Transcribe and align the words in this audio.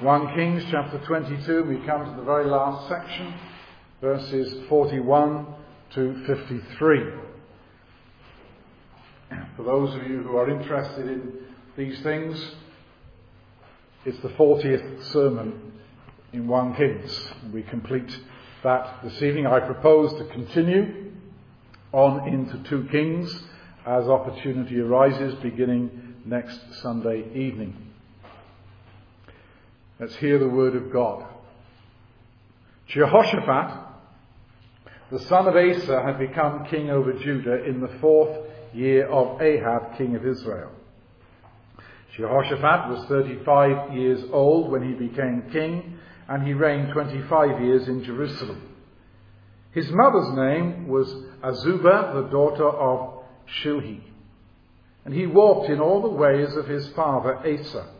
1 0.00 0.34
Kings 0.36 0.62
chapter 0.70 0.96
22, 1.06 1.64
we 1.64 1.84
come 1.84 2.04
to 2.04 2.14
the 2.14 2.22
very 2.22 2.46
last 2.46 2.88
section, 2.88 3.34
verses 4.00 4.64
41 4.68 5.44
to 5.92 6.24
53. 6.24 7.00
For 9.56 9.62
those 9.64 9.92
of 9.96 10.08
you 10.08 10.22
who 10.22 10.36
are 10.36 10.48
interested 10.48 11.08
in 11.08 11.32
these 11.76 12.00
things, 12.02 12.40
it's 14.04 14.20
the 14.20 14.28
40th 14.28 15.02
sermon 15.06 15.72
in 16.32 16.46
1 16.46 16.76
Kings. 16.76 17.32
We 17.52 17.64
complete 17.64 18.20
that 18.62 19.00
this 19.02 19.20
evening. 19.20 19.48
I 19.48 19.58
propose 19.58 20.16
to 20.16 20.26
continue 20.26 21.10
on 21.90 22.28
into 22.28 22.62
2 22.70 22.88
Kings 22.92 23.36
as 23.84 24.06
opportunity 24.06 24.78
arises 24.78 25.34
beginning 25.42 26.14
next 26.24 26.60
Sunday 26.82 27.24
evening. 27.34 27.88
Let's 30.00 30.14
hear 30.16 30.38
the 30.38 30.48
word 30.48 30.76
of 30.76 30.92
God. 30.92 31.26
Jehoshaphat, 32.86 33.86
the 35.10 35.18
son 35.20 35.48
of 35.48 35.56
Asa, 35.56 36.02
had 36.02 36.20
become 36.20 36.66
king 36.66 36.88
over 36.88 37.12
Judah 37.12 37.64
in 37.64 37.80
the 37.80 37.98
fourth 38.00 38.46
year 38.72 39.08
of 39.08 39.42
Ahab, 39.42 39.98
king 39.98 40.14
of 40.14 40.24
Israel. 40.24 40.70
Jehoshaphat 42.16 42.90
was 42.90 43.06
35 43.08 43.94
years 43.94 44.22
old 44.32 44.70
when 44.70 44.82
he 44.82 44.94
became 44.94 45.50
king, 45.50 45.98
and 46.28 46.46
he 46.46 46.52
reigned 46.52 46.92
25 46.92 47.60
years 47.60 47.88
in 47.88 48.04
Jerusalem. 48.04 48.68
His 49.72 49.90
mother's 49.90 50.32
name 50.36 50.86
was 50.86 51.12
Azubah, 51.42 52.22
the 52.22 52.28
daughter 52.30 52.68
of 52.68 53.24
Shilhi. 53.62 54.00
And 55.04 55.12
he 55.12 55.26
walked 55.26 55.70
in 55.70 55.80
all 55.80 56.02
the 56.02 56.08
ways 56.08 56.54
of 56.54 56.68
his 56.68 56.88
father 56.90 57.34
Asa. 57.38 57.97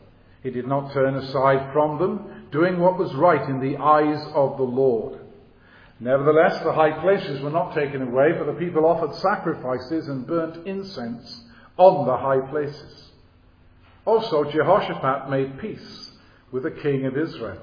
He 0.49 0.55
did 0.55 0.67
not 0.67 0.95
turn 0.95 1.15
aside 1.15 1.75
from 1.75 1.99
them, 1.99 2.47
doing 2.51 2.81
what 2.81 2.97
was 2.97 3.15
right 3.15 3.47
in 3.51 3.61
the 3.61 3.77
eyes 3.77 4.27
of 4.33 4.57
the 4.57 4.63
Lord. 4.63 5.21
Nevertheless, 6.01 6.65
the 6.65 6.73
high 6.73 6.99
places 7.03 7.43
were 7.43 7.51
not 7.51 7.75
taken 7.75 8.01
away, 8.01 8.33
for 8.39 8.45
the 8.47 8.59
people 8.59 8.87
offered 8.87 9.15
sacrifices 9.17 10.09
and 10.09 10.27
burnt 10.27 10.67
incense 10.67 11.45
on 11.77 12.07
the 12.07 12.17
high 12.17 12.41
places. 12.51 13.11
Also, 14.07 14.51
Jehoshaphat 14.51 15.29
made 15.29 15.59
peace 15.59 16.13
with 16.51 16.63
the 16.63 16.71
king 16.71 17.05
of 17.05 17.19
Israel. 17.19 17.61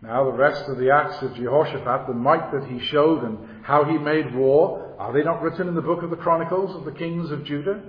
Now, 0.00 0.30
the 0.30 0.38
rest 0.38 0.68
of 0.68 0.78
the 0.78 0.92
acts 0.92 1.20
of 1.22 1.34
Jehoshaphat, 1.34 2.06
the 2.06 2.14
might 2.14 2.52
that 2.52 2.68
he 2.68 2.78
showed 2.78 3.24
and 3.24 3.64
how 3.64 3.82
he 3.82 3.98
made 3.98 4.32
war, 4.32 4.94
are 4.96 5.12
they 5.12 5.24
not 5.24 5.42
written 5.42 5.66
in 5.66 5.74
the 5.74 5.82
book 5.82 6.04
of 6.04 6.10
the 6.10 6.16
Chronicles 6.16 6.76
of 6.76 6.84
the 6.84 6.96
kings 6.96 7.32
of 7.32 7.42
Judah? 7.42 7.82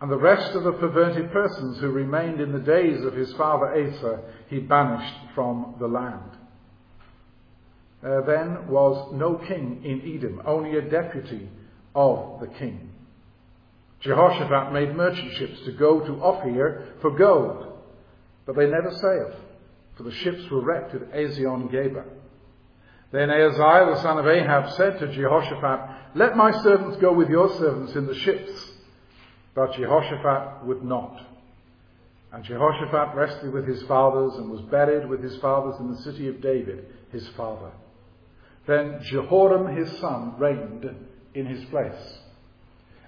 And 0.00 0.10
the 0.10 0.16
rest 0.16 0.54
of 0.54 0.64
the 0.64 0.72
perverted 0.72 1.30
persons 1.30 1.78
who 1.78 1.90
remained 1.90 2.40
in 2.40 2.52
the 2.52 2.58
days 2.58 3.04
of 3.04 3.14
his 3.14 3.32
father 3.34 3.66
Asa, 3.66 4.20
he 4.48 4.58
banished 4.58 5.14
from 5.34 5.74
the 5.78 5.86
land. 5.86 6.38
There 8.02 8.22
then 8.22 8.68
was 8.68 9.12
no 9.12 9.34
king 9.34 9.82
in 9.84 10.16
Edom, 10.16 10.40
only 10.46 10.78
a 10.78 10.88
deputy 10.88 11.50
of 11.94 12.40
the 12.40 12.46
king. 12.46 12.90
Jehoshaphat 14.00 14.72
made 14.72 14.96
merchant 14.96 15.34
ships 15.34 15.60
to 15.66 15.72
go 15.72 16.00
to 16.00 16.22
Ophir 16.22 16.94
for 17.02 17.10
gold, 17.10 17.78
but 18.46 18.56
they 18.56 18.66
never 18.66 18.90
sailed, 18.90 19.34
for 19.96 20.04
the 20.04 20.12
ships 20.12 20.50
were 20.50 20.62
wrecked 20.62 20.94
at 20.94 21.12
Ezion 21.12 21.70
Geber. 21.70 22.06
Then 23.12 23.28
Ahaziah 23.28 23.94
the 23.94 24.00
son 24.00 24.18
of 24.18 24.26
Ahab 24.26 24.70
said 24.72 24.98
to 25.00 25.12
Jehoshaphat, 25.12 26.14
Let 26.14 26.36
my 26.36 26.52
servants 26.62 26.96
go 26.98 27.12
with 27.12 27.28
your 27.28 27.54
servants 27.58 27.94
in 27.94 28.06
the 28.06 28.14
ships. 28.14 28.69
But 29.54 29.74
Jehoshaphat 29.74 30.64
would 30.66 30.84
not. 30.84 31.20
And 32.32 32.44
Jehoshaphat 32.44 33.16
rested 33.16 33.52
with 33.52 33.66
his 33.66 33.82
fathers 33.84 34.34
and 34.36 34.50
was 34.50 34.60
buried 34.62 35.08
with 35.08 35.22
his 35.22 35.36
fathers 35.38 35.80
in 35.80 35.90
the 35.90 36.02
city 36.02 36.28
of 36.28 36.40
David, 36.40 36.86
his 37.10 37.26
father. 37.36 37.72
Then 38.66 39.00
Jehoram 39.02 39.76
his 39.76 39.90
son 39.98 40.34
reigned 40.38 40.88
in 41.34 41.46
his 41.46 41.64
place. 41.70 42.18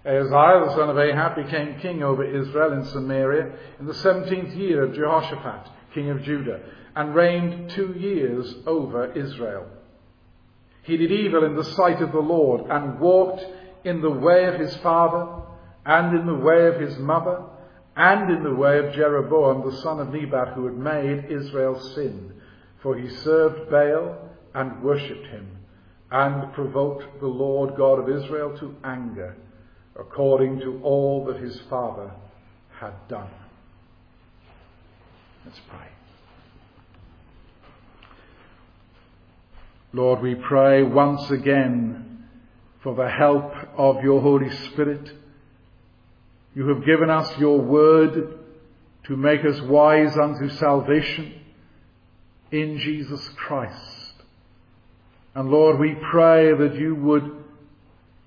Ahaziah, 0.05 0.67
the 0.67 0.75
son 0.75 0.91
of 0.91 0.99
Ahab, 0.99 1.37
became 1.37 1.79
king 1.79 2.03
over 2.03 2.25
Israel 2.25 2.73
in 2.73 2.85
Samaria 2.87 3.53
in 3.79 3.87
the 3.87 3.95
seventeenth 3.95 4.55
year 4.55 4.83
of 4.83 4.95
Jehoshaphat, 4.95 5.71
king 5.95 6.11
of 6.11 6.25
Judah, 6.25 6.61
and 6.97 7.15
reigned 7.15 7.71
two 7.71 7.93
years 7.93 8.53
over 8.67 9.13
Israel. 9.13 9.67
He 10.83 10.97
did 10.97 11.13
evil 11.13 11.45
in 11.45 11.55
the 11.55 11.63
sight 11.63 12.03
of 12.03 12.11
the 12.11 12.19
Lord 12.19 12.69
and 12.69 12.99
walked 12.99 13.45
in 13.85 14.01
the 14.01 14.11
way 14.11 14.47
of 14.47 14.59
his 14.59 14.75
father 14.79 15.42
and 15.85 16.19
in 16.19 16.27
the 16.27 16.35
way 16.35 16.67
of 16.67 16.81
his 16.81 16.99
mother 16.99 17.43
and 17.97 18.31
in 18.31 18.43
the 18.43 18.55
way 18.55 18.79
of 18.79 18.95
Jeroboam, 18.95 19.69
the 19.69 19.77
son 19.83 20.01
of 20.01 20.13
Nebat, 20.13 20.55
who 20.55 20.67
had 20.67 20.77
made 20.77 21.31
Israel 21.31 21.79
sin. 21.95 22.33
For 22.83 22.97
he 22.97 23.09
served 23.17 23.71
Baal 23.71 24.31
and 24.55 24.83
worshipped 24.83 25.27
him 25.27 25.59
and 26.11 26.53
provoked 26.53 27.21
the 27.21 27.27
Lord 27.27 27.77
God 27.77 27.99
of 27.99 28.09
Israel 28.09 28.57
to 28.59 28.77
anger 28.85 29.37
according 29.99 30.61
to 30.61 30.81
all 30.83 31.25
that 31.27 31.37
his 31.37 31.61
father 31.69 32.13
had 32.79 32.93
done. 33.09 33.31
Let's 35.45 35.61
pray. 35.69 35.89
Lord, 39.93 40.23
we 40.23 40.35
pray 40.35 40.83
once 40.83 41.31
again 41.31 42.27
for 42.83 42.95
the 42.95 43.09
help 43.09 43.53
of 43.77 44.03
your 44.03 44.23
Holy 44.23 44.51
Spirit. 44.67 45.13
You 46.55 46.69
have 46.69 46.85
given 46.85 47.11
us 47.11 47.39
your 47.39 47.61
word 47.61 48.39
to 49.05 49.17
make 49.17 49.45
us 49.45 49.61
wise 49.63 50.17
unto 50.17 50.49
salvation 50.51 51.41
in 52.51 52.79
Jesus 52.79 53.27
Christ. 53.37 54.13
And 55.35 55.51
Lord, 55.51 55.79
we 55.79 55.97
pray 56.11 56.53
that 56.55 56.75
you 56.75 56.95
would 56.95 57.43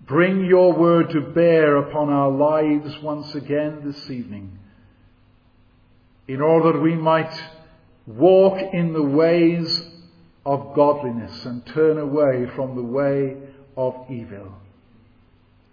Bring 0.06 0.46
your 0.46 0.74
word 0.74 1.10
to 1.12 1.22
bear 1.22 1.78
upon 1.78 2.10
our 2.10 2.30
lives 2.30 2.96
once 3.02 3.34
again 3.34 3.82
this 3.84 4.10
evening, 4.12 4.60
in 6.28 6.42
order 6.42 6.74
that 6.74 6.82
we 6.82 6.96
might 6.96 7.34
walk 8.06 8.60
in 8.72 8.94
the 8.94 9.02
ways 9.02 9.84
of 10.46 10.76
godliness 10.76 11.44
and 11.46 11.66
turn 11.66 11.98
away 11.98 12.46
from 12.56 12.76
the 12.76 12.84
way 12.84 13.36
of 13.76 13.96
evil. 14.12 14.54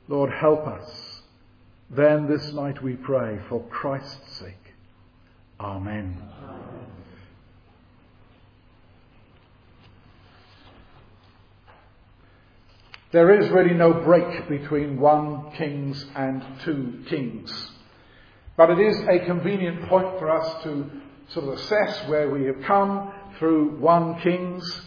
Lord, 0.09 0.31
help 0.33 0.67
us. 0.67 1.12
Then 1.95 2.27
this 2.27 2.53
night 2.55 2.83
we 2.83 2.95
pray 2.95 3.39
for 3.51 3.63
Christ's 3.65 4.39
sake. 4.39 4.75
Amen. 5.61 6.17
Amen. 6.43 6.63
There 13.13 13.39
is 13.39 13.51
really 13.51 13.75
no 13.75 13.93
break 13.93 14.49
between 14.49 14.99
1 14.99 15.53
Kings 15.53 16.07
and 16.17 16.43
2 16.65 17.05
Kings. 17.09 17.71
But 18.57 18.71
it 18.71 18.79
is 18.79 18.99
a 19.03 19.27
convenient 19.27 19.87
point 19.87 20.19
for 20.19 20.31
us 20.31 20.63
to 20.63 20.91
sort 21.29 21.47
of 21.47 21.59
assess 21.59 22.09
where 22.09 22.31
we 22.31 22.47
have 22.47 22.63
come 22.63 23.13
through 23.39 23.77
1 23.77 24.21
Kings, 24.21 24.81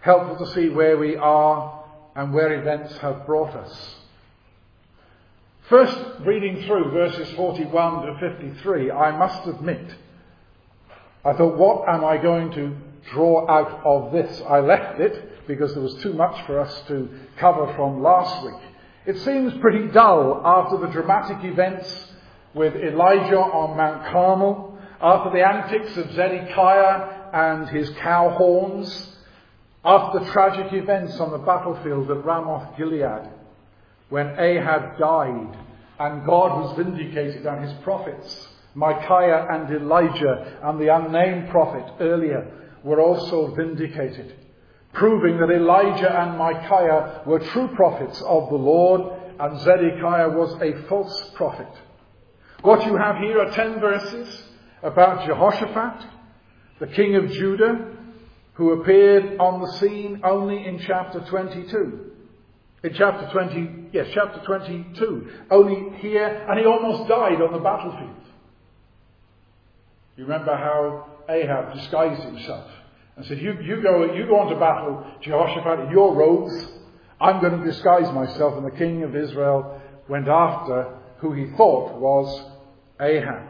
helpful 0.00 0.46
to 0.46 0.52
see 0.52 0.68
where 0.68 0.96
we 0.96 1.16
are 1.16 1.84
and 2.14 2.32
where 2.32 2.54
events 2.60 2.96
have 2.98 3.26
brought 3.26 3.56
us. 3.56 3.96
First, 5.68 5.98
reading 6.20 6.62
through 6.64 6.92
verses 6.92 7.28
41 7.34 8.06
to 8.06 8.18
53, 8.20 8.92
I 8.92 9.16
must 9.16 9.48
admit, 9.48 9.84
I 11.24 11.32
thought, 11.32 11.58
what 11.58 11.88
am 11.88 12.04
I 12.04 12.18
going 12.18 12.52
to 12.52 12.76
draw 13.10 13.50
out 13.50 13.80
of 13.84 14.12
this? 14.12 14.40
I 14.48 14.60
left 14.60 15.00
it 15.00 15.48
because 15.48 15.74
there 15.74 15.82
was 15.82 15.96
too 15.96 16.12
much 16.12 16.46
for 16.46 16.60
us 16.60 16.82
to 16.86 17.08
cover 17.38 17.74
from 17.74 18.00
last 18.00 18.44
week. 18.44 18.62
It 19.06 19.18
seems 19.22 19.60
pretty 19.60 19.88
dull 19.88 20.40
after 20.44 20.78
the 20.78 20.92
dramatic 20.92 21.42
events 21.42 22.12
with 22.54 22.76
Elijah 22.76 23.36
on 23.36 23.76
Mount 23.76 24.06
Carmel, 24.12 24.78
after 25.00 25.30
the 25.30 25.44
antics 25.44 25.96
of 25.96 26.12
Zedekiah 26.12 27.30
and 27.32 27.68
his 27.70 27.90
cow 27.98 28.30
horns, 28.30 29.16
after 29.84 30.20
the 30.20 30.30
tragic 30.30 30.72
events 30.72 31.18
on 31.18 31.32
the 31.32 31.38
battlefield 31.38 32.08
at 32.08 32.24
Ramoth 32.24 32.76
Gilead, 32.76 33.30
when 34.08 34.38
Ahab 34.38 34.98
died 34.98 35.56
and 35.98 36.26
God 36.26 36.60
was 36.60 36.76
vindicated 36.76 37.46
and 37.46 37.64
his 37.68 37.72
prophets, 37.82 38.48
Micaiah 38.74 39.46
and 39.50 39.74
Elijah 39.74 40.58
and 40.62 40.80
the 40.80 40.94
unnamed 40.94 41.50
prophet 41.50 41.94
earlier, 42.00 42.52
were 42.84 43.00
also 43.00 43.54
vindicated 43.54 44.34
proving 44.96 45.38
that 45.38 45.50
Elijah 45.50 46.22
and 46.22 46.38
Micaiah 46.38 47.22
were 47.26 47.38
true 47.38 47.68
prophets 47.76 48.20
of 48.22 48.48
the 48.48 48.56
Lord 48.56 49.02
and 49.38 49.60
Zedekiah 49.60 50.30
was 50.30 50.56
a 50.62 50.88
false 50.88 51.30
prophet. 51.34 51.68
What 52.62 52.86
you 52.86 52.96
have 52.96 53.16
here 53.16 53.38
are 53.40 53.52
ten 53.52 53.78
verses 53.78 54.42
about 54.82 55.26
Jehoshaphat, 55.26 56.06
the 56.80 56.86
king 56.86 57.14
of 57.16 57.30
Judah, 57.30 57.94
who 58.54 58.80
appeared 58.80 59.38
on 59.38 59.60
the 59.60 59.72
scene 59.78 60.22
only 60.24 60.66
in 60.66 60.78
chapter 60.78 61.20
22. 61.28 62.12
In 62.82 62.92
chapter 62.94 63.28
20, 63.32 63.88
yes, 63.92 64.08
chapter 64.12 64.40
22. 64.44 65.28
Only 65.50 65.98
here, 65.98 66.46
and 66.48 66.58
he 66.58 66.66
almost 66.66 67.08
died 67.08 67.40
on 67.40 67.52
the 67.52 67.58
battlefield. 67.58 68.10
You 70.16 70.24
remember 70.24 70.56
how 70.56 71.06
Ahab 71.28 71.74
disguised 71.74 72.22
himself 72.22 72.70
and 73.16 73.24
said, 73.26 73.38
you, 73.38 73.58
you, 73.62 73.82
go, 73.82 74.14
you 74.14 74.26
go 74.26 74.40
on 74.40 74.52
to 74.52 74.58
battle, 74.58 75.04
Jehoshaphat, 75.22 75.86
in 75.86 75.90
your 75.90 76.14
robes. 76.14 76.68
I'm 77.20 77.40
going 77.40 77.58
to 77.58 77.64
disguise 77.64 78.12
myself. 78.12 78.56
And 78.56 78.66
the 78.66 78.76
king 78.76 79.02
of 79.02 79.16
Israel 79.16 79.80
went 80.08 80.28
after 80.28 80.98
who 81.18 81.32
he 81.32 81.46
thought 81.56 81.98
was 81.98 82.50
Ahab. 83.00 83.48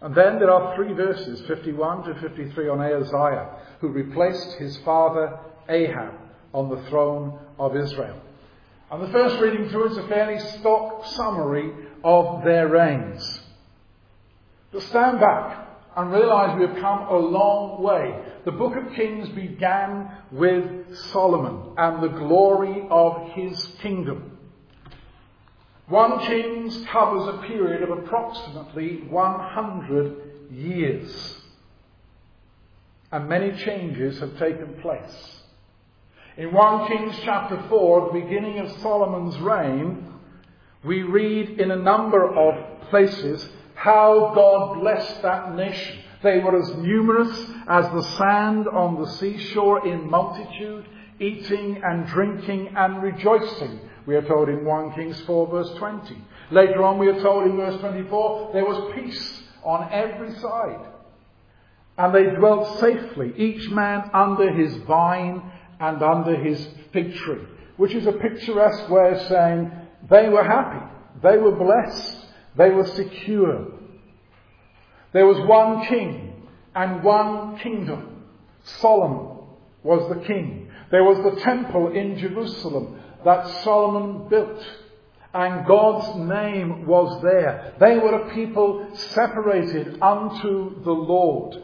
And 0.00 0.14
then 0.14 0.38
there 0.38 0.50
are 0.50 0.76
three 0.76 0.92
verses, 0.92 1.40
51 1.48 2.04
to 2.04 2.20
53, 2.20 2.68
on 2.68 2.80
Ahaziah, 2.80 3.48
who 3.80 3.88
replaced 3.88 4.58
his 4.58 4.76
father 4.78 5.38
Ahab 5.68 6.23
on 6.54 6.70
the 6.70 6.88
throne 6.88 7.38
of 7.58 7.76
Israel. 7.76 8.18
And 8.90 9.02
the 9.02 9.12
first 9.12 9.40
reading 9.40 9.68
through 9.68 9.90
is 9.90 9.96
a 9.98 10.08
fairly 10.08 10.38
stock 10.38 11.04
summary 11.16 11.72
of 12.02 12.44
their 12.44 12.68
reigns. 12.68 13.40
But 14.72 14.82
stand 14.82 15.20
back 15.20 15.68
and 15.96 16.12
realize 16.12 16.58
we 16.58 16.66
have 16.66 16.76
come 16.78 17.08
a 17.08 17.16
long 17.16 17.82
way. 17.82 18.18
The 18.44 18.52
book 18.52 18.74
of 18.76 18.94
Kings 18.94 19.28
began 19.30 20.10
with 20.30 20.96
Solomon 21.12 21.74
and 21.76 22.02
the 22.02 22.18
glory 22.18 22.86
of 22.90 23.32
his 23.32 23.58
kingdom. 23.80 24.38
1 25.88 26.26
Kings 26.26 26.84
covers 26.90 27.34
a 27.34 27.46
period 27.46 27.82
of 27.82 27.98
approximately 27.98 29.02
100 29.08 30.16
years. 30.50 31.36
And 33.12 33.28
many 33.28 33.56
changes 33.64 34.18
have 34.20 34.38
taken 34.38 34.80
place. 34.80 35.43
In 36.36 36.52
1 36.52 36.88
Kings 36.88 37.14
chapter 37.22 37.62
4, 37.68 38.12
the 38.12 38.20
beginning 38.20 38.58
of 38.58 38.70
Solomon's 38.80 39.38
reign, 39.38 40.04
we 40.82 41.02
read 41.02 41.60
in 41.60 41.70
a 41.70 41.76
number 41.76 42.26
of 42.26 42.88
places 42.90 43.48
how 43.74 44.32
God 44.34 44.80
blessed 44.80 45.22
that 45.22 45.54
nation. 45.54 45.98
They 46.22 46.40
were 46.40 46.58
as 46.58 46.74
numerous 46.76 47.30
as 47.68 47.86
the 47.92 48.02
sand 48.18 48.66
on 48.66 49.00
the 49.00 49.10
seashore 49.12 49.86
in 49.86 50.10
multitude, 50.10 50.86
eating 51.20 51.80
and 51.84 52.06
drinking 52.06 52.74
and 52.76 53.02
rejoicing 53.02 53.80
we 54.06 54.16
are 54.16 54.22
told 54.22 54.48
in 54.48 54.64
1 54.64 54.92
Kings 54.92 55.20
4 55.22 55.46
verse 55.50 55.70
20. 55.78 56.16
Later 56.50 56.82
on 56.82 56.98
we 56.98 57.08
are 57.08 57.20
told 57.22 57.46
in 57.46 57.56
verse 57.56 57.80
24 57.80 58.50
there 58.52 58.64
was 58.64 58.92
peace 58.94 59.42
on 59.62 59.90
every 59.92 60.34
side. 60.40 60.88
And 61.96 62.14
they 62.14 62.24
dwelt 62.36 62.80
safely, 62.80 63.32
each 63.36 63.70
man 63.70 64.10
under 64.12 64.50
his 64.52 64.76
vine 64.78 65.42
and 65.88 66.02
under 66.02 66.36
his 66.36 66.66
fig 66.92 67.14
tree. 67.14 67.44
Which 67.76 67.94
is 67.94 68.06
a 68.06 68.12
picturesque 68.12 68.88
way 68.88 69.12
of 69.12 69.28
saying 69.28 69.70
they 70.08 70.28
were 70.28 70.44
happy, 70.44 70.84
they 71.22 71.36
were 71.36 71.56
blessed, 71.56 72.26
they 72.56 72.70
were 72.70 72.86
secure. 72.86 73.72
There 75.12 75.26
was 75.26 75.38
one 75.46 75.86
king 75.86 76.48
and 76.74 77.02
one 77.02 77.58
kingdom. 77.58 78.24
Solomon 78.64 79.38
was 79.82 80.08
the 80.08 80.24
king. 80.24 80.70
There 80.90 81.04
was 81.04 81.18
the 81.22 81.40
temple 81.42 81.92
in 81.92 82.18
Jerusalem 82.18 83.00
that 83.24 83.46
Solomon 83.62 84.28
built. 84.28 84.64
And 85.32 85.66
God's 85.66 86.16
name 86.16 86.86
was 86.86 87.20
there. 87.22 87.74
They 87.80 87.98
were 87.98 88.22
a 88.22 88.34
people 88.34 88.88
separated 88.94 90.00
unto 90.00 90.82
the 90.84 90.92
Lord. 90.92 91.56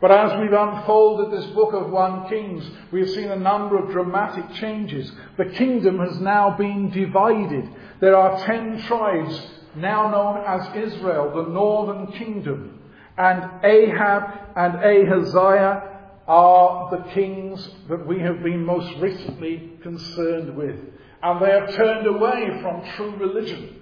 But 0.00 0.10
as 0.10 0.40
we've 0.40 0.52
unfolded 0.52 1.38
this 1.38 1.50
book 1.52 1.72
of 1.72 1.90
1 1.90 2.28
Kings, 2.28 2.68
we've 2.92 3.10
seen 3.10 3.30
a 3.30 3.36
number 3.36 3.82
of 3.82 3.90
dramatic 3.90 4.52
changes. 4.54 5.10
The 5.38 5.46
kingdom 5.46 5.98
has 5.98 6.20
now 6.20 6.56
been 6.56 6.90
divided. 6.90 7.68
There 8.00 8.16
are 8.16 8.44
ten 8.44 8.82
tribes 8.82 9.40
now 9.76 10.10
known 10.10 10.44
as 10.46 10.92
Israel, 10.92 11.32
the 11.34 11.50
northern 11.50 12.12
kingdom. 12.12 12.80
And 13.16 13.64
Ahab 13.64 14.22
and 14.56 14.74
Ahaziah 14.76 15.90
are 16.26 16.90
the 16.90 17.12
kings 17.12 17.68
that 17.88 18.06
we 18.06 18.20
have 18.20 18.42
been 18.42 18.64
most 18.64 18.98
recently 18.98 19.72
concerned 19.82 20.56
with. 20.56 20.76
And 21.22 21.40
they 21.40 21.50
have 21.50 21.74
turned 21.74 22.06
away 22.06 22.60
from 22.60 22.84
true 22.96 23.16
religion. 23.16 23.80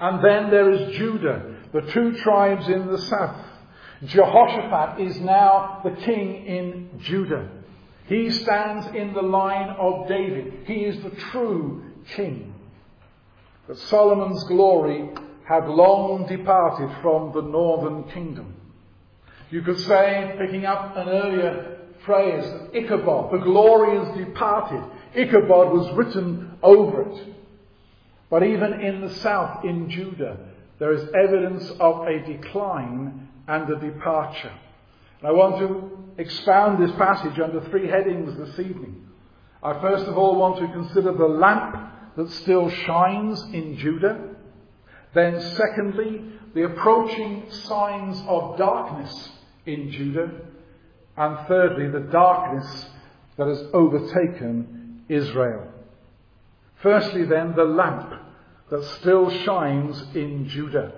And 0.00 0.24
then 0.24 0.50
there 0.50 0.70
is 0.70 0.96
Judah, 0.96 1.56
the 1.72 1.82
two 1.92 2.16
tribes 2.18 2.68
in 2.68 2.86
the 2.86 2.98
south. 2.98 3.45
Jehoshaphat 4.04 5.00
is 5.00 5.18
now 5.20 5.80
the 5.84 5.90
king 5.90 6.46
in 6.46 6.90
Judah. 7.00 7.48
He 8.06 8.30
stands 8.30 8.86
in 8.94 9.14
the 9.14 9.22
line 9.22 9.70
of 9.70 10.08
David. 10.08 10.64
He 10.66 10.84
is 10.84 11.02
the 11.02 11.10
true 11.32 11.82
king. 12.14 12.54
But 13.66 13.78
Solomon's 13.78 14.44
glory 14.44 15.10
had 15.48 15.68
long 15.68 16.26
departed 16.26 16.90
from 17.02 17.32
the 17.32 17.42
northern 17.42 18.04
kingdom. 18.10 18.54
You 19.50 19.62
could 19.62 19.78
say, 19.80 20.34
picking 20.38 20.66
up 20.66 20.96
an 20.96 21.08
earlier 21.08 21.78
phrase, 22.04 22.44
Ichabod, 22.74 23.32
the 23.32 23.44
glory 23.44 23.96
is 23.98 24.26
departed. 24.26 24.82
Ichabod 25.14 25.72
was 25.72 25.92
written 25.96 26.58
over 26.62 27.02
it. 27.02 27.34
But 28.28 28.42
even 28.42 28.80
in 28.80 29.00
the 29.02 29.14
south, 29.14 29.64
in 29.64 29.88
Judah, 29.88 30.38
there 30.78 30.92
is 30.92 31.08
evidence 31.14 31.70
of 31.80 32.06
a 32.06 32.20
decline 32.26 33.28
and 33.48 33.70
a 33.70 33.78
departure. 33.78 34.52
And 35.20 35.28
I 35.28 35.32
want 35.32 35.58
to 35.58 36.22
expound 36.22 36.82
this 36.82 36.94
passage 36.96 37.38
under 37.40 37.60
three 37.70 37.88
headings 37.88 38.36
this 38.36 38.58
evening. 38.58 39.06
I 39.62 39.80
first 39.80 40.06
of 40.06 40.16
all 40.16 40.36
want 40.36 40.58
to 40.58 40.72
consider 40.72 41.12
the 41.12 41.26
lamp 41.26 41.76
that 42.16 42.30
still 42.30 42.70
shines 42.70 43.42
in 43.52 43.76
Judah. 43.78 44.34
Then 45.14 45.40
secondly, 45.40 46.22
the 46.54 46.64
approaching 46.64 47.50
signs 47.50 48.22
of 48.26 48.56
darkness 48.58 49.30
in 49.66 49.90
Judah. 49.90 50.30
And 51.16 51.46
thirdly, 51.46 51.88
the 51.88 52.08
darkness 52.10 52.86
that 53.36 53.48
has 53.48 53.62
overtaken 53.72 55.04
Israel. 55.08 55.68
Firstly, 56.82 57.24
then, 57.24 57.54
the 57.56 57.64
lamp 57.64 58.12
that 58.70 58.84
still 59.00 59.30
shines 59.44 60.02
in 60.14 60.48
Judah. 60.48 60.92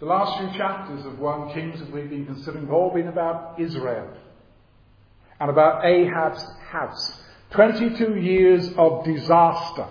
The 0.00 0.06
last 0.06 0.38
few 0.38 0.58
chapters 0.58 1.04
of 1.04 1.18
1 1.18 1.52
Kings 1.52 1.78
that 1.78 1.92
we've 1.92 2.08
been 2.08 2.24
considering 2.24 2.64
have 2.64 2.72
all 2.72 2.90
been 2.90 3.08
about 3.08 3.60
Israel 3.60 4.08
and 5.38 5.50
about 5.50 5.84
Ahab's 5.84 6.42
house. 6.70 7.20
22 7.50 8.16
years 8.16 8.72
of 8.78 9.04
disaster 9.04 9.86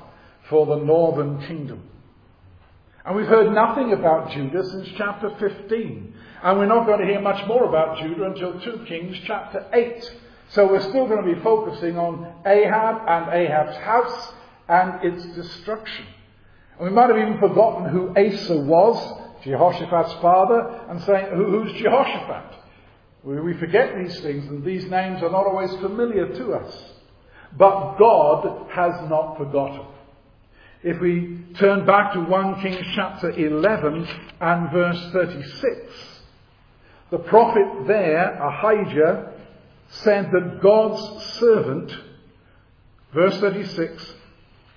for 0.50 0.66
the 0.66 0.78
northern 0.78 1.46
kingdom. 1.46 1.88
And 3.06 3.16
we've 3.16 3.28
heard 3.28 3.54
nothing 3.54 3.94
about 3.94 4.32
Judah 4.32 4.64
since 4.64 4.90
chapter 4.98 5.30
15. 5.38 6.16
And 6.42 6.58
we're 6.58 6.66
not 6.66 6.88
going 6.88 7.02
to 7.02 7.06
hear 7.06 7.22
much 7.22 7.46
more 7.46 7.66
about 7.66 8.00
Judah 8.00 8.32
until 8.32 8.60
2 8.60 8.86
Kings 8.88 9.16
chapter 9.28 9.64
8. 9.72 10.12
So 10.50 10.66
we're 10.68 10.90
still 10.90 11.06
going 11.06 11.24
to 11.24 11.36
be 11.36 11.40
focusing 11.44 12.00
on 12.00 12.34
Ahab 12.48 13.04
and 13.08 13.32
Ahab's 13.32 13.78
house 13.78 14.34
and 14.68 15.04
its 15.04 15.24
destruction. 15.36 16.08
And 16.80 16.90
we 16.90 16.96
might 16.96 17.10
have 17.10 17.18
even 17.20 17.38
forgotten 17.38 17.90
who 17.90 18.10
Asa 18.18 18.58
was, 18.58 19.29
Jehoshaphat's 19.44 20.14
father, 20.22 20.86
and 20.90 21.02
saying, 21.04 21.28
who's 21.36 21.72
Jehoshaphat? 21.82 22.60
We 23.24 23.54
forget 23.56 23.96
these 23.98 24.20
things, 24.22 24.48
and 24.48 24.64
these 24.64 24.86
names 24.86 25.22
are 25.22 25.32
not 25.32 25.46
always 25.46 25.72
familiar 25.82 26.28
to 26.28 26.54
us. 26.54 26.84
But 27.58 27.98
God 27.98 28.70
has 28.72 29.10
not 29.10 29.38
forgotten. 29.38 29.86
If 30.84 31.02
we 31.02 31.44
turn 31.56 31.86
back 31.86 32.14
to 32.14 32.22
1 32.22 32.62
Kings 32.62 32.86
chapter 32.96 33.32
11 33.32 34.08
and 34.40 34.72
verse 34.72 35.12
36, 35.12 35.94
the 37.12 37.18
prophet 37.18 37.88
there, 37.88 38.42
Ahijah, 38.42 39.34
said 39.90 40.30
that 40.32 40.62
God's 40.62 41.26
servant, 41.40 41.92
verse 43.14 43.38
36, 43.40 44.14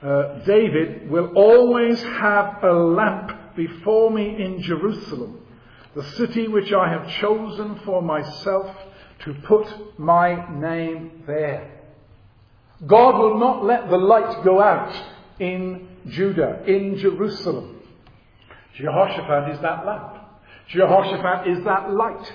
uh, 0.02 0.38
David 0.44 1.08
will 1.10 1.26
always 1.36 2.02
have 2.02 2.64
a 2.64 2.72
lamp 2.72 3.30
before 3.56 4.10
me 4.10 4.42
in 4.42 4.62
Jerusalem, 4.62 5.40
the 5.94 6.04
city 6.12 6.48
which 6.48 6.72
I 6.72 6.88
have 6.90 7.08
chosen 7.20 7.80
for 7.84 8.02
myself 8.02 8.74
to 9.24 9.34
put 9.46 9.98
my 9.98 10.50
name 10.58 11.22
there. 11.26 11.82
God 12.86 13.18
will 13.18 13.38
not 13.38 13.64
let 13.64 13.88
the 13.88 13.96
light 13.96 14.44
go 14.44 14.60
out 14.60 14.94
in 15.38 15.88
Judah, 16.08 16.64
in 16.66 16.98
Jerusalem. 16.98 17.80
Jehoshaphat 18.74 19.54
is 19.54 19.60
that 19.62 19.86
lamp. 19.86 20.16
Jehoshaphat 20.68 21.48
is 21.48 21.64
that 21.64 21.92
light. 21.92 22.32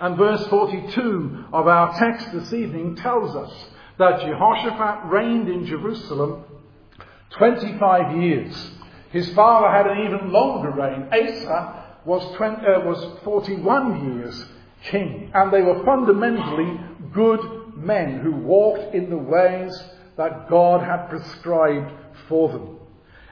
And 0.00 0.16
verse 0.16 0.46
42 0.48 1.44
of 1.52 1.68
our 1.68 1.98
text 1.98 2.32
this 2.32 2.52
evening 2.52 2.96
tells 2.96 3.36
us 3.36 3.52
that 3.98 4.20
Jehoshaphat 4.20 5.10
reigned 5.10 5.48
in 5.48 5.64
Jerusalem 5.64 6.44
25 7.38 8.16
years. 8.16 8.70
His 9.12 9.30
father 9.34 9.68
had 9.68 9.86
an 9.86 10.06
even 10.06 10.32
longer 10.32 10.70
reign. 10.70 11.08
Asa 11.12 11.84
was, 12.04 12.34
20, 12.36 12.66
uh, 12.66 12.80
was 12.80 13.20
41 13.24 14.16
years 14.16 14.44
king. 14.90 15.30
And 15.34 15.52
they 15.52 15.62
were 15.62 15.84
fundamentally 15.84 16.80
good 17.12 17.76
men 17.76 18.20
who 18.20 18.32
walked 18.32 18.94
in 18.94 19.10
the 19.10 19.18
ways 19.18 19.82
that 20.16 20.48
God 20.48 20.82
had 20.82 21.08
prescribed 21.08 21.92
for 22.28 22.48
them. 22.48 22.78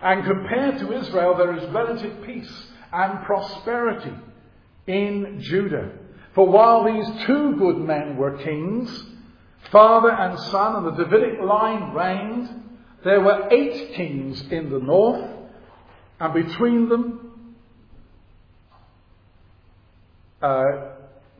And 0.03 0.25
compared 0.25 0.79
to 0.79 0.93
Israel, 0.93 1.37
there 1.37 1.57
is 1.57 1.69
relative 1.71 2.25
peace 2.25 2.67
and 2.93 3.25
prosperity 3.25 4.15
in 4.87 5.41
Judah. 5.41 5.93
For 6.35 6.47
while 6.47 6.85
these 6.85 7.27
two 7.27 7.57
good 7.57 7.79
men 7.79 8.17
were 8.17 8.39
kings, 8.39 9.05
father 9.71 10.11
and 10.11 10.39
son, 10.39 10.77
and 10.77 10.87
the 10.87 11.05
Davidic 11.05 11.41
line 11.41 11.93
reigned, 11.93 12.49
there 13.05 13.21
were 13.21 13.49
eight 13.51 13.95
kings 13.95 14.43
in 14.51 14.71
the 14.71 14.79
north, 14.79 15.40
and 16.21 16.35
between 16.35 16.89
them, 16.91 17.57
uh, 20.43 20.65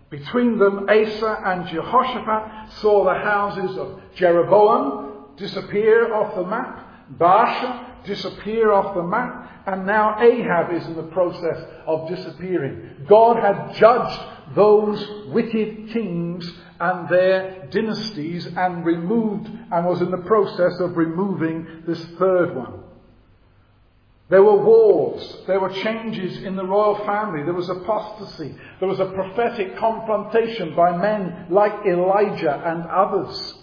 between 0.09 0.59
them, 0.59 0.89
Asa 0.89 1.43
and 1.45 1.69
Jehoshaphat 1.69 2.73
saw 2.81 3.05
the 3.05 3.15
houses 3.15 3.77
of 3.77 4.01
Jeroboam 4.17 5.37
disappear 5.37 6.13
off 6.15 6.35
the 6.35 6.45
map, 6.45 7.13
Baasha 7.17 8.05
disappear 8.05 8.73
off 8.73 8.95
the 8.95 9.03
map, 9.03 9.63
and 9.67 9.87
now 9.87 10.19
Ahab 10.19 10.73
is 10.73 10.87
in 10.87 10.97
the 10.97 11.05
process 11.05 11.59
of 11.87 12.09
disappearing. 12.09 13.07
God 13.07 13.37
had 13.37 13.75
judged 13.75 14.21
those 14.57 15.29
wicked 15.29 15.91
kings 15.91 16.51
and 16.81 17.09
their 17.09 17.69
dynasties 17.71 18.47
and 18.47 18.85
removed 18.85 19.47
and 19.71 19.87
was 19.87 20.01
in 20.01 20.11
the 20.11 20.25
process 20.27 20.81
of 20.81 20.97
removing 20.97 21.83
this 21.87 22.03
third 22.19 22.57
one. 22.57 22.81
There 24.31 24.45
were 24.45 24.65
wars. 24.65 25.39
There 25.49 25.59
were 25.59 25.73
changes 25.83 26.45
in 26.45 26.55
the 26.55 26.65
royal 26.65 27.05
family. 27.05 27.43
There 27.43 27.53
was 27.53 27.69
apostasy. 27.69 28.55
There 28.79 28.89
was 28.89 29.01
a 29.01 29.07
prophetic 29.07 29.77
confrontation 29.77 30.75
by 30.77 30.97
men 30.97 31.47
like 31.51 31.85
Elijah 31.85 32.63
and 32.65 32.87
others. 32.87 33.55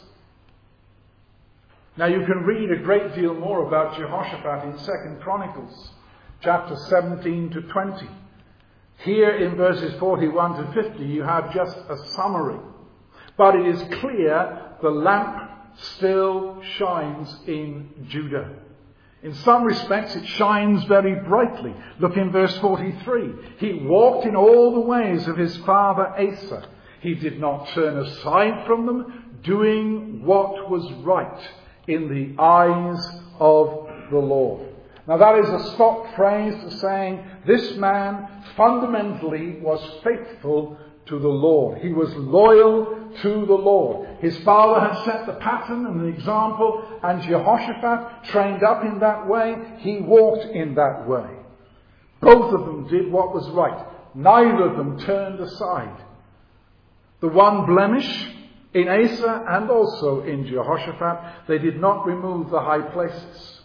Now 1.96 2.08
you 2.08 2.26
can 2.26 2.44
read 2.44 2.70
a 2.70 2.84
great 2.84 3.16
deal 3.16 3.34
more 3.34 3.66
about 3.66 3.98
Jehoshaphat 3.98 4.66
in 4.66 4.74
2nd 4.74 5.22
Chronicles, 5.22 5.92
chapter 6.42 6.76
17 6.76 7.50
to 7.52 7.62
20. 7.62 8.10
Here 9.06 9.38
in 9.38 9.56
verses 9.56 9.98
41 10.00 10.76
to 10.76 10.84
50 10.84 11.06
you 11.06 11.24
have 11.24 11.54
just 11.54 11.78
a 11.90 11.98
summary. 12.10 12.60
But 13.38 13.56
it 13.56 13.68
is 13.68 14.00
clear 14.00 14.74
the 14.82 14.90
lamp 14.90 15.50
still 15.78 16.62
shines 16.78 17.34
in 17.48 18.08
Judah. 18.10 18.67
In 19.24 19.34
some 19.34 19.64
respects, 19.64 20.16
it 20.16 20.26
shines 20.28 20.84
very 20.86 21.16
brightly. 21.16 21.74
Look 22.00 22.18
in 22.18 22.32
verse 22.32 22.56
43. 22.60 23.34
He 23.58 23.74
walked 23.74 24.28
in 24.28 24.36
all 24.36 24.76
the 24.76 24.82
ways 24.82 25.28
of 25.28 25.38
his 25.38 25.58
father 25.58 26.08
Asa. 26.08 26.70
He 27.02 27.16
did 27.16 27.40
not 27.40 27.68
turn 27.70 27.98
aside 27.98 28.66
from 28.68 28.86
them, 28.86 29.40
doing 29.44 30.24
what 30.24 30.70
was 30.70 30.92
right 31.04 31.50
in 31.88 32.10
the 32.10 32.42
eyes 32.42 33.22
of 33.40 33.90
the 34.12 34.20
Lord. 34.20 34.68
Now 35.08 35.18
that 35.18 35.40
is 35.40 35.50
a 35.50 35.74
stock 35.74 36.16
phrase 36.16 36.80
saying 36.82 37.24
this 37.46 37.76
man 37.78 38.28
fundamentally 38.58 39.60
was 39.62 39.82
faithful 40.04 40.78
to 41.08 41.20
the 41.20 41.28
Lord. 41.28 41.80
He 41.80 41.94
was 41.94 42.14
loyal 42.16 43.12
to 43.22 43.46
the 43.46 43.54
Lord. 43.54 44.08
His 44.20 44.38
father 44.40 44.80
had 44.80 45.06
set 45.06 45.26
the 45.26 45.34
pattern 45.34 45.86
and 45.86 46.02
the 46.02 46.08
example, 46.08 47.00
and 47.04 47.22
Jehoshaphat, 47.22 48.26
trained 48.26 48.64
up 48.64 48.84
in 48.84 49.00
that 49.00 49.28
way, 49.28 49.56
he 49.80 50.00
walked 50.00 50.46
in 50.56 50.76
that 50.76 51.08
way. 51.08 51.30
Both 52.22 52.54
of 52.54 52.66
them 52.66 52.88
did 52.88 53.12
what 53.12 53.34
was 53.34 53.50
right. 53.50 53.86
Neither 54.16 54.70
of 54.70 54.78
them 54.78 55.00
turned 55.00 55.40
aside. 55.40 56.04
The 57.20 57.28
one 57.28 57.66
blemish 57.66 58.32
in 58.74 58.88
Asa 58.88 59.46
and 59.48 59.70
also 59.70 60.24
in 60.24 60.46
Jehoshaphat, 60.46 61.48
they 61.48 61.58
did 61.58 61.80
not 61.80 62.06
remove 62.06 62.50
the 62.50 62.60
high 62.60 62.82
places. 62.82 63.62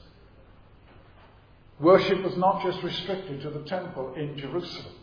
Worship 1.81 2.23
was 2.23 2.37
not 2.37 2.63
just 2.63 2.83
restricted 2.83 3.43
to 3.43 3.51
the 3.51 3.65
temple 3.65 4.15
in 4.15 4.39
Jerusalem. 4.39 4.95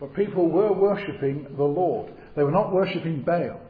But 0.00 0.14
people 0.14 0.48
were 0.48 0.72
worshipping 0.72 1.46
the 1.56 1.64
Lord. 1.64 2.12
They 2.36 2.42
were 2.42 2.52
not 2.52 2.72
worshipping 2.72 3.22
Baal. 3.22 3.60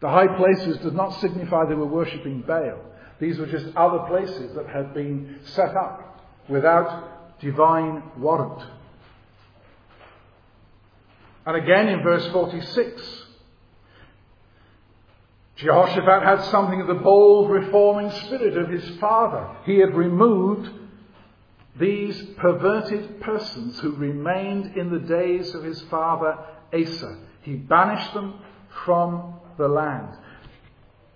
The 0.00 0.08
high 0.08 0.36
places 0.36 0.78
did 0.78 0.94
not 0.94 1.20
signify 1.20 1.66
they 1.66 1.74
were 1.74 1.86
worshipping 1.86 2.42
Baal. 2.42 2.80
These 3.20 3.38
were 3.38 3.46
just 3.46 3.66
other 3.76 4.00
places 4.08 4.54
that 4.54 4.66
had 4.66 4.94
been 4.94 5.40
set 5.44 5.76
up 5.76 6.20
without 6.48 7.40
divine 7.40 8.02
warrant. 8.18 8.62
And 11.44 11.56
again 11.56 11.88
in 11.88 12.02
verse 12.02 12.26
46, 12.32 13.22
Jehoshaphat 15.56 16.22
had 16.22 16.42
something 16.50 16.80
of 16.80 16.86
the 16.86 16.94
bold 16.94 17.50
reforming 17.50 18.10
spirit 18.10 18.56
of 18.56 18.68
his 18.68 18.98
father. 18.98 19.48
He 19.64 19.78
had 19.78 19.94
removed 19.94 20.68
these 21.78 22.22
perverted 22.36 23.20
persons 23.20 23.78
who 23.80 23.92
remained 23.92 24.76
in 24.76 24.90
the 24.90 24.98
days 24.98 25.54
of 25.54 25.64
his 25.64 25.80
father 25.82 26.36
Asa. 26.72 27.18
He 27.42 27.54
banished 27.54 28.12
them 28.14 28.40
from 28.84 29.34
the 29.58 29.68
land. 29.68 30.08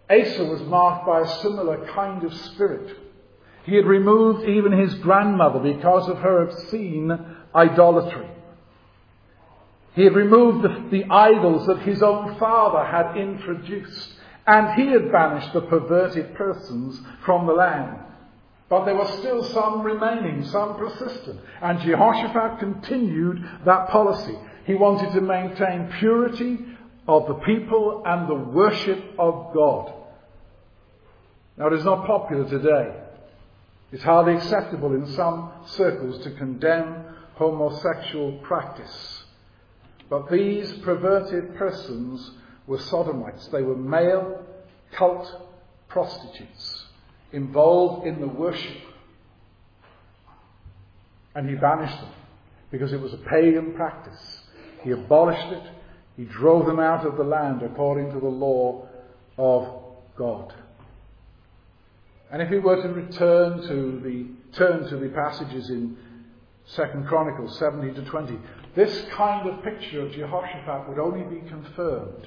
Asa 0.08 0.44
was 0.44 0.62
marked 0.62 1.06
by 1.06 1.20
a 1.20 1.40
similar 1.40 1.86
kind 1.88 2.24
of 2.24 2.32
spirit. 2.32 2.96
He 3.64 3.74
had 3.74 3.86
removed 3.86 4.48
even 4.48 4.72
his 4.72 4.94
grandmother 4.94 5.58
because 5.58 6.08
of 6.08 6.18
her 6.18 6.42
obscene 6.42 7.18
idolatry. 7.54 8.28
He 9.94 10.04
had 10.04 10.14
removed 10.14 10.62
the, 10.62 10.98
the, 10.98 11.04
idols 11.10 11.66
that 11.66 11.80
his 11.80 12.02
own 12.02 12.38
father 12.38 12.84
had 12.84 13.16
introduced, 13.16 14.12
and 14.46 14.80
he 14.80 14.88
had 14.88 15.10
banished 15.10 15.52
the 15.52 15.62
perverted 15.62 16.34
persons 16.34 17.00
from 17.24 17.46
the 17.46 17.54
land. 17.54 17.98
But 18.68 18.84
there 18.84 18.96
were 18.96 19.06
still 19.18 19.44
some 19.44 19.82
remaining, 19.82 20.44
some 20.46 20.76
persistent. 20.76 21.40
And 21.62 21.80
Jehoshaphat 21.80 22.58
continued 22.58 23.44
that 23.64 23.88
policy. 23.88 24.36
He 24.64 24.74
wanted 24.74 25.12
to 25.12 25.20
maintain 25.20 25.92
purity 25.98 26.58
of 27.06 27.28
the 27.28 27.34
people 27.34 28.02
and 28.04 28.28
the 28.28 28.34
worship 28.34 29.02
of 29.18 29.54
God. 29.54 29.92
Now, 31.56 31.68
it 31.68 31.74
is 31.74 31.84
not 31.84 32.06
popular 32.06 32.48
today. 32.48 33.02
It's 33.92 34.02
hardly 34.02 34.34
acceptable 34.34 34.94
in 34.94 35.06
some 35.12 35.52
circles 35.66 36.22
to 36.24 36.32
condemn 36.32 37.04
homosexual 37.34 38.32
practice. 38.42 39.22
But 40.10 40.28
these 40.28 40.72
perverted 40.78 41.54
persons 41.54 42.32
were 42.66 42.80
sodomites. 42.80 43.46
They 43.48 43.62
were 43.62 43.76
male 43.76 44.44
cult 44.92 45.30
prostitutes 45.88 46.85
involved 47.36 48.06
in 48.06 48.18
the 48.20 48.26
worship. 48.26 48.78
And 51.34 51.48
he 51.48 51.54
banished 51.54 52.00
them 52.00 52.12
because 52.70 52.92
it 52.92 53.00
was 53.00 53.12
a 53.12 53.18
pagan 53.18 53.74
practice. 53.74 54.40
He 54.82 54.90
abolished 54.90 55.52
it. 55.52 55.62
He 56.16 56.24
drove 56.24 56.64
them 56.66 56.80
out 56.80 57.06
of 57.06 57.16
the 57.16 57.24
land 57.24 57.62
according 57.62 58.10
to 58.12 58.18
the 58.18 58.26
law 58.26 58.88
of 59.36 59.68
God. 60.16 60.54
And 62.32 62.40
if 62.40 62.50
we 62.50 62.58
were 62.58 62.82
to 62.82 62.88
return 62.88 63.60
to 63.68 64.00
the 64.00 64.26
turn 64.56 64.88
to 64.88 64.96
the 64.96 65.10
passages 65.10 65.68
in 65.68 65.96
Second 66.64 67.06
Chronicles 67.06 67.58
70 67.58 67.94
to 67.94 68.02
20, 68.10 68.38
this 68.74 69.04
kind 69.12 69.48
of 69.48 69.62
picture 69.62 70.00
of 70.00 70.12
Jehoshaphat 70.12 70.88
would 70.88 70.98
only 70.98 71.22
be 71.22 71.46
confirmed 71.46 72.26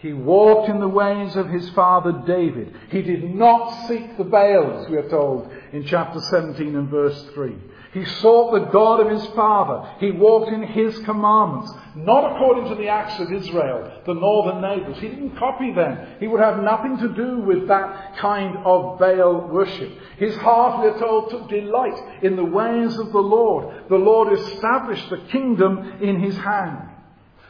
he 0.00 0.14
walked 0.14 0.70
in 0.70 0.80
the 0.80 0.88
ways 0.88 1.36
of 1.36 1.48
his 1.50 1.68
father 1.70 2.22
David. 2.26 2.74
He 2.90 3.02
did 3.02 3.34
not 3.34 3.86
seek 3.86 4.16
the 4.16 4.24
Baals, 4.24 4.88
we 4.88 4.96
are 4.96 5.08
told 5.10 5.52
in 5.72 5.84
chapter 5.84 6.20
17 6.20 6.74
and 6.74 6.88
verse 6.88 7.22
3. 7.34 7.54
He 7.92 8.04
sought 8.04 8.52
the 8.52 8.70
God 8.70 9.00
of 9.00 9.10
his 9.10 9.26
father. 9.34 9.96
He 9.98 10.12
walked 10.12 10.52
in 10.52 10.62
his 10.62 10.96
commandments, 11.00 11.72
not 11.96 12.32
according 12.32 12.70
to 12.70 12.76
the 12.76 12.88
acts 12.88 13.20
of 13.20 13.32
Israel, 13.32 14.02
the 14.06 14.14
northern 14.14 14.62
neighbors. 14.62 14.96
He 15.00 15.08
didn't 15.08 15.36
copy 15.36 15.74
them. 15.74 15.98
He 16.20 16.28
would 16.28 16.40
have 16.40 16.62
nothing 16.62 16.96
to 16.98 17.08
do 17.08 17.40
with 17.40 17.66
that 17.66 18.16
kind 18.18 18.56
of 18.64 18.98
Baal 18.98 19.48
worship. 19.48 19.90
His 20.18 20.36
heart, 20.36 20.82
we 20.82 20.90
are 20.90 20.98
told, 21.00 21.30
took 21.30 21.48
delight 21.48 22.22
in 22.22 22.36
the 22.36 22.44
ways 22.44 22.96
of 22.96 23.10
the 23.10 23.18
Lord. 23.18 23.88
The 23.90 23.96
Lord 23.96 24.38
established 24.38 25.10
the 25.10 25.18
kingdom 25.32 25.98
in 26.00 26.20
his 26.20 26.36
hand. 26.36 26.89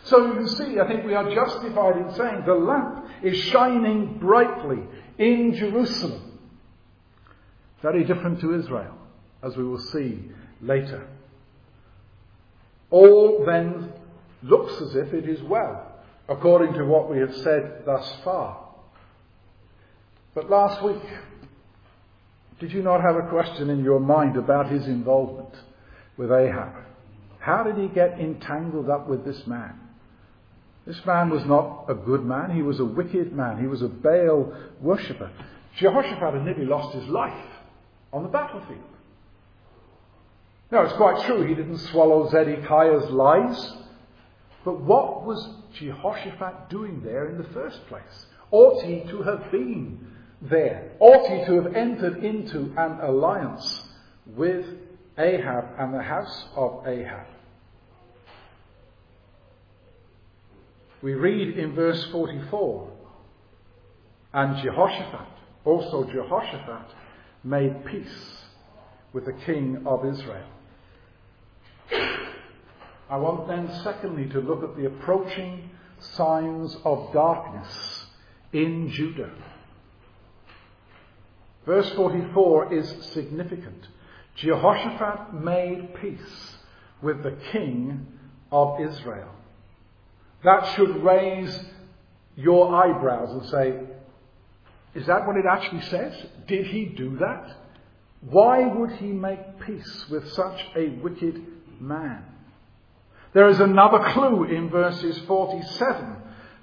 So 0.05 0.27
you 0.27 0.35
can 0.35 0.49
see, 0.49 0.81
I 0.81 0.89
think 0.89 1.05
we 1.05 1.15
are 1.15 1.33
justified 1.35 1.97
in 1.97 2.13
saying 2.15 2.43
the 2.47 2.55
lamp 2.55 3.07
is 3.23 3.37
shining 3.37 4.19
brightly 4.19 4.79
in 5.19 5.55
Jerusalem. 5.55 6.39
Very 7.83 8.05
different 8.05 8.41
to 8.41 8.55
Israel, 8.55 8.95
as 9.43 9.57
we 9.57 9.65
will 9.65 9.81
see 9.81 10.31
later. 10.61 11.07
All 12.91 13.45
then 13.47 13.93
looks 14.43 14.81
as 14.81 14.97
if 14.97 15.13
it 15.13 15.29
is 15.29 15.43
well, 15.43 15.87
according 16.29 16.75
to 16.75 16.85
what 16.85 17.11
we 17.11 17.19
have 17.19 17.35
said 17.37 17.83
thus 17.85 18.11
far. 18.25 18.69
But 20.35 20.51
last 20.51 20.83
week, 20.83 21.03
did 22.59 22.73
you 22.73 22.83
not 22.83 23.01
have 23.01 23.17
a 23.17 23.29
question 23.29 23.71
in 23.71 23.85
your 23.85 24.01
mind 24.01 24.37
about 24.37 24.71
his 24.71 24.87
involvement 24.87 25.55
with 26.17 26.31
Ahab? 26.31 26.73
How 27.39 27.63
did 27.63 27.77
he 27.77 27.89
get 27.89 28.21
entangled 28.21 28.91
up 28.91 29.09
with 29.09 29.25
this 29.25 29.47
man? 29.47 29.79
This 30.87 31.05
man 31.05 31.31
was 31.31 31.45
not 31.45 31.85
a 31.89 31.95
good 31.95 32.25
man, 32.25 32.55
he 32.55 32.63
was 32.63 32.81
a 32.81 32.85
wicked 32.85 33.33
man, 33.33 33.61
he 33.61 33.67
was 33.67 33.83
a 33.83 33.89
Baal 33.89 34.53
worshipper. 34.81 35.31
Jehoshaphat 35.77 36.35
had 36.35 36.45
nearly 36.45 36.65
lost 36.65 36.95
his 36.95 37.07
life 37.09 37.47
on 38.13 38.23
the 38.23 38.29
battlefield. 38.29 38.81
Now, 40.71 40.83
it's 40.83 40.95
quite 40.95 41.25
true 41.27 41.47
he 41.47 41.55
didn't 41.55 41.79
swallow 41.79 42.29
Zedekiah's 42.31 43.11
lies. 43.11 43.73
But 44.65 44.81
what 44.81 45.25
was 45.25 45.49
Jehoshaphat 45.75 46.71
doing 46.71 47.03
there 47.03 47.29
in 47.29 47.39
the 47.39 47.49
first 47.53 47.87
place? 47.89 48.27
Ought 48.51 48.83
he 48.83 49.01
to 49.11 49.23
have 49.23 49.51
been 49.51 50.07
there? 50.43 50.93
Ought 51.01 51.29
he 51.29 51.45
to 51.47 51.63
have 51.63 51.75
entered 51.75 52.23
into 52.23 52.73
an 52.77 53.01
alliance 53.01 53.83
with 54.27 54.67
Ahab 55.19 55.65
and 55.79 55.95
the 55.95 56.03
house 56.03 56.45
of 56.57 56.87
Ahab? 56.87 57.27
We 61.03 61.15
read 61.15 61.59
in 61.59 61.75
verse 61.75 62.05
44 62.13 62.91
and 64.35 64.63
Jehoshaphat, 64.63 65.29
also 65.65 66.05
Jehoshaphat, 66.05 66.95
made 67.43 67.85
peace 67.87 68.45
with 69.13 69.25
the 69.25 69.33
king 69.33 69.83
of 69.87 70.05
Israel. 70.05 70.47
I 73.09 73.17
want 73.17 73.49
then, 73.49 73.81
secondly, 73.83 74.29
to 74.29 74.41
look 74.41 74.63
at 74.63 74.77
the 74.77 74.87
approaching 74.87 75.71
signs 75.99 76.77
of 76.85 77.13
darkness 77.13 78.07
in 78.53 78.91
Judah. 78.91 79.33
Verse 81.67 81.91
44 81.95 82.75
is 82.75 82.89
significant. 83.13 83.89
Jehoshaphat 84.37 85.35
made 85.35 85.95
peace 86.01 86.57
with 87.03 87.23
the 87.23 87.37
king 87.53 88.07
of 88.53 88.81
Israel. 88.81 89.35
That 90.45 90.75
should 90.75 91.03
raise 91.03 91.59
your 92.37 92.75
eyebrows 92.75 93.31
and 93.33 93.51
say, 93.51 93.81
is 94.95 95.07
that 95.07 95.27
what 95.27 95.37
it 95.37 95.45
actually 95.51 95.83
says? 95.83 96.15
Did 96.49 96.67
he 96.67 96.87
do 96.87 97.19
that? 97.19 97.57
Why 98.23 98.67
would 98.67 98.93
he 98.93 99.07
make 99.07 99.61
peace 99.61 100.07
with 100.11 100.31
such 100.33 100.61
a 100.77 100.89
wicked 101.03 101.43
man? 101.81 102.25
There 103.33 103.49
is 103.49 103.61
another 103.61 104.11
clue 104.13 104.45
in 104.45 104.71
verses 104.71 105.19
47 105.27 106.17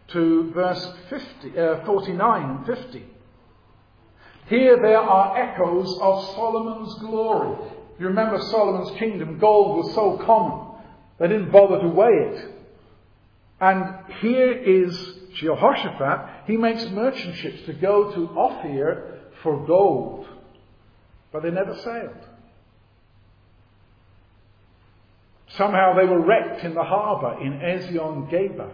to 0.10 0.52
verse 0.52 0.94
50, 1.10 1.60
uh, 1.60 1.86
49 1.86 2.50
and 2.50 2.66
50. 2.66 3.06
Here 4.48 4.78
there 4.82 5.00
are 5.00 5.38
echoes 5.38 5.98
of 6.02 6.24
Solomon's 6.36 6.94
glory. 7.00 7.72
You 8.00 8.08
remember 8.08 8.40
Solomon's 8.40 8.98
kingdom, 9.00 9.40
gold 9.40 9.78
was 9.78 9.96
so 9.96 10.18
common, 10.26 10.80
they 11.20 11.28
didn't 11.28 11.52
bother 11.52 11.82
to 11.82 11.88
weigh 11.88 12.08
it. 12.08 12.57
And 13.60 13.96
here 14.22 14.52
is 14.52 14.96
Jehoshaphat, 15.36 16.46
he 16.48 16.58
makes 16.58 16.86
merchant 16.90 17.36
ships 17.38 17.64
to 17.66 17.74
go 17.74 18.12
to 18.14 18.30
Ophir 18.38 19.20
for 19.42 19.66
gold. 19.66 20.28
But 21.32 21.44
they 21.44 21.52
never 21.52 21.76
sailed. 21.76 22.28
Somehow 25.50 25.96
they 25.96 26.06
were 26.06 26.26
wrecked 26.26 26.64
in 26.64 26.74
the 26.74 26.84
harbour 26.84 27.42
in 27.42 27.54
Ezion 27.54 28.30
Geber. 28.30 28.72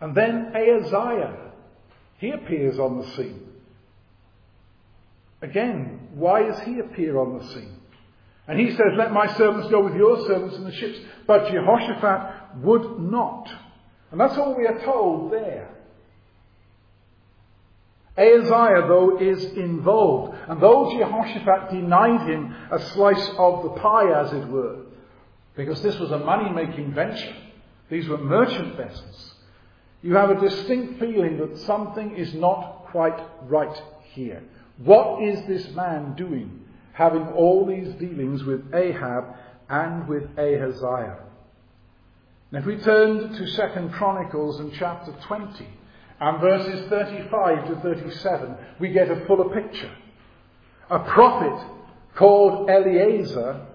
And 0.00 0.14
then 0.14 0.52
Ahaziah, 0.54 1.52
he 2.18 2.30
appears 2.30 2.78
on 2.78 2.98
the 2.98 3.06
scene. 3.16 3.42
Again, 5.42 6.08
why 6.14 6.42
does 6.44 6.60
he 6.60 6.78
appear 6.78 7.18
on 7.18 7.38
the 7.38 7.44
scene? 7.46 7.80
And 8.48 8.60
he 8.60 8.70
says, 8.70 8.92
Let 8.96 9.12
my 9.12 9.32
servants 9.36 9.68
go 9.70 9.82
with 9.82 9.94
your 9.94 10.26
servants 10.26 10.56
in 10.56 10.64
the 10.64 10.72
ships. 10.72 10.98
But 11.26 11.50
Jehoshaphat 11.50 12.58
would 12.58 13.00
not. 13.00 13.48
And 14.10 14.20
that's 14.20 14.36
all 14.36 14.54
we 14.56 14.66
are 14.66 14.84
told 14.84 15.32
there. 15.32 15.68
Ahaziah, 18.18 18.86
though, 18.88 19.18
is 19.20 19.44
involved. 19.44 20.38
And 20.48 20.60
though 20.60 20.90
Jehoshaphat 20.96 21.70
denied 21.70 22.28
him 22.28 22.54
a 22.70 22.80
slice 22.92 23.28
of 23.36 23.62
the 23.62 23.80
pie, 23.80 24.20
as 24.20 24.32
it 24.32 24.48
were, 24.48 24.78
because 25.54 25.82
this 25.82 25.98
was 25.98 26.10
a 26.10 26.18
money 26.18 26.50
making 26.50 26.94
venture, 26.94 27.36
these 27.90 28.08
were 28.08 28.18
merchant 28.18 28.76
vessels, 28.76 29.34
you 30.02 30.14
have 30.14 30.30
a 30.30 30.40
distinct 30.40 30.98
feeling 31.00 31.38
that 31.38 31.58
something 31.58 32.16
is 32.16 32.32
not 32.34 32.86
quite 32.86 33.18
right 33.42 33.82
here. 34.12 34.42
What 34.78 35.22
is 35.22 35.46
this 35.46 35.68
man 35.74 36.14
doing, 36.14 36.64
having 36.92 37.26
all 37.28 37.66
these 37.66 37.92
dealings 37.94 38.44
with 38.44 38.74
Ahab 38.74 39.24
and 39.68 40.06
with 40.08 40.24
Ahaziah? 40.38 41.18
And 42.50 42.60
if 42.60 42.66
we 42.66 42.76
turn 42.76 43.32
to 43.32 43.46
Second 43.48 43.92
Chronicles 43.92 44.60
in 44.60 44.72
chapter 44.72 45.12
20, 45.26 45.66
and 46.20 46.40
verses 46.40 46.88
35 46.88 47.68
to 47.68 47.80
37, 47.80 48.56
we 48.78 48.90
get 48.90 49.10
a 49.10 49.26
fuller 49.26 49.52
picture. 49.52 49.90
A 50.88 51.00
prophet 51.00 51.66
called 52.14 52.70
Eliezer 52.70 53.66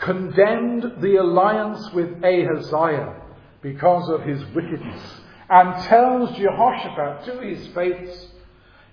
condemned 0.00 1.02
the 1.02 1.16
alliance 1.16 1.90
with 1.92 2.24
Ahaziah 2.24 3.20
because 3.60 4.08
of 4.08 4.22
his 4.22 4.42
wickedness 4.54 5.20
and 5.50 5.84
tells 5.84 6.36
Jehoshaphat 6.38 7.26
to 7.26 7.40
his 7.40 7.66
face, 7.74 8.28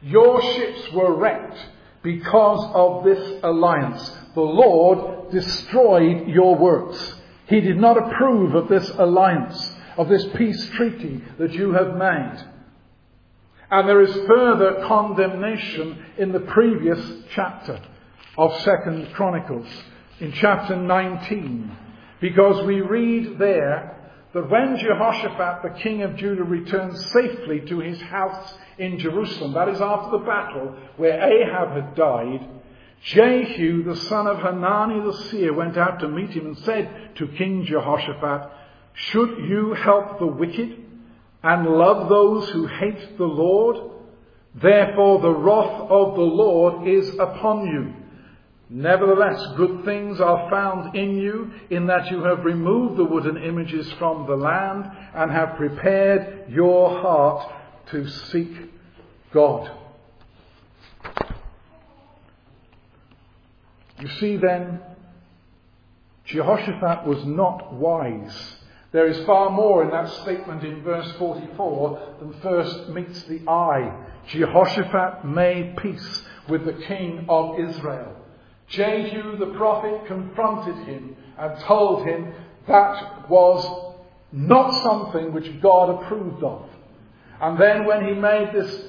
Your 0.02 0.42
ships 0.42 0.92
were 0.94 1.16
wrecked 1.16 1.58
because 2.04 2.70
of 2.74 3.06
this 3.06 3.40
alliance. 3.44 4.12
The 4.36 4.42
Lord 4.42 5.32
destroyed 5.32 6.28
your 6.28 6.58
works. 6.58 7.16
He 7.50 7.62
did 7.62 7.78
not 7.78 7.98
approve 7.98 8.54
of 8.54 8.70
this 8.70 8.88
alliance, 8.98 9.76
of 9.98 10.08
this 10.08 10.26
peace 10.36 10.70
treaty 10.76 11.24
that 11.40 11.52
you 11.52 11.74
have 11.74 11.96
made. 11.96 12.46
And 13.72 13.90
there 13.90 14.02
is 14.02 14.14
further 14.28 14.86
condemnation 14.88 16.06
in 16.18 16.32
the 16.32 16.40
previous 16.42 17.00
chapter 17.32 17.82
of 18.38 18.56
Second 18.62 19.14
Chronicles, 19.14 19.68
in 20.20 20.32
chapter 20.34 20.76
19, 20.76 21.76
because 22.22 22.66
we 22.66 22.82
read 22.82 23.40
there 23.40 23.96
that 24.34 24.50
when 24.50 24.78
Jehoshaphat, 24.78 25.64
the 25.64 25.80
king 25.82 26.04
of 26.04 26.16
Judah, 26.18 26.44
returned 26.44 26.98
safely 26.98 27.62
to 27.62 27.80
his 27.80 28.00
house 28.02 28.54
in 28.78 29.00
Jerusalem, 29.00 29.54
that 29.54 29.70
is 29.70 29.82
after 29.82 30.12
the 30.18 30.24
battle 30.24 30.76
where 30.98 31.20
Ahab 31.20 31.72
had 31.72 31.96
died, 31.96 32.48
Jehu, 33.04 33.84
the 33.84 33.96
son 33.96 34.28
of 34.28 34.38
Hanani 34.40 35.00
the 35.00 35.18
seer, 35.30 35.54
went 35.54 35.78
out 35.78 36.00
to 36.00 36.08
meet 36.08 36.32
him 36.32 36.48
and 36.48 36.58
said 36.60 37.16
to 37.16 37.28
King 37.28 37.66
Jehoshaphat, 37.66 38.52
Should 38.94 39.38
you 39.48 39.74
help 39.74 40.20
the 40.20 40.28
wicked? 40.28 40.86
and 41.44 41.68
love 41.68 42.10
those 42.10 42.50
who 42.50 42.68
hate 42.68 43.18
the 43.18 43.26
Lord, 43.26 43.78
therefore 44.56 45.22
the 45.22 45.34
wrath 45.34 45.90
of 45.90 46.16
the 46.16 46.22
Lord 46.22 46.88
is 46.88 47.10
upon 47.16 47.66
you. 47.68 47.94
Nevertheless, 48.70 49.42
good 49.58 49.84
things 49.84 50.20
are 50.20 50.50
found 50.52 50.96
in 50.96 51.18
you, 51.18 51.52
in 51.70 51.88
that 51.88 52.12
you 52.12 52.24
have 52.24 52.46
removed 52.46 52.98
the 52.98 53.06
wooden 53.06 53.38
images 53.38 53.92
from 53.94 54.28
the 54.28 54.36
land 54.36 54.86
and 55.16 55.32
have 55.32 55.56
prepared 55.56 56.52
your 56.52 57.02
heart 57.02 57.52
to 57.92 58.08
seek 58.08 58.52
God. 59.32 59.72
You 64.00 64.08
see 64.20 64.38
then, 64.38 64.80
Jehoshaphat 66.26 67.06
was 67.06 67.26
not 67.26 67.74
wise 67.74 68.56
there 68.92 69.08
is 69.08 69.24
far 69.26 69.52
more 69.52 69.84
in 69.84 69.92
that 69.92 70.10
statement 70.22 70.64
in 70.64 70.82
verse 70.82 71.12
44 71.20 72.16
than 72.20 72.34
first 72.42 72.90
meets 72.90 73.22
the 73.24 73.42
eye. 73.48 73.96
Jehoshaphat 74.28 75.26
made 75.26 75.78
peace 75.78 76.24
with 76.48 76.66
the 76.66 76.74
king 76.74 77.26
of 77.30 77.60
Israel. 77.60 78.16
Jehu 78.68 79.38
the 79.38 79.54
prophet 79.58 80.08
confronted 80.08 80.88
him 80.88 81.16
and 81.38 81.60
told 81.62 82.06
him 82.08 82.34
that 82.68 83.30
was 83.30 83.94
not 84.32 84.84
something 84.84 85.34
which 85.34 85.62
God 85.62 86.02
approved 86.02 86.44
of. 86.44 86.68
And 87.42 87.60
then 87.60 87.86
when 87.86 88.06
he 88.06 88.14
made 88.14 88.52
this 88.54 88.86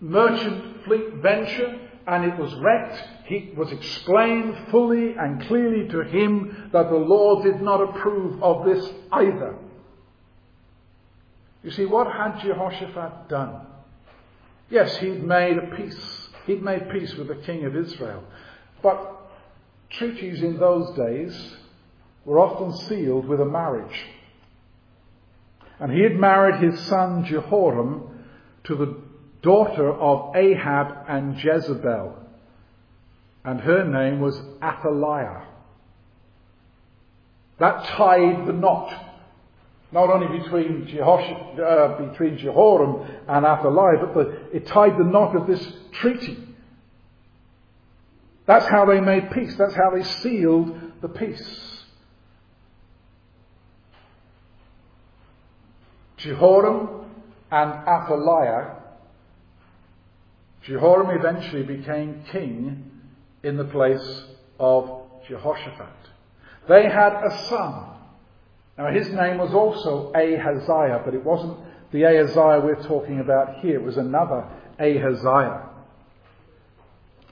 merchant 0.00 0.84
fleet 0.84 1.14
venture 1.16 1.78
and 2.06 2.24
it 2.24 2.38
was 2.38 2.54
wrecked, 2.56 3.02
he 3.24 3.52
was 3.56 3.72
explained 3.72 4.56
fully 4.70 5.14
and 5.18 5.42
clearly 5.48 5.88
to 5.88 6.02
him 6.02 6.70
that 6.72 6.88
the 6.88 6.96
Lord 6.96 7.44
did 7.44 7.60
not 7.60 7.80
approve 7.82 8.42
of 8.42 8.64
this 8.64 8.88
either. 9.12 9.56
You 11.64 11.72
see, 11.72 11.84
what 11.84 12.06
had 12.06 12.40
Jehoshaphat 12.40 13.28
done? 13.28 13.66
Yes, 14.70 14.96
he'd 14.98 15.24
made 15.24 15.58
a 15.58 15.74
peace. 15.76 16.28
He'd 16.46 16.62
made 16.62 16.90
peace 16.90 17.14
with 17.14 17.26
the 17.26 17.34
king 17.34 17.64
of 17.64 17.74
Israel. 17.74 18.22
But 18.82 19.16
treaties 19.90 20.42
in 20.42 20.58
those 20.58 20.96
days 20.96 21.56
were 22.24 22.38
often 22.38 22.72
sealed 22.86 23.26
with 23.26 23.40
a 23.40 23.44
marriage. 23.44 24.04
And 25.80 25.92
he 25.92 26.02
had 26.02 26.16
married 26.16 26.62
his 26.62 26.78
son 26.86 27.24
Jehoram 27.24 28.24
to 28.64 28.76
the 28.76 29.05
daughter 29.46 29.92
of 29.92 30.34
Ahab 30.34 31.04
and 31.08 31.38
Jezebel, 31.42 32.18
and 33.44 33.60
her 33.60 33.84
name 33.84 34.20
was 34.20 34.36
Athaliah. 34.60 35.42
That 37.60 37.84
tied 37.84 38.44
the 38.44 38.52
knot, 38.52 38.92
not 39.92 40.10
only 40.10 40.40
between, 40.40 40.88
Jehosh, 40.88 41.60
uh, 41.60 42.08
between 42.08 42.38
Jehoram 42.38 43.08
and 43.28 43.46
Athaliah, 43.46 44.04
but 44.04 44.14
the, 44.14 44.56
it 44.56 44.66
tied 44.66 44.98
the 44.98 45.04
knot 45.04 45.36
of 45.36 45.46
this 45.46 45.64
treaty. 45.92 46.36
That's 48.46 48.66
how 48.66 48.84
they 48.84 49.00
made 49.00 49.30
peace. 49.30 49.54
That's 49.56 49.74
how 49.74 49.90
they 49.94 50.02
sealed 50.02 50.76
the 51.02 51.08
peace. 51.08 51.84
Jehoram 56.16 57.04
and 57.52 57.70
Athaliah 57.70 58.85
Jehoram 60.66 61.16
eventually 61.18 61.62
became 61.62 62.24
king 62.32 62.90
in 63.42 63.56
the 63.56 63.64
place 63.64 64.24
of 64.58 65.02
Jehoshaphat. 65.28 65.86
They 66.68 66.84
had 66.84 67.12
a 67.24 67.46
son. 67.48 67.90
Now 68.76 68.90
his 68.90 69.08
name 69.10 69.38
was 69.38 69.54
also 69.54 70.12
Ahaziah, 70.12 71.02
but 71.04 71.14
it 71.14 71.24
wasn't 71.24 71.56
the 71.92 72.04
Ahaziah 72.04 72.60
we're 72.60 72.82
talking 72.82 73.20
about 73.20 73.60
here. 73.60 73.76
It 73.76 73.82
was 73.82 73.96
another 73.96 74.48
Ahaziah. 74.80 75.70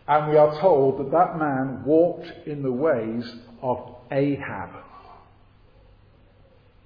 And 0.06 0.30
we 0.30 0.36
are 0.36 0.60
told 0.60 0.98
that 1.00 1.10
that 1.10 1.38
man 1.38 1.82
walked 1.84 2.30
in 2.46 2.62
the 2.62 2.72
ways 2.72 3.24
of 3.62 3.96
Ahab. 4.10 4.70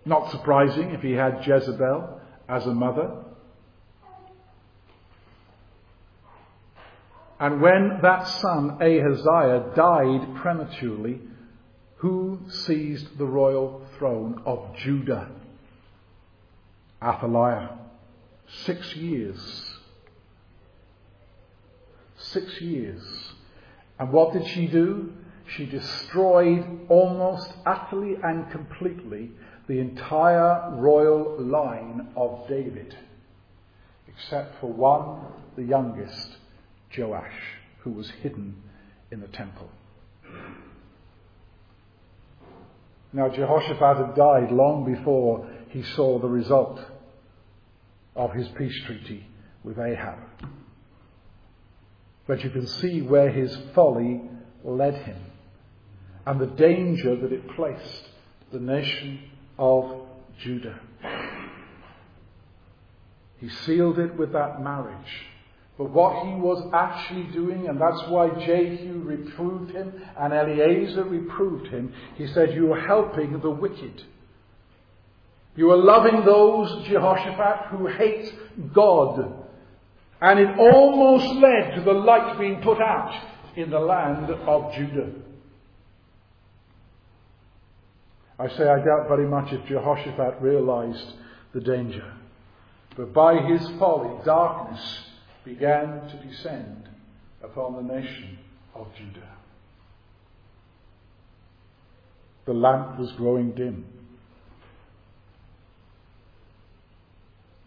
Not 0.04 0.30
surprising 0.30 0.90
if 0.90 1.02
he 1.02 1.12
had 1.12 1.46
Jezebel 1.46 2.20
as 2.48 2.64
a 2.66 2.72
mother. 2.72 3.24
And 7.40 7.61
when 7.61 8.01
that 8.03 8.27
son, 8.27 8.79
Ahaziah, 8.81 9.72
died 9.77 10.37
prematurely, 10.37 11.20
who 11.96 12.40
seized 12.48 13.18
the 13.18 13.27
royal 13.27 13.87
throne 13.98 14.42
of 14.44 14.77
Judah? 14.77 15.31
Athaliah. 17.03 17.79
Six 18.64 18.96
years. 18.96 19.38
Six 22.16 22.61
years. 22.61 23.03
And 23.98 24.12
what 24.12 24.33
did 24.33 24.46
she 24.46 24.66
do? 24.66 25.12
She 25.57 25.66
destroyed 25.66 26.66
almost 26.88 27.53
utterly 27.64 28.16
and 28.22 28.51
completely 28.51 29.31
the 29.66 29.79
entire 29.81 30.70
royal 30.77 31.40
line 31.40 32.09
of 32.16 32.48
David, 32.48 32.96
except 34.09 34.61
for 34.61 34.72
one, 34.72 35.33
the 35.57 35.62
youngest, 35.62 36.37
Joash, 36.96 37.33
who 37.81 37.90
was 37.90 38.11
hidden 38.22 38.57
in 39.11 39.20
the 39.20 39.29
temple. 39.29 39.70
Now, 43.12 43.29
Jehoshaphat 43.29 44.07
had 44.07 44.14
died 44.16 44.53
long 44.53 44.85
before 44.85 45.48
he 45.70 45.83
saw 45.83 46.18
the 46.18 46.29
result 46.29 46.81
of 48.14 48.33
his 48.33 48.48
peace 48.48 48.79
treaty 48.85 49.27
with 49.64 49.79
Ahab. 49.79 50.18
But 52.27 52.44
you 52.44 52.51
can 52.51 52.66
see 52.66 53.01
where 53.01 53.31
his 53.31 53.57
folly 53.74 54.20
led 54.62 54.94
him 54.94 55.18
and 56.27 56.38
the 56.38 56.46
danger 56.46 57.16
that 57.16 57.33
it 57.33 57.48
placed 57.57 58.09
the 58.53 58.61
nation 58.61 59.31
of 59.59 60.07
Judah. 60.38 60.79
He 63.38 63.48
sealed 63.48 63.98
it 63.98 64.14
with 64.16 64.33
that 64.33 64.62
marriage. 64.62 65.27
But 65.78 65.90
what 65.90 66.26
he 66.26 66.34
was 66.34 66.68
actually 66.74 67.32
doing, 67.32 67.68
and 67.68 67.80
that's 67.80 68.02
why 68.08 68.30
Jehu 68.44 69.00
reproved 69.04 69.70
him 69.70 69.92
and 70.18 70.32
Eliezer 70.32 71.04
reproved 71.04 71.68
him, 71.68 71.94
he 72.16 72.26
said, 72.26 72.52
You 72.52 72.72
are 72.72 72.80
helping 72.80 73.38
the 73.38 73.50
wicked. 73.50 74.02
You 75.54 75.70
are 75.70 75.76
loving 75.76 76.24
those, 76.24 76.88
Jehoshaphat, 76.88 77.68
who 77.70 77.86
hate 77.86 78.34
God. 78.74 79.44
And 80.20 80.40
it 80.40 80.58
almost 80.58 81.26
led 81.36 81.76
to 81.76 81.82
the 81.84 81.92
light 81.92 82.36
being 82.40 82.60
put 82.60 82.80
out 82.80 83.14
in 83.56 83.70
the 83.70 83.78
land 83.78 84.30
of 84.30 84.74
Judah. 84.74 85.12
I 88.36 88.48
say 88.48 88.64
I 88.64 88.78
doubt 88.78 89.08
very 89.08 89.26
much 89.28 89.52
if 89.52 89.64
Jehoshaphat 89.66 90.40
realized 90.40 91.12
the 91.54 91.60
danger. 91.60 92.14
But 92.96 93.12
by 93.12 93.36
his 93.46 93.68
folly, 93.78 94.24
darkness 94.24 95.07
began 95.48 96.08
to 96.08 96.28
descend 96.28 96.88
upon 97.42 97.74
the 97.76 97.94
nation 97.94 98.38
of 98.74 98.87
Judah. 98.96 99.28
The 102.44 102.52
lamp 102.52 102.98
was 102.98 103.12
growing 103.12 103.52
dim. 103.52 103.87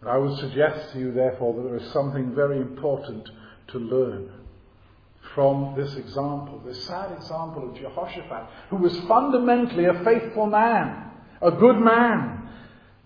I 0.08 0.18
would 0.18 0.38
suggest 0.40 0.94
to 0.94 1.00
you, 1.00 1.12
therefore, 1.12 1.54
that 1.56 1.70
there 1.70 1.78
is 1.78 1.92
something 1.92 2.34
very 2.34 2.58
important 2.58 3.30
to 3.68 3.78
learn 3.78 4.32
from 5.36 5.76
this 5.78 5.96
example, 5.96 6.62
this 6.66 6.84
sad 6.86 7.12
example 7.14 7.70
of 7.70 7.76
Jehoshaphat, 7.76 8.50
who 8.70 8.78
was 8.78 8.98
fundamentally 9.02 9.86
a 9.86 10.04
faithful 10.04 10.48
man, 10.48 11.12
a 11.42 11.52
good 11.52 11.78
man. 11.78 12.41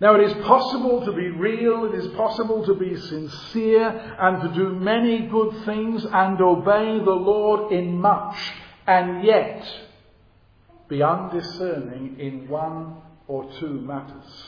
Now, 0.01 0.15
it 0.15 0.29
is 0.29 0.33
possible 0.45 1.05
to 1.05 1.13
be 1.13 1.29
real, 1.29 1.85
it 1.85 1.95
is 1.95 2.07
possible 2.15 2.65
to 2.65 2.73
be 2.75 2.97
sincere, 2.99 4.15
and 4.19 4.41
to 4.41 4.53
do 4.53 4.71
many 4.71 5.27
good 5.27 5.63
things 5.65 6.05
and 6.05 6.39
obey 6.41 6.99
the 6.99 7.11
Lord 7.11 7.71
in 7.71 8.01
much, 8.01 8.35
and 8.85 9.23
yet 9.23 9.65
be 10.89 11.01
undiscerning 11.01 12.17
in 12.19 12.49
one 12.49 12.97
or 13.27 13.49
two 13.59 13.81
matters. 13.81 14.43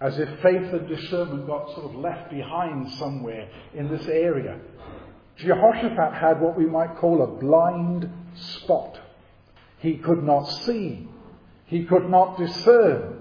As 0.00 0.18
if 0.18 0.28
faith 0.40 0.72
and 0.72 0.88
discernment 0.88 1.46
got 1.46 1.74
sort 1.74 1.86
of 1.86 1.96
left 1.96 2.30
behind 2.30 2.90
somewhere 2.92 3.48
in 3.74 3.88
this 3.88 4.06
area. 4.06 4.60
Jehoshaphat 5.36 6.14
had 6.14 6.40
what 6.40 6.56
we 6.56 6.66
might 6.66 6.96
call 6.96 7.22
a 7.22 7.40
blind 7.40 8.08
spot. 8.34 9.00
He 9.78 9.96
could 9.96 10.22
not 10.22 10.44
see. 10.44 11.08
He 11.66 11.84
could 11.84 12.08
not 12.08 12.38
discern. 12.38 13.15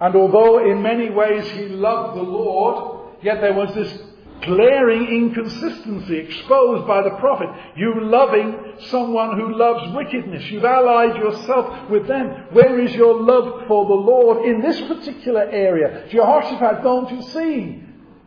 And 0.00 0.14
although 0.14 0.70
in 0.70 0.82
many 0.82 1.10
ways 1.10 1.48
he 1.50 1.68
loved 1.68 2.18
the 2.18 2.22
Lord, 2.22 3.16
yet 3.22 3.40
there 3.40 3.54
was 3.54 3.74
this 3.74 3.98
glaring 4.42 5.04
inconsistency 5.04 6.16
exposed 6.18 6.86
by 6.86 7.02
the 7.02 7.16
prophet. 7.18 7.48
You 7.76 7.94
loving 8.02 8.74
someone 8.88 9.38
who 9.38 9.56
loves 9.56 9.94
wickedness. 9.94 10.50
You've 10.50 10.64
allied 10.64 11.16
yourself 11.16 11.90
with 11.90 12.06
them. 12.06 12.46
Where 12.52 12.78
is 12.78 12.94
your 12.94 13.22
love 13.22 13.66
for 13.66 13.86
the 13.86 13.94
Lord 13.94 14.46
in 14.46 14.60
this 14.60 14.80
particular 14.82 15.42
area? 15.42 16.06
Jehoshaphat, 16.10 16.82
don't 16.82 17.10
you 17.10 17.22
see? 17.22 17.82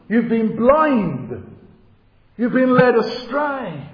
You've 0.10 0.30
been 0.30 0.56
blind. 0.56 1.44
You've 2.38 2.54
been 2.54 2.74
led 2.74 2.96
astray. 2.96 3.90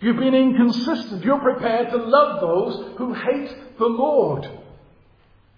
You've 0.00 0.16
been 0.16 0.34
inconsistent. 0.34 1.24
You're 1.24 1.38
prepared 1.38 1.90
to 1.90 1.96
love 1.96 2.40
those 2.40 2.96
who 2.98 3.14
hate 3.14 3.54
the 3.78 3.86
Lord. 3.86 4.50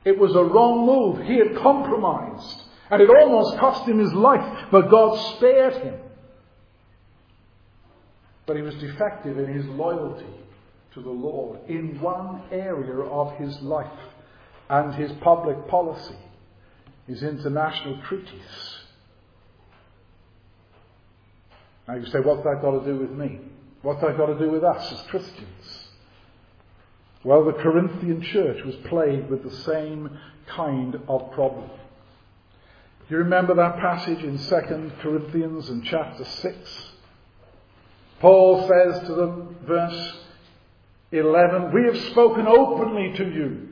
It 0.05 0.19
was 0.19 0.35
a 0.35 0.45
wrong 0.45 0.87
move. 0.87 1.27
He 1.27 1.39
had 1.39 1.57
compromised. 1.57 2.63
And 2.91 3.01
it 3.01 3.09
almost 3.09 3.59
cost 3.59 3.89
him 3.89 3.99
his 3.99 4.13
life, 4.13 4.67
but 4.71 4.91
God 4.91 5.37
spared 5.37 5.75
him. 5.83 5.95
But 8.47 8.57
he 8.57 8.63
was 8.63 8.75
defective 8.75 9.39
in 9.39 9.53
his 9.53 9.65
loyalty 9.67 10.27
to 10.93 11.01
the 11.01 11.11
Lord 11.11 11.61
in 11.69 11.99
one 12.01 12.43
area 12.53 13.01
of 13.01 13.37
his 13.37 13.59
life 13.63 13.91
and 14.69 14.95
his 14.95 15.11
public 15.23 15.67
policy, 15.69 16.17
his 17.07 17.23
international 17.23 18.01
treaties. 18.07 18.79
Now 21.89 21.95
you 21.97 22.07
say, 22.07 22.21
what's 22.21 22.45
that 22.45 22.61
got 22.63 22.79
to 22.79 22.85
do 22.85 22.99
with 22.99 23.11
me? 23.11 23.41
What's 23.83 24.01
that 24.03 24.17
got 24.17 24.27
to 24.27 24.39
do 24.39 24.51
with 24.51 24.65
us 24.65 24.93
as 24.93 25.01
Christians? 25.09 25.84
Well, 27.25 27.45
the 27.45 27.53
Corinthian 27.55 28.21
church 28.21 28.63
was 28.65 28.75
plagued 28.87 29.31
with 29.31 29.43
the 29.43 29.57
same 29.63 30.11
kind 30.47 30.95
of 31.09 31.33
problem. 31.33 31.71
Do 33.09 33.15
you 33.15 33.19
remember 33.19 33.55
that 33.55 33.79
passage 33.79 34.23
in 34.23 34.39
2 34.39 34.93
Corinthians 35.01 35.71
in 35.71 35.83
chapter 35.83 36.25
6? 36.25 36.91
Paul 38.21 38.69
says 38.69 39.07
to 39.07 39.15
them, 39.15 39.57
verse 39.67 40.19
11, 41.13 41.73
We 41.73 41.85
have 41.85 42.11
spoken 42.11 42.47
openly 42.47 43.15
to 43.17 43.25
you. 43.25 43.69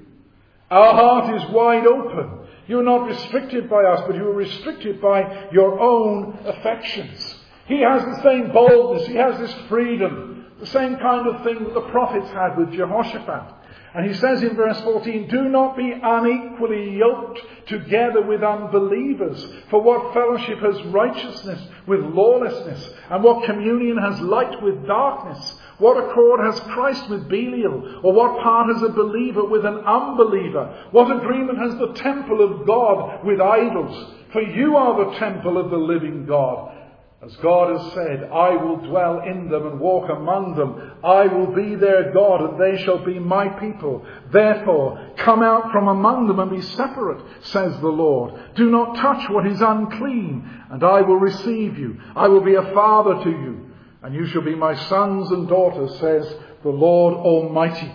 Our 0.71 0.95
heart 0.95 1.35
is 1.43 1.51
wide 1.51 1.87
open. 1.87 2.47
You 2.69 2.81
are 2.81 2.85
not 2.85 3.07
restricted 3.07 3.69
by 3.69 3.83
us, 3.85 4.03
but 4.07 4.17
you 4.17 4.29
are 4.29 4.35
restricted 4.35 5.01
by 5.01 5.49
your 5.53 5.79
own 5.79 6.39
affections. 6.47 7.35
He 7.67 7.83
has 7.83 8.03
the 8.03 8.23
same 8.23 8.53
boldness, 8.53 9.07
he 9.09 9.15
has 9.15 9.39
this 9.39 9.55
freedom, 9.69 10.32
the 10.63 10.69
same 10.69 10.97
kind 10.99 11.27
of 11.27 11.43
thing 11.43 11.65
that 11.65 11.75
the 11.75 11.89
prophets 11.91 12.31
had 12.31 12.57
with 12.57 12.73
Jehoshaphat. 12.73 13.53
And 13.95 14.07
he 14.07 14.15
says 14.15 14.45
in 14.45 14.55
verse 14.55 14.81
14, 14.83 15.29
Do 15.29 15.49
not 15.49 15.77
be 15.77 15.91
unequally 15.91 16.97
yoked 16.97 17.41
together 17.67 18.23
with 18.23 18.45
unbelievers. 18.45 19.45
For 19.71 19.83
what 19.83 20.15
fellowship 20.15 20.61
has 20.61 20.81
righteousness 20.85 21.61
with 21.89 21.99
lawlessness? 22.01 22.89
And 23.11 23.25
what 23.25 23.45
communion 23.45 23.99
has 23.99 24.21
light 24.21 24.63
with 24.63 24.87
darkness? 24.87 25.59
What 25.79 25.97
accord 25.97 26.39
has 26.41 26.61
Christ 26.61 27.11
with 27.11 27.29
Belial? 27.29 28.01
Or 28.05 28.13
what 28.13 28.41
part 28.41 28.73
has 28.73 28.85
a 28.85 28.89
believer 28.89 29.45
with 29.45 29.67
an 29.67 29.79
unbeliever? 29.79 30.89
What 30.93 31.11
agreement 31.11 31.59
has 31.59 31.77
the 31.77 31.93
temple 31.95 32.41
of 32.41 32.69
God 32.69 33.27
with 33.27 33.41
idols? 33.41 34.15
For 34.33 34.43
you 34.43 34.77
are 34.77 35.07
the 35.11 35.19
temple 35.19 35.59
of 35.59 35.71
the 35.71 35.77
living 35.77 36.25
God. 36.25 36.82
As 37.25 37.37
God 37.37 37.79
has 37.79 37.93
said, 37.93 38.25
I 38.33 38.57
will 38.57 38.79
dwell 38.79 39.21
in 39.21 39.49
them 39.49 39.65
and 39.65 39.79
walk 39.79 40.11
among 40.11 40.57
them. 40.57 40.93
I 41.05 41.29
will 41.29 41.55
be 41.55 41.77
their 41.77 42.13
God 42.13 42.41
and 42.41 42.61
they 42.61 42.83
shall 42.83 43.05
be 43.05 43.21
my 43.21 43.49
people. 43.49 44.05
Therefore, 44.33 45.13
come 45.19 45.41
out 45.41 45.71
from 45.71 45.87
among 45.87 46.27
them 46.27 46.41
and 46.41 46.51
be 46.51 46.61
separate, 46.61 47.23
says 47.43 47.79
the 47.79 47.87
Lord. 47.87 48.35
Do 48.57 48.69
not 48.71 48.97
touch 48.97 49.31
what 49.31 49.47
is 49.47 49.61
unclean, 49.61 50.51
and 50.69 50.83
I 50.83 51.03
will 51.03 51.19
receive 51.19 51.79
you. 51.79 52.01
I 52.17 52.27
will 52.27 52.41
be 52.41 52.57
a 52.57 52.75
father 52.75 53.23
to 53.23 53.31
you, 53.31 53.71
and 54.03 54.17
you 54.17 54.27
shall 54.27 54.43
be 54.43 54.57
my 54.57 54.75
sons 54.75 55.31
and 55.31 55.47
daughters, 55.47 56.01
says 56.01 56.35
the 56.65 56.71
Lord 56.71 57.15
Almighty. 57.15 57.93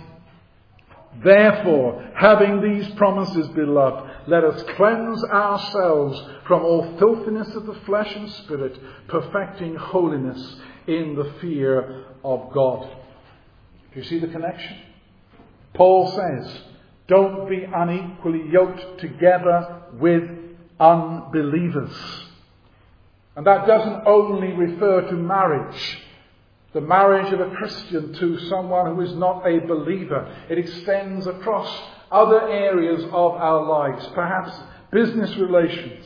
Therefore, 1.21 2.11
having 2.15 2.61
these 2.61 2.87
promises, 2.95 3.47
beloved, 3.49 4.09
let 4.27 4.43
us 4.43 4.61
cleanse 4.75 5.23
ourselves 5.25 6.21
from 6.47 6.63
all 6.63 6.97
filthiness 6.99 7.55
of 7.55 7.65
the 7.65 7.79
flesh 7.85 8.13
and 8.15 8.31
spirit, 8.31 8.77
perfecting 9.07 9.75
holiness 9.75 10.57
in 10.85 11.15
the 11.15 11.33
fear 11.39 12.05
of 12.23 12.51
God. 12.53 12.89
Do 13.93 13.99
you 13.99 14.05
see 14.05 14.19
the 14.19 14.27
connection? 14.27 14.77
Paul 15.73 16.11
says, 16.11 16.61
don't 17.07 17.49
be 17.49 17.63
unequally 17.63 18.49
yoked 18.51 18.99
together 18.99 19.83
with 19.93 20.29
unbelievers. 20.79 21.95
And 23.35 23.45
that 23.45 23.65
doesn't 23.65 24.07
only 24.07 24.51
refer 24.51 25.01
to 25.01 25.13
marriage 25.13 25.99
the 26.73 26.81
marriage 26.81 27.33
of 27.33 27.39
a 27.39 27.55
Christian 27.55 28.13
to 28.13 28.39
someone 28.49 28.93
who 28.93 29.01
is 29.01 29.15
not 29.15 29.47
a 29.47 29.65
believer. 29.65 30.31
It 30.49 30.59
extends 30.59 31.25
across 31.25 31.81
other 32.11 32.47
areas 32.49 33.03
of 33.05 33.33
our 33.33 33.63
lives, 33.63 34.07
perhaps 34.13 34.51
business 34.91 35.35
relations, 35.37 36.05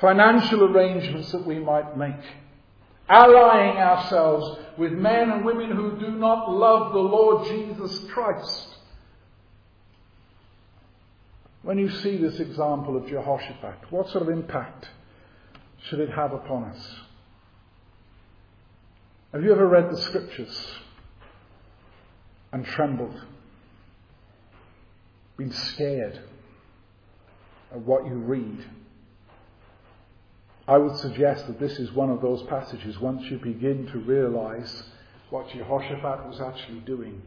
financial 0.00 0.64
arrangements 0.64 1.32
that 1.32 1.46
we 1.46 1.58
might 1.58 1.96
make, 1.96 2.20
allying 3.08 3.78
ourselves 3.78 4.58
with 4.76 4.92
men 4.92 5.30
and 5.30 5.44
women 5.44 5.70
who 5.70 5.98
do 5.98 6.12
not 6.12 6.50
love 6.50 6.92
the 6.92 6.98
Lord 6.98 7.48
Jesus 7.48 8.10
Christ. 8.10 8.68
When 11.62 11.78
you 11.78 11.90
see 11.90 12.16
this 12.16 12.40
example 12.40 12.96
of 12.96 13.06
Jehoshaphat, 13.06 13.90
what 13.90 14.10
sort 14.10 14.22
of 14.22 14.28
impact 14.28 14.88
should 15.84 16.00
it 16.00 16.10
have 16.10 16.32
upon 16.32 16.64
us? 16.64 16.94
Have 19.32 19.42
you 19.42 19.52
ever 19.52 19.66
read 19.66 19.90
the 19.90 19.96
scriptures 19.96 20.72
and 22.52 22.66
trembled? 22.66 23.18
Scared 25.50 26.20
of 27.72 27.86
what 27.86 28.06
you 28.06 28.14
read? 28.14 28.64
I 30.68 30.78
would 30.78 30.96
suggest 30.96 31.46
that 31.46 31.58
this 31.58 31.78
is 31.78 31.92
one 31.92 32.10
of 32.10 32.20
those 32.20 32.42
passages 32.44 32.98
once 33.00 33.24
you 33.30 33.38
begin 33.38 33.86
to 33.88 33.98
realize 33.98 34.84
what 35.30 35.48
Jehoshaphat 35.50 36.28
was 36.28 36.40
actually 36.40 36.80
doing. 36.80 37.20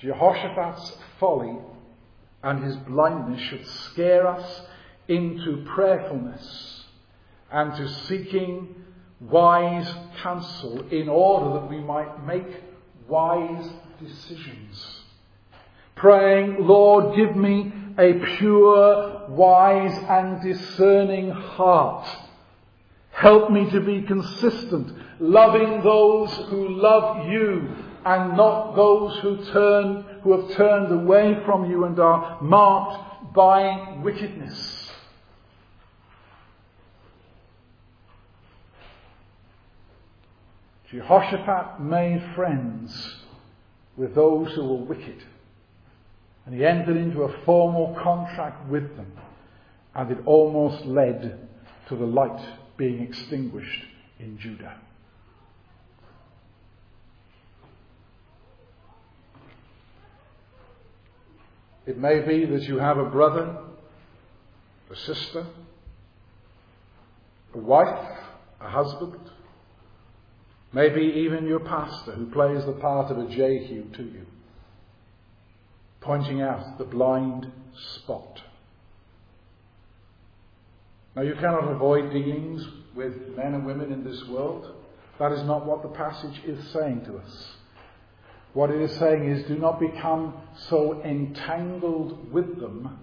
Jehoshaphat's 0.00 0.96
folly 1.18 1.58
and 2.42 2.64
his 2.64 2.76
blindness 2.76 3.40
should 3.40 3.66
scare 3.66 4.26
us 4.26 4.62
into 5.08 5.64
prayerfulness 5.74 6.84
and 7.50 7.74
to 7.76 7.88
seeking 8.06 8.74
wise 9.20 9.92
counsel 10.22 10.86
in 10.90 11.08
order 11.08 11.60
that 11.60 11.68
we 11.68 11.78
might 11.78 12.26
make 12.26 12.46
wise 13.08 13.68
decisions. 14.00 15.03
Praying, 15.96 16.66
Lord, 16.66 17.16
give 17.16 17.36
me 17.36 17.72
a 17.98 18.14
pure, 18.36 19.28
wise, 19.28 19.96
and 20.08 20.42
discerning 20.42 21.30
heart. 21.30 22.06
Help 23.10 23.50
me 23.50 23.70
to 23.70 23.80
be 23.80 24.02
consistent, 24.02 24.92
loving 25.20 25.82
those 25.82 26.30
who 26.48 26.68
love 26.68 27.28
you 27.28 27.68
and 28.04 28.36
not 28.36 28.74
those 28.74 29.18
who 29.20 29.44
turn, 29.52 30.04
who 30.22 30.38
have 30.38 30.56
turned 30.56 30.92
away 30.92 31.40
from 31.46 31.70
you 31.70 31.84
and 31.84 31.98
are 31.98 32.42
marked 32.42 33.32
by 33.32 33.96
wickedness. 34.02 34.90
Jehoshaphat 40.90 41.80
made 41.80 42.22
friends 42.34 43.16
with 43.96 44.14
those 44.14 44.52
who 44.52 44.64
were 44.64 44.84
wicked. 44.84 45.24
And 46.46 46.54
he 46.54 46.64
entered 46.64 46.96
into 46.96 47.22
a 47.22 47.44
formal 47.44 47.98
contract 48.02 48.68
with 48.68 48.96
them. 48.96 49.12
And 49.94 50.10
it 50.10 50.18
almost 50.26 50.84
led 50.84 51.48
to 51.88 51.96
the 51.96 52.04
light 52.04 52.44
being 52.76 53.02
extinguished 53.02 53.84
in 54.18 54.38
Judah. 54.38 54.76
It 61.86 61.98
may 61.98 62.20
be 62.20 62.46
that 62.46 62.62
you 62.62 62.78
have 62.78 62.98
a 62.98 63.04
brother, 63.04 63.58
a 64.90 64.96
sister, 64.96 65.46
a 67.54 67.58
wife, 67.58 68.18
a 68.60 68.68
husband, 68.70 69.20
Maybe 70.74 71.02
even 71.24 71.46
your 71.46 71.60
pastor 71.60 72.12
who 72.12 72.26
plays 72.26 72.66
the 72.66 72.72
part 72.72 73.12
of 73.12 73.18
a 73.18 73.28
Jehu 73.28 73.84
to 73.92 74.02
you, 74.02 74.26
pointing 76.04 76.42
out 76.42 76.78
the 76.78 76.84
blind 76.84 77.50
spot. 77.96 78.40
Now, 81.16 81.22
you 81.22 81.34
cannot 81.34 81.70
avoid 81.70 82.12
dealings 82.12 82.66
with 82.94 83.14
men 83.36 83.54
and 83.54 83.64
women 83.64 83.92
in 83.92 84.04
this 84.04 84.22
world. 84.26 84.72
That 85.18 85.32
is 85.32 85.42
not 85.44 85.64
what 85.64 85.82
the 85.82 85.88
passage 85.88 86.40
is 86.44 86.68
saying 86.72 87.04
to 87.06 87.16
us. 87.16 87.46
What 88.52 88.70
it 88.70 88.80
is 88.80 88.96
saying 88.98 89.30
is 89.30 89.46
do 89.48 89.56
not 89.56 89.80
become 89.80 90.34
so 90.68 91.02
entangled 91.02 92.32
with 92.32 92.60
them 92.60 92.98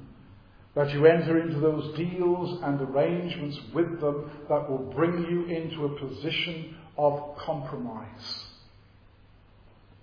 that 0.75 0.91
you 0.91 1.05
enter 1.05 1.39
into 1.39 1.59
those 1.59 1.95
deals 1.97 2.61
and 2.63 2.79
arrangements 2.81 3.59
with 3.73 3.99
them 3.99 4.31
that 4.47 4.69
will 4.69 4.91
bring 4.95 5.25
you 5.29 5.45
into 5.45 5.85
a 5.85 5.99
position 5.99 6.77
of 6.97 7.35
compromise 7.37 8.45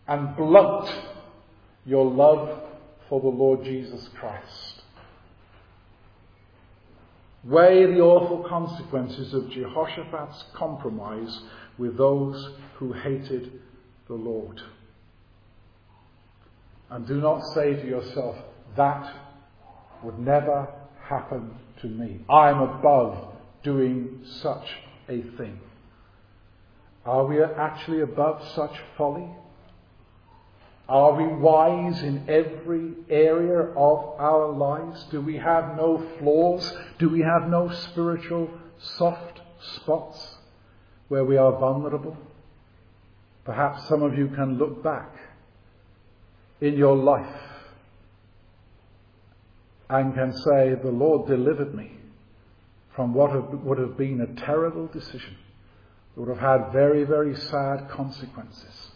and 0.07 0.37
blunt 0.37 0.93
your 1.87 2.05
love 2.05 2.68
for 3.09 3.21
the 3.21 3.29
Lord 3.29 3.65
Jesus 3.65 4.09
Christ. 4.19 4.83
Weigh 7.45 7.87
the 7.87 8.01
awful 8.01 8.49
consequences 8.49 9.33
of 9.33 9.51
Jehoshaphat's 9.51 10.45
compromise 10.55 11.41
with 11.79 11.97
those 11.97 12.51
who 12.77 12.93
hated 12.93 13.61
the 14.09 14.15
Lord. 14.15 14.61
And 16.91 17.07
do 17.07 17.21
not 17.21 17.41
say 17.55 17.75
to 17.75 17.87
yourself, 17.87 18.37
that 18.77 19.15
would 20.03 20.19
never 20.19 20.69
happen 21.03 21.55
to 21.81 21.87
me. 21.87 22.21
I 22.29 22.51
am 22.51 22.61
above 22.61 23.35
doing 23.63 24.21
such 24.43 24.67
a 25.09 25.23
thing. 25.37 25.61
Are 27.05 27.25
we 27.25 27.43
actually 27.43 28.01
above 28.01 28.47
such 28.55 28.77
folly? 28.97 29.29
Are 30.89 31.13
we 31.13 31.27
wise 31.27 32.03
in 32.03 32.25
every 32.29 32.95
area 33.11 33.61
of 33.77 34.19
our 34.19 34.51
lives? 34.51 35.05
Do 35.11 35.21
we 35.21 35.37
have 35.37 35.77
no 35.77 36.03
flaws? 36.19 36.73
Do 36.99 37.11
we 37.11 37.21
have 37.21 37.49
no 37.49 37.71
spiritual 37.91 38.49
soft 38.79 39.41
spots 39.77 40.37
where 41.09 41.27
we 41.27 41.37
are 41.37 41.53
vulnerable? 41.53 42.17
Perhaps 43.45 43.87
some 43.87 44.03
of 44.03 44.17
you 44.17 44.29
can 44.29 44.57
look 44.57 44.83
back 44.83 45.15
in 46.63 46.79
your 46.79 46.97
life 46.97 47.43
and 49.91 50.15
can 50.15 50.33
say, 50.33 50.75
The 50.75 50.91
Lord 50.91 51.29
delivered 51.29 51.75
me 51.75 51.93
from 52.97 53.13
what 53.13 53.65
would 53.65 53.79
have 53.79 53.99
been 53.99 54.23
a 54.23 54.41
terrible 54.41 54.87
decision. 54.87 55.37
that 56.15 56.21
would 56.23 56.37
have 56.37 56.63
had 56.63 56.73
very, 56.73 57.05
very 57.05 57.37
sad 57.37 57.91
consequences. 57.91 58.93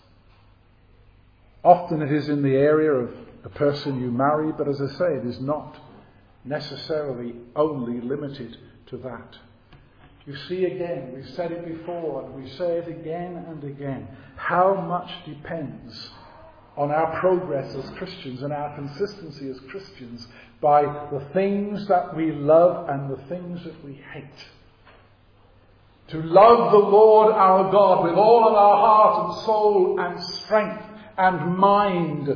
Often 1.64 2.02
it 2.02 2.12
is 2.12 2.28
in 2.28 2.42
the 2.42 2.56
area 2.56 2.90
of 2.90 3.10
the 3.42 3.50
person 3.50 4.00
you 4.00 4.10
marry, 4.10 4.52
but 4.52 4.68
as 4.68 4.80
I 4.80 4.88
say, 4.88 5.14
it 5.14 5.26
is 5.26 5.40
not 5.40 5.78
necessarily 6.44 7.34
only 7.54 8.00
limited 8.00 8.56
to 8.86 8.96
that. 8.98 9.38
You 10.26 10.36
see 10.48 10.64
again, 10.64 11.12
we've 11.14 11.28
said 11.30 11.50
it 11.52 11.66
before 11.66 12.24
and 12.24 12.34
we 12.34 12.48
say 12.50 12.78
it 12.78 12.88
again 12.88 13.44
and 13.48 13.62
again, 13.64 14.08
how 14.36 14.74
much 14.74 15.10
depends 15.24 16.10
on 16.76 16.90
our 16.90 17.18
progress 17.20 17.74
as 17.74 17.90
Christians 17.98 18.42
and 18.42 18.52
our 18.52 18.74
consistency 18.74 19.48
as 19.50 19.58
Christians 19.68 20.26
by 20.60 20.82
the 20.82 21.24
things 21.32 21.86
that 21.88 22.16
we 22.16 22.32
love 22.32 22.88
and 22.88 23.10
the 23.10 23.22
things 23.24 23.62
that 23.64 23.84
we 23.84 24.00
hate 24.12 24.24
to 26.08 26.22
love 26.22 26.72
the 26.72 26.78
Lord 26.78 27.32
our 27.32 27.70
God 27.70 28.04
with 28.04 28.14
all 28.14 28.46
of 28.46 28.54
our 28.54 28.76
heart 28.76 29.26
and 29.26 29.44
soul 29.44 30.00
and 30.00 30.22
strength 30.22 30.91
and 31.22 31.56
mind. 31.56 32.28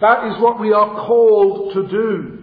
That 0.00 0.26
is 0.26 0.42
what 0.42 0.60
we 0.60 0.72
are 0.72 1.06
called 1.06 1.72
to 1.74 1.88
do. 1.88 2.38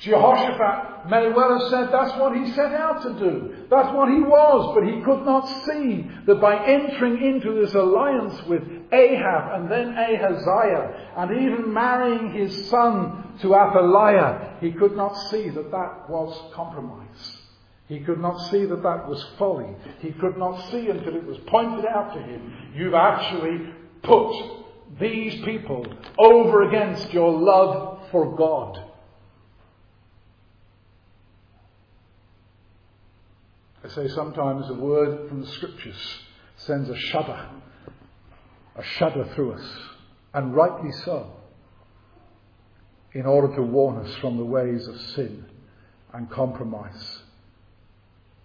Jehoshaphat 0.00 1.08
may 1.10 1.30
well 1.30 1.60
have 1.60 1.68
said 1.70 1.92
that's 1.92 2.18
what 2.18 2.36
he 2.36 2.50
set 2.52 2.72
out 2.72 3.02
to 3.02 3.12
do. 3.20 3.66
That's 3.70 3.94
what 3.94 4.08
he 4.08 4.20
was, 4.20 4.74
but 4.74 4.84
he 4.84 5.00
could 5.02 5.24
not 5.24 5.46
see 5.64 6.10
that 6.26 6.40
by 6.40 6.66
entering 6.66 7.22
into 7.22 7.60
this 7.60 7.74
alliance 7.74 8.42
with 8.48 8.62
Ahab 8.92 9.60
and 9.60 9.70
then 9.70 9.96
Ahaziah 9.96 11.12
and 11.16 11.30
even 11.30 11.72
marrying 11.72 12.32
his 12.32 12.68
son 12.68 13.38
to 13.42 13.54
Athaliah, 13.54 14.56
he 14.60 14.72
could 14.72 14.96
not 14.96 15.14
see 15.30 15.50
that 15.50 15.70
that 15.70 16.10
was 16.10 16.52
compromise. 16.52 17.41
He 17.88 18.00
could 18.00 18.20
not 18.20 18.38
see 18.50 18.64
that 18.64 18.82
that 18.82 19.08
was 19.08 19.24
folly. 19.38 19.74
He 20.00 20.12
could 20.12 20.36
not 20.36 20.70
see 20.70 20.88
until 20.88 21.16
it 21.16 21.24
was 21.24 21.38
pointed 21.46 21.84
out 21.84 22.14
to 22.14 22.22
him, 22.22 22.72
you've 22.74 22.94
actually 22.94 23.72
put 24.02 24.62
these 25.00 25.42
people 25.44 25.86
over 26.18 26.68
against 26.68 27.12
your 27.12 27.32
love 27.32 28.08
for 28.10 28.36
God. 28.36 28.84
I 33.84 33.88
say 33.88 34.08
sometimes 34.08 34.68
a 34.70 34.74
word 34.74 35.28
from 35.28 35.40
the 35.40 35.46
scriptures 35.48 36.18
sends 36.56 36.88
a 36.88 36.96
shudder, 36.96 37.48
a 38.76 38.82
shudder 38.82 39.28
through 39.34 39.54
us, 39.54 39.78
and 40.34 40.54
rightly 40.54 40.92
so, 41.04 41.32
in 43.12 43.26
order 43.26 43.54
to 43.56 43.62
warn 43.62 44.06
us 44.06 44.14
from 44.16 44.36
the 44.36 44.44
ways 44.44 44.86
of 44.86 45.00
sin 45.14 45.44
and 46.12 46.30
compromise 46.30 47.21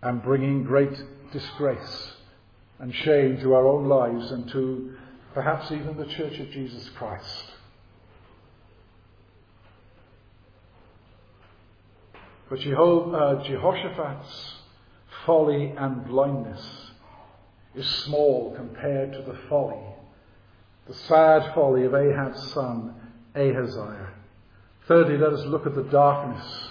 and 0.01 0.21
bringing 0.21 0.63
great 0.63 0.93
disgrace 1.31 2.13
and 2.79 2.93
shame 2.93 3.39
to 3.41 3.53
our 3.53 3.67
own 3.67 3.87
lives 3.87 4.31
and 4.31 4.49
to 4.51 4.95
perhaps 5.33 5.71
even 5.71 5.97
the 5.97 6.05
Church 6.05 6.37
of 6.39 6.49
Jesus 6.51 6.89
Christ. 6.97 7.45
But 12.49 12.59
uh, 12.59 13.43
Jehoshaphat's 13.43 14.53
folly 15.25 15.73
and 15.77 16.07
blindness 16.07 16.65
is 17.75 17.85
small 18.05 18.53
compared 18.55 19.11
to 19.13 19.21
the 19.21 19.37
folly, 19.49 19.83
the 20.87 20.93
sad 20.93 21.53
folly 21.53 21.83
of 21.83 21.93
Ahab's 21.93 22.53
son, 22.53 22.95
Ahaziah. 23.35 24.13
Thirdly, 24.87 25.17
let 25.17 25.33
us 25.33 25.45
look 25.45 25.65
at 25.67 25.75
the 25.75 25.83
darkness 25.83 26.69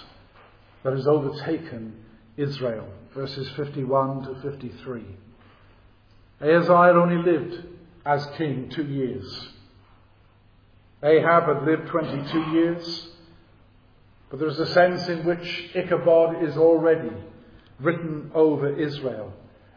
that 0.83 0.93
has 0.93 1.05
overtaken 1.05 2.03
Israel, 2.35 2.87
verses 3.17 3.49
51 3.55 4.25
to 4.25 4.41
53. 4.41 5.03
Ahaziah 6.39 6.93
only 6.93 7.17
lived 7.17 7.65
as 8.05 8.23
king 8.37 8.69
two 8.69 8.85
years. 8.85 9.47
Ahab 11.01 11.45
had 11.47 11.63
lived 11.63 11.87
22 11.87 12.39
years, 12.51 13.07
but 14.29 14.37
there 14.37 14.47
is 14.47 14.59
a 14.59 14.67
sense 14.67 15.07
in 15.07 15.25
which 15.25 15.71
Ichabod 15.73 16.43
is 16.43 16.57
already 16.57 17.09
written 17.79 18.29
over 18.35 18.79
Israel. 18.79 19.33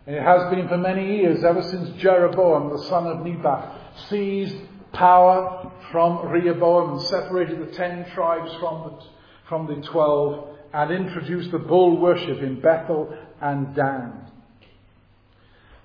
And 0.06 0.16
it 0.16 0.22
has 0.22 0.50
been 0.54 0.68
for 0.68 0.76
many 0.76 1.16
years, 1.16 1.42
ever 1.42 1.62
since 1.62 1.98
Jeroboam, 1.98 2.68
the 2.68 2.84
son 2.88 3.06
of 3.06 3.24
Nebat, 3.24 3.74
seized 4.10 4.56
power 4.92 5.72
from 5.90 6.28
Rehoboam 6.28 6.98
and 6.98 7.02
separated 7.06 7.66
the 7.66 7.74
ten 7.74 8.04
tribes 8.10 8.52
from 8.60 8.82
the, 8.82 9.06
from 9.48 9.66
the 9.66 9.86
twelve 9.88 10.58
and 10.72 10.90
introduced 10.90 11.50
the 11.50 11.58
bull 11.58 11.96
worship 11.98 12.38
in 12.38 12.60
Bethel 12.60 13.16
and 13.40 13.74
Dan. 13.74 14.12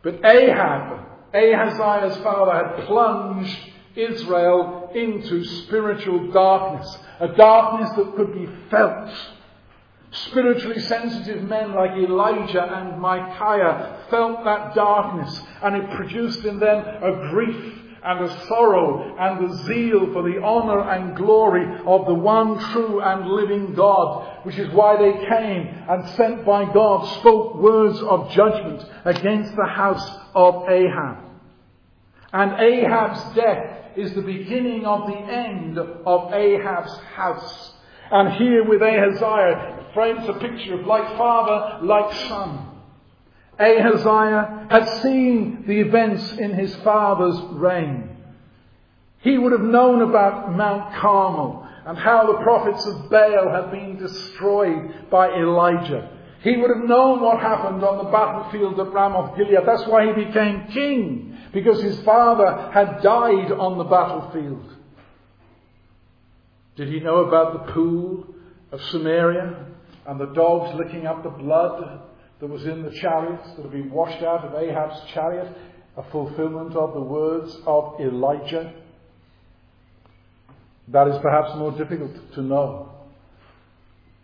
But 0.04 0.24
Ahab, 0.24 1.06
Ahaziah's 1.34 2.18
father, 2.18 2.52
had 2.52 2.86
plunged 2.86 3.58
Israel 3.96 4.92
into 4.94 5.44
spiritual 5.44 6.32
darkness, 6.32 6.98
a 7.20 7.30
darkness 7.30 7.90
that 7.98 8.16
could 8.16 8.34
be 8.34 8.48
felt 8.70 9.12
Spiritually 10.16 10.80
sensitive 10.80 11.44
men 11.44 11.74
like 11.74 11.92
Elijah 11.92 12.64
and 12.64 13.02
Micaiah 13.02 14.06
felt 14.10 14.46
that 14.46 14.74
darkness 14.74 15.42
and 15.62 15.76
it 15.76 15.90
produced 15.92 16.46
in 16.46 16.58
them 16.58 16.80
a 16.80 17.30
grief 17.30 17.82
and 18.06 18.26
a 18.26 18.46
sorrow 18.48 19.16
and 19.18 19.46
a 19.46 19.56
zeal 19.64 20.14
for 20.14 20.22
the 20.22 20.40
honour 20.42 20.90
and 20.90 21.16
glory 21.16 21.66
of 21.86 22.06
the 22.06 22.14
one 22.14 22.60
true 22.72 23.02
and 23.02 23.28
living 23.28 23.74
God, 23.74 24.46
which 24.46 24.58
is 24.58 24.72
why 24.74 24.96
they 24.98 25.26
came 25.26 25.68
and 25.90 26.08
sent 26.16 26.46
by 26.46 26.72
God 26.72 27.20
spoke 27.20 27.56
words 27.56 28.00
of 28.02 28.32
judgment 28.32 28.84
against 29.06 29.56
the 29.56 29.66
house 29.66 30.08
of 30.36 30.70
Ahab. 30.70 31.18
And 32.32 32.60
Ahab's 32.60 33.36
death 33.36 33.98
is 33.98 34.14
the 34.14 34.22
beginning 34.22 34.86
of 34.86 35.08
the 35.08 35.18
end 35.18 35.78
of 35.78 36.34
Ahab's 36.34 36.96
house. 37.16 37.74
And 38.12 38.34
here 38.34 38.64
with 38.64 38.82
Ahaziah, 38.82 39.88
frames 39.96 40.28
a 40.28 40.34
picture 40.34 40.80
of 40.80 40.86
like 40.86 41.18
father, 41.18 41.84
like 41.86 42.14
son. 42.28 42.75
Ahaziah 43.60 44.68
had 44.70 44.86
seen 45.02 45.64
the 45.68 45.80
events 45.80 46.32
in 46.34 46.54
his 46.54 46.76
father's 46.78 47.40
reign. 47.52 48.10
He 49.20 49.38
would 49.38 49.52
have 49.52 49.62
known 49.62 50.02
about 50.02 50.56
Mount 50.56 50.94
Carmel 50.96 51.68
and 51.86 51.98
how 51.98 52.28
the 52.28 52.44
prophets 52.44 52.86
of 52.86 53.10
Baal 53.10 53.50
had 53.50 53.72
been 53.72 53.98
destroyed 53.98 55.10
by 55.10 55.30
Elijah. 55.30 56.12
He 56.42 56.58
would 56.58 56.70
have 56.70 56.88
known 56.88 57.22
what 57.22 57.40
happened 57.40 57.84
on 57.84 58.06
the 58.06 58.12
battlefield 58.12 58.80
of 58.80 58.94
Ramoth 58.94 59.36
Gilead. 59.36 59.66
That's 59.66 59.88
why 59.88 60.06
he 60.06 60.26
became 60.26 60.68
king, 60.68 61.38
because 61.54 61.82
his 61.82 62.00
father 62.02 62.70
had 62.72 63.02
died 63.02 63.52
on 63.52 63.78
the 63.78 63.84
battlefield. 63.84 64.74
Did 66.76 66.90
he 66.90 67.00
know 67.00 67.26
about 67.26 67.54
the 67.54 67.74
pool 67.74 68.28
of 68.72 68.82
Samaria? 68.84 69.66
and 70.06 70.20
the 70.20 70.28
dogs 70.28 70.76
licking 70.76 71.08
up 71.08 71.24
the 71.24 71.30
blood 71.30 72.02
that 72.46 72.52
was 72.52 72.66
in 72.68 72.84
the 72.84 72.92
chariots 72.92 73.50
that 73.56 73.64
had 73.64 73.72
been 73.72 73.90
washed 73.90 74.22
out 74.22 74.46
of 74.46 74.54
Ahab's 74.54 75.02
chariot, 75.12 75.52
a 75.98 76.04
fulfillment 76.12 76.76
of 76.76 76.94
the 76.94 77.02
words 77.02 77.58
of 77.66 78.00
Elijah. 78.00 78.72
That 80.90 81.08
is 81.08 81.18
perhaps 81.24 81.56
more 81.56 81.72
difficult 81.72 82.12
to 82.36 82.44
know. 82.44 82.92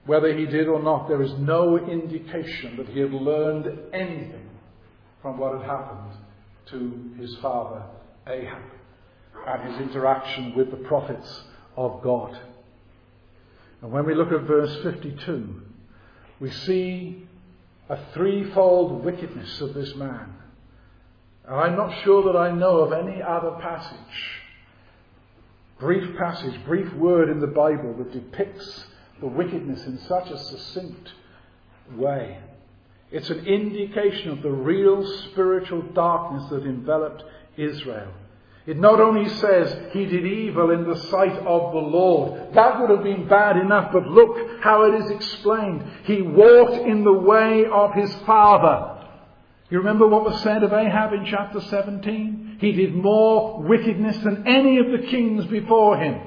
Whether 0.06 0.38
he 0.38 0.46
did 0.46 0.68
or 0.68 0.84
not, 0.84 1.08
there 1.08 1.24
is 1.24 1.32
no 1.40 1.80
indication 1.80 2.78
that 2.78 2.90
he 2.90 3.00
had 3.00 3.12
learned 3.12 3.66
anything 3.92 4.50
from 5.24 5.40
what 5.40 5.60
had 5.60 5.68
happened 5.68 6.14
to 6.68 7.16
his 7.20 7.36
father 7.38 7.82
Ahab 8.28 8.62
and 9.48 9.74
his 9.74 9.90
interaction 9.90 10.54
with 10.56 10.70
the 10.70 10.78
prophets 10.78 11.42
of 11.76 12.04
God. 12.04 12.38
And 13.82 13.92
when 13.92 14.06
we 14.06 14.14
look 14.14 14.32
at 14.32 14.42
verse 14.42 14.78
52, 14.84 15.60
we 16.40 16.52
see 16.52 17.28
a 17.90 17.98
threefold 18.14 19.04
wickedness 19.04 19.62
of 19.62 19.74
this 19.74 19.96
man. 19.96 20.34
And 21.46 21.56
I'm 21.56 21.76
not 21.76 22.04
sure 22.04 22.32
that 22.32 22.38
I 22.38 22.52
know 22.52 22.80
of 22.80 22.94
any 22.94 23.22
other 23.22 23.52
passage, 23.62 23.98
brief 25.80 26.16
passage, 26.18 26.64
brief 26.66 26.94
word 26.94 27.30
in 27.30 27.40
the 27.40 27.48
Bible 27.48 27.96
that 27.98 28.14
depicts 28.14 28.86
the 29.20 29.28
wickedness 29.28 29.86
in 29.86 30.00
such 30.00 30.30
a 30.30 30.38
succinct 30.38 31.14
way. 31.96 32.40
It's 33.12 33.30
an 33.30 33.46
indication 33.46 34.32
of 34.32 34.42
the 34.42 34.52
real 34.52 35.06
spiritual 35.32 35.82
darkness 35.82 36.50
that 36.50 36.64
enveloped 36.64 37.24
Israel. 37.58 38.14
It 38.68 38.78
not 38.78 39.02
only 39.02 39.28
says 39.28 39.92
he 39.92 40.06
did 40.06 40.26
evil 40.26 40.70
in 40.70 40.88
the 40.88 40.96
sight 41.08 41.34
of 41.34 41.72
the 41.72 41.80
Lord. 41.80 42.54
That 42.54 42.80
would 42.80 42.92
have 42.92 43.04
been 43.04 43.28
bad 43.28 43.58
enough, 43.58 43.92
but 43.92 44.08
look 44.08 44.62
how 44.62 44.84
it 44.84 45.02
is 45.02 45.10
explained. 45.10 45.84
He 46.04 46.22
walked 46.22 46.88
in 46.88 47.04
the 47.04 47.14
way 47.14 47.66
of 47.66 47.94
his 47.94 48.14
father. 48.26 49.08
You 49.72 49.80
remember 49.80 50.06
what 50.06 50.26
was 50.26 50.44
said 50.44 50.64
of 50.64 50.74
Ahab 50.74 51.14
in 51.14 51.26
chapter 51.26 51.60
17? 51.60 52.58
He 52.60 52.74
did 52.74 52.94
more 52.94 53.62
wickedness 53.64 54.18
than 54.18 54.48
any 54.48 54.78
of 54.78 54.92
the 54.92 55.08
kings 55.08 55.46
before 55.46 55.98
him. 55.98 56.22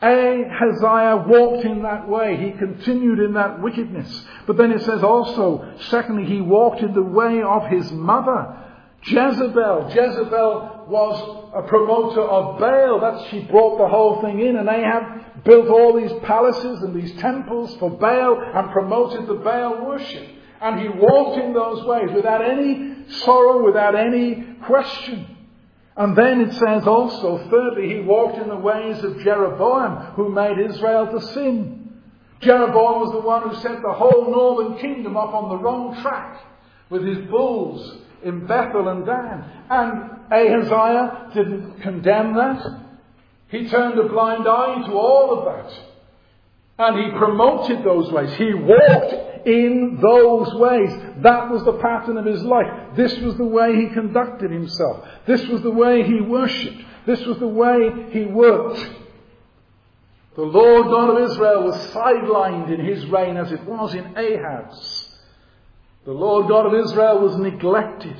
Ahaziah 0.00 1.24
walked 1.26 1.66
in 1.66 1.82
that 1.82 2.08
way. 2.08 2.36
He 2.36 2.52
continued 2.52 3.18
in 3.18 3.34
that 3.34 3.60
wickedness. 3.60 4.24
But 4.46 4.56
then 4.56 4.70
it 4.70 4.82
says 4.82 5.02
also, 5.02 5.74
secondly, 5.90 6.24
he 6.24 6.40
walked 6.40 6.80
in 6.80 6.94
the 6.94 7.02
way 7.02 7.42
of 7.42 7.66
his 7.66 7.90
mother. 7.90 8.56
Jezebel. 9.02 9.90
Jezebel 9.94 10.86
was 10.88 11.50
a 11.54 11.62
promoter 11.62 12.22
of 12.22 12.58
Baal. 12.58 13.00
That 13.00 13.30
she 13.30 13.40
brought 13.40 13.78
the 13.78 13.88
whole 13.88 14.20
thing 14.22 14.40
in, 14.40 14.56
and 14.56 14.68
Ahab 14.68 15.44
built 15.44 15.68
all 15.68 16.00
these 16.00 16.12
palaces 16.24 16.82
and 16.82 16.94
these 16.94 17.14
temples 17.20 17.76
for 17.76 17.90
Baal 17.90 18.40
and 18.54 18.70
promoted 18.72 19.26
the 19.26 19.34
Baal 19.34 19.86
worship. 19.86 20.28
And 20.60 20.80
he 20.80 20.88
walked 20.88 21.38
in 21.40 21.52
those 21.52 21.84
ways 21.84 22.10
without 22.12 22.44
any 22.44 23.08
sorrow, 23.08 23.64
without 23.64 23.94
any 23.94 24.56
question. 24.64 25.36
And 25.96 26.16
then 26.16 26.40
it 26.40 26.52
says 26.54 26.86
also, 26.86 27.48
thirdly, 27.48 27.88
he 27.88 28.00
walked 28.00 28.38
in 28.38 28.48
the 28.48 28.56
ways 28.56 29.02
of 29.02 29.18
Jeroboam, 29.20 30.14
who 30.14 30.28
made 30.30 30.58
Israel 30.58 31.06
to 31.06 31.20
sin. 31.32 32.00
Jeroboam 32.40 33.00
was 33.00 33.12
the 33.12 33.20
one 33.20 33.48
who 33.48 33.54
set 33.56 33.82
the 33.82 33.92
whole 33.92 34.30
northern 34.30 34.78
kingdom 34.78 35.16
up 35.16 35.34
on 35.34 35.48
the 35.48 35.56
wrong 35.56 36.00
track 36.02 36.40
with 36.88 37.04
his 37.04 37.18
bulls 37.28 37.98
in 38.22 38.46
Bethel 38.46 38.88
and 38.88 39.06
Dan. 39.06 39.44
And 39.70 40.10
Ahaziah 40.30 41.30
didn't 41.34 41.80
condemn 41.80 42.34
that. 42.34 42.62
He 43.48 43.68
turned 43.68 43.98
a 43.98 44.08
blind 44.08 44.46
eye 44.46 44.86
to 44.86 44.92
all 44.92 45.38
of 45.38 45.44
that. 45.46 45.84
And 46.78 47.04
he 47.04 47.18
promoted 47.18 47.82
those 47.84 48.12
ways. 48.12 48.32
He 48.34 48.54
walked 48.54 49.46
in 49.46 49.98
those 50.00 50.54
ways. 50.54 50.90
That 51.22 51.50
was 51.50 51.64
the 51.64 51.78
pattern 51.78 52.18
of 52.18 52.24
his 52.24 52.42
life. 52.42 52.94
This 52.94 53.18
was 53.18 53.36
the 53.36 53.44
way 53.44 53.74
he 53.74 53.88
conducted 53.88 54.50
himself. 54.50 55.06
This 55.26 55.46
was 55.48 55.62
the 55.62 55.70
way 55.70 56.04
he 56.04 56.20
worshipped. 56.20 56.82
This 57.06 57.24
was 57.24 57.38
the 57.38 57.48
way 57.48 58.10
he 58.10 58.26
worked. 58.26 58.86
The 60.36 60.44
Lord 60.44 60.86
God 60.86 61.16
of 61.16 61.30
Israel 61.30 61.64
was 61.64 61.76
sidelined 61.88 62.72
in 62.72 62.84
his 62.84 63.04
reign 63.06 63.36
as 63.36 63.50
it 63.50 63.64
was 63.64 63.94
in 63.94 64.16
Ahab's. 64.16 64.97
The 66.08 66.14
Lord 66.14 66.48
God 66.48 66.64
of 66.64 66.86
Israel 66.86 67.18
was 67.18 67.36
neglected. 67.36 68.16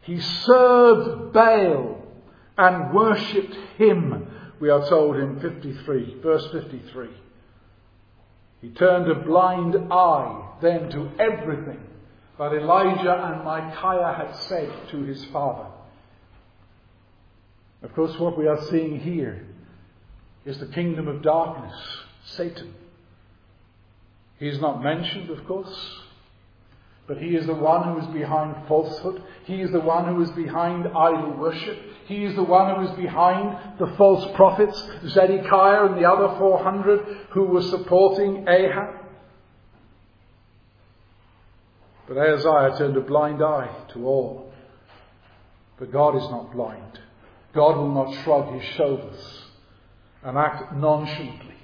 He 0.00 0.18
served 0.20 1.34
Baal 1.34 2.02
and 2.56 2.94
worshipped 2.94 3.54
him, 3.76 4.26
we 4.58 4.70
are 4.70 4.88
told 4.88 5.16
in 5.16 5.38
53, 5.38 6.16
verse 6.22 6.50
53. 6.50 7.08
He 8.62 8.70
turned 8.70 9.10
a 9.10 9.16
blind 9.16 9.76
eye 9.92 10.48
then 10.62 10.88
to 10.92 11.10
everything 11.18 11.82
that 12.38 12.54
Elijah 12.54 13.22
and 13.22 13.44
Micaiah 13.44 14.14
had 14.16 14.34
said 14.36 14.72
to 14.90 15.02
his 15.02 15.22
father. 15.26 15.66
Of 17.82 17.94
course, 17.94 18.18
what 18.18 18.38
we 18.38 18.46
are 18.46 18.64
seeing 18.70 18.98
here 18.98 19.46
is 20.46 20.58
the 20.58 20.68
kingdom 20.68 21.06
of 21.06 21.20
darkness, 21.20 21.78
Satan. 22.24 22.72
He 24.38 24.48
is 24.48 24.58
not 24.58 24.82
mentioned, 24.82 25.28
of 25.28 25.46
course, 25.46 26.00
but 27.10 27.18
he 27.18 27.34
is 27.34 27.44
the 27.44 27.54
one 27.54 27.92
who 27.92 27.98
is 27.98 28.06
behind 28.14 28.54
falsehood. 28.68 29.20
He 29.44 29.62
is 29.62 29.72
the 29.72 29.80
one 29.80 30.06
who 30.14 30.22
is 30.22 30.30
behind 30.30 30.86
idol 30.86 31.32
worship. 31.38 31.76
He 32.06 32.22
is 32.24 32.36
the 32.36 32.44
one 32.44 32.76
who 32.76 32.88
is 32.88 32.96
behind 32.96 33.80
the 33.80 33.92
false 33.96 34.32
prophets, 34.36 34.80
Zedekiah 35.08 35.86
and 35.86 35.96
the 35.96 36.08
other 36.08 36.38
400 36.38 37.26
who 37.30 37.46
were 37.46 37.62
supporting 37.62 38.46
Ahab. 38.46 38.94
But 42.06 42.16
Ahaziah 42.16 42.78
turned 42.78 42.96
a 42.96 43.00
blind 43.00 43.42
eye 43.42 43.74
to 43.94 44.06
all. 44.06 44.52
But 45.80 45.90
God 45.90 46.14
is 46.14 46.30
not 46.30 46.52
blind. 46.52 47.00
God 47.52 47.76
will 47.76 47.92
not 47.92 48.22
shrug 48.22 48.54
his 48.54 48.76
shoulders 48.76 49.42
and 50.22 50.38
act 50.38 50.76
nonchalantly. 50.76 51.56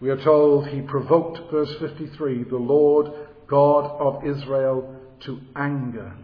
We 0.00 0.08
are 0.08 0.24
told 0.24 0.68
he 0.68 0.80
provoked, 0.80 1.50
verse 1.50 1.74
53, 1.78 2.44
the 2.44 2.56
Lord 2.56 3.12
God 3.50 4.00
of 4.00 4.24
Israel 4.24 4.96
to 5.20 5.40
anger 5.56 6.14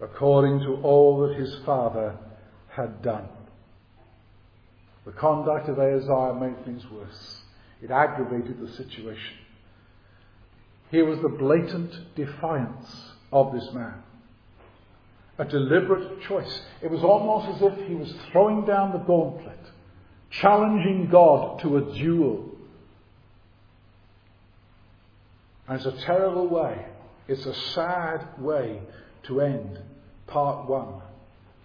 according 0.00 0.60
to 0.60 0.74
all 0.82 1.26
that 1.26 1.36
his 1.36 1.56
father 1.64 2.16
had 2.68 3.02
done. 3.02 3.26
The 5.04 5.12
conduct 5.12 5.68
of 5.68 5.78
Ahaziah 5.78 6.38
made 6.38 6.64
things 6.64 6.84
worse. 6.90 7.40
It 7.82 7.90
aggravated 7.90 8.60
the 8.60 8.70
situation. 8.72 9.36
Here 10.90 11.04
was 11.04 11.20
the 11.20 11.28
blatant 11.28 12.14
defiance 12.14 13.12
of 13.32 13.52
this 13.52 13.72
man. 13.72 14.02
A 15.38 15.44
deliberate 15.44 16.20
choice. 16.22 16.60
It 16.82 16.90
was 16.90 17.02
almost 17.02 17.56
as 17.56 17.72
if 17.72 17.88
he 17.88 17.94
was 17.94 18.14
throwing 18.30 18.64
down 18.66 18.92
the 18.92 18.98
gauntlet 18.98 19.58
challenging 20.30 21.08
God 21.10 21.60
to 21.60 21.78
a 21.78 21.94
duel. 21.94 22.47
And 25.68 25.76
it's 25.76 25.86
a 25.86 26.06
terrible 26.06 26.48
way, 26.48 26.86
it's 27.28 27.44
a 27.44 27.54
sad 27.54 28.26
way 28.38 28.80
to 29.24 29.42
end 29.42 29.78
part 30.26 30.66
one 30.66 31.02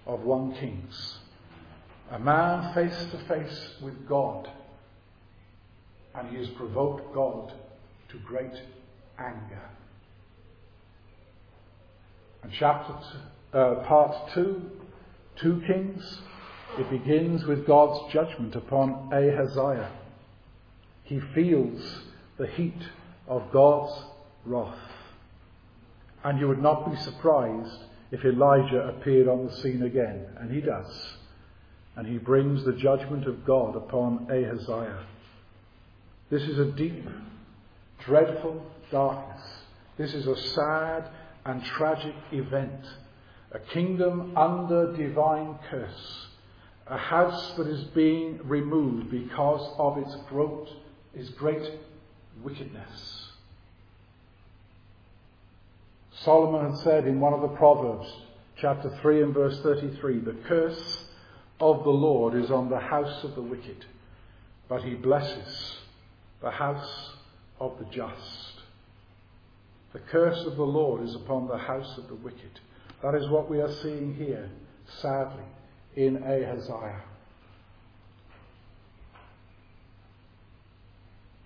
of 0.05 0.21
1 0.21 0.55
Kings. 0.55 1.19
A 2.11 2.19
man 2.19 2.73
face 2.73 3.07
to 3.11 3.17
face 3.27 3.69
with 3.81 4.07
God, 4.07 4.49
and 6.13 6.29
he 6.29 6.37
has 6.37 6.49
provoked 6.49 7.13
God 7.13 7.53
to 8.09 8.19
great 8.19 8.53
anger. 9.17 9.69
And 12.43 12.51
chapter 12.51 12.93
two, 12.93 13.57
uh, 13.57 13.75
part 13.85 14.33
two, 14.33 14.69
2 15.37 15.63
Kings, 15.65 16.19
it 16.77 16.89
begins 16.89 17.45
with 17.45 17.65
God's 17.65 18.11
judgment 18.11 18.55
upon 18.55 19.13
Ahaziah. 19.13 19.91
He 21.05 21.21
feels 21.33 22.01
the 22.37 22.47
heat 22.47 22.81
of 23.35 23.51
God's 23.51 23.93
wrath. 24.45 24.77
And 26.23 26.39
you 26.39 26.47
would 26.47 26.61
not 26.61 26.89
be 26.89 26.97
surprised 27.01 27.83
if 28.11 28.23
Elijah 28.23 28.87
appeared 28.87 29.27
on 29.27 29.45
the 29.45 29.55
scene 29.57 29.83
again, 29.83 30.25
and 30.39 30.51
he 30.51 30.61
does. 30.61 31.15
And 31.95 32.07
he 32.07 32.17
brings 32.17 32.63
the 32.63 32.73
judgment 32.73 33.27
of 33.27 33.45
God 33.45 33.75
upon 33.75 34.27
Ahaziah. 34.29 35.05
This 36.29 36.43
is 36.43 36.59
a 36.59 36.71
deep, 36.71 37.07
dreadful 38.05 38.65
darkness. 38.91 39.41
This 39.97 40.13
is 40.13 40.27
a 40.27 40.37
sad 40.49 41.09
and 41.45 41.63
tragic 41.63 42.15
event. 42.31 42.85
A 43.51 43.59
kingdom 43.59 44.35
under 44.37 44.95
divine 44.95 45.59
curse 45.69 46.27
a 46.87 46.97
house 46.97 47.53
that 47.57 47.67
is 47.67 47.83
being 47.95 48.39
removed 48.43 49.09
because 49.09 49.73
of 49.77 49.97
its 49.97 50.15
growth, 50.27 50.67
its 51.15 51.29
great 51.29 51.71
wickedness. 52.43 53.22
Solomon 56.21 56.71
had 56.71 56.79
said 56.79 57.07
in 57.07 57.19
one 57.19 57.33
of 57.33 57.41
the 57.41 57.47
Proverbs, 57.49 58.07
chapter 58.57 58.89
3 59.01 59.23
and 59.23 59.33
verse 59.33 59.59
33, 59.61 60.19
the 60.19 60.37
curse 60.47 61.05
of 61.59 61.83
the 61.83 61.89
Lord 61.89 62.35
is 62.35 62.51
on 62.51 62.69
the 62.69 62.79
house 62.79 63.23
of 63.23 63.35
the 63.35 63.41
wicked, 63.41 63.85
but 64.69 64.83
he 64.83 64.93
blesses 64.93 65.77
the 66.41 66.51
house 66.51 67.15
of 67.59 67.77
the 67.79 67.85
just. 67.85 68.61
The 69.93 69.99
curse 69.99 70.45
of 70.45 70.55
the 70.55 70.63
Lord 70.63 71.03
is 71.03 71.15
upon 71.15 71.47
the 71.47 71.57
house 71.57 71.97
of 71.97 72.07
the 72.07 72.15
wicked. 72.15 72.59
That 73.01 73.15
is 73.15 73.29
what 73.29 73.49
we 73.49 73.59
are 73.61 73.71
seeing 73.71 74.15
here, 74.15 74.49
sadly 75.01 75.43
in 75.95 76.17
Ahaziah. 76.17 77.01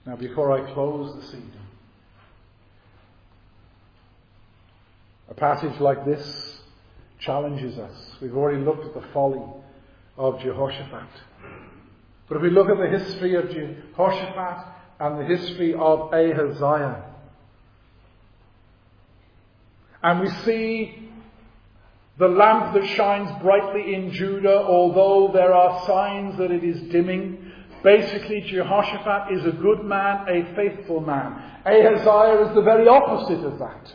Now, 0.06 0.16
before 0.16 0.52
I 0.54 0.74
close 0.74 1.16
this 1.16 1.34
evening, 1.34 1.67
a 5.30 5.34
passage 5.34 5.80
like 5.80 6.06
this 6.06 6.58
challenges 7.20 7.78
us. 7.78 8.16
We've 8.22 8.36
already 8.36 8.64
looked 8.64 8.86
at 8.86 8.94
the 8.94 9.08
folly 9.14 9.44
of 10.18 10.40
Jehoshaphat. 10.40 11.10
But 12.28 12.38
if 12.38 12.44
we 12.44 12.50
look 12.50 12.70
at 12.70 12.78
the 12.78 13.00
history 13.00 13.36
of 13.36 13.50
Jehoshaphat 13.50 14.66
and 15.00 15.20
the 15.20 15.26
history 15.26 15.74
of 15.74 16.14
Ahaziah, 16.14 17.04
and 20.04 20.20
we 20.20 20.30
see 20.46 21.10
the 22.18 22.28
lamp 22.28 22.74
that 22.74 22.88
shines 22.96 23.30
brightly 23.42 23.94
in 23.94 24.12
Judah, 24.12 24.64
although 24.64 25.32
there 25.34 25.54
are 25.54 25.86
signs 25.86 26.38
that 26.38 26.52
it 26.52 26.64
is 26.64 26.82
dimming, 26.92 27.52
basically 27.84 28.42
Jehoshaphat 28.42 29.38
is 29.38 29.46
a 29.46 29.52
good 29.52 29.84
man, 29.84 30.28
a 30.28 30.56
faithful 30.56 31.00
man. 31.00 31.62
Ahaziah 31.66 32.48
is 32.50 32.56
the 32.56 32.62
very 32.62 32.88
opposite 32.88 33.46
of 33.46 33.60
that. 33.60 33.94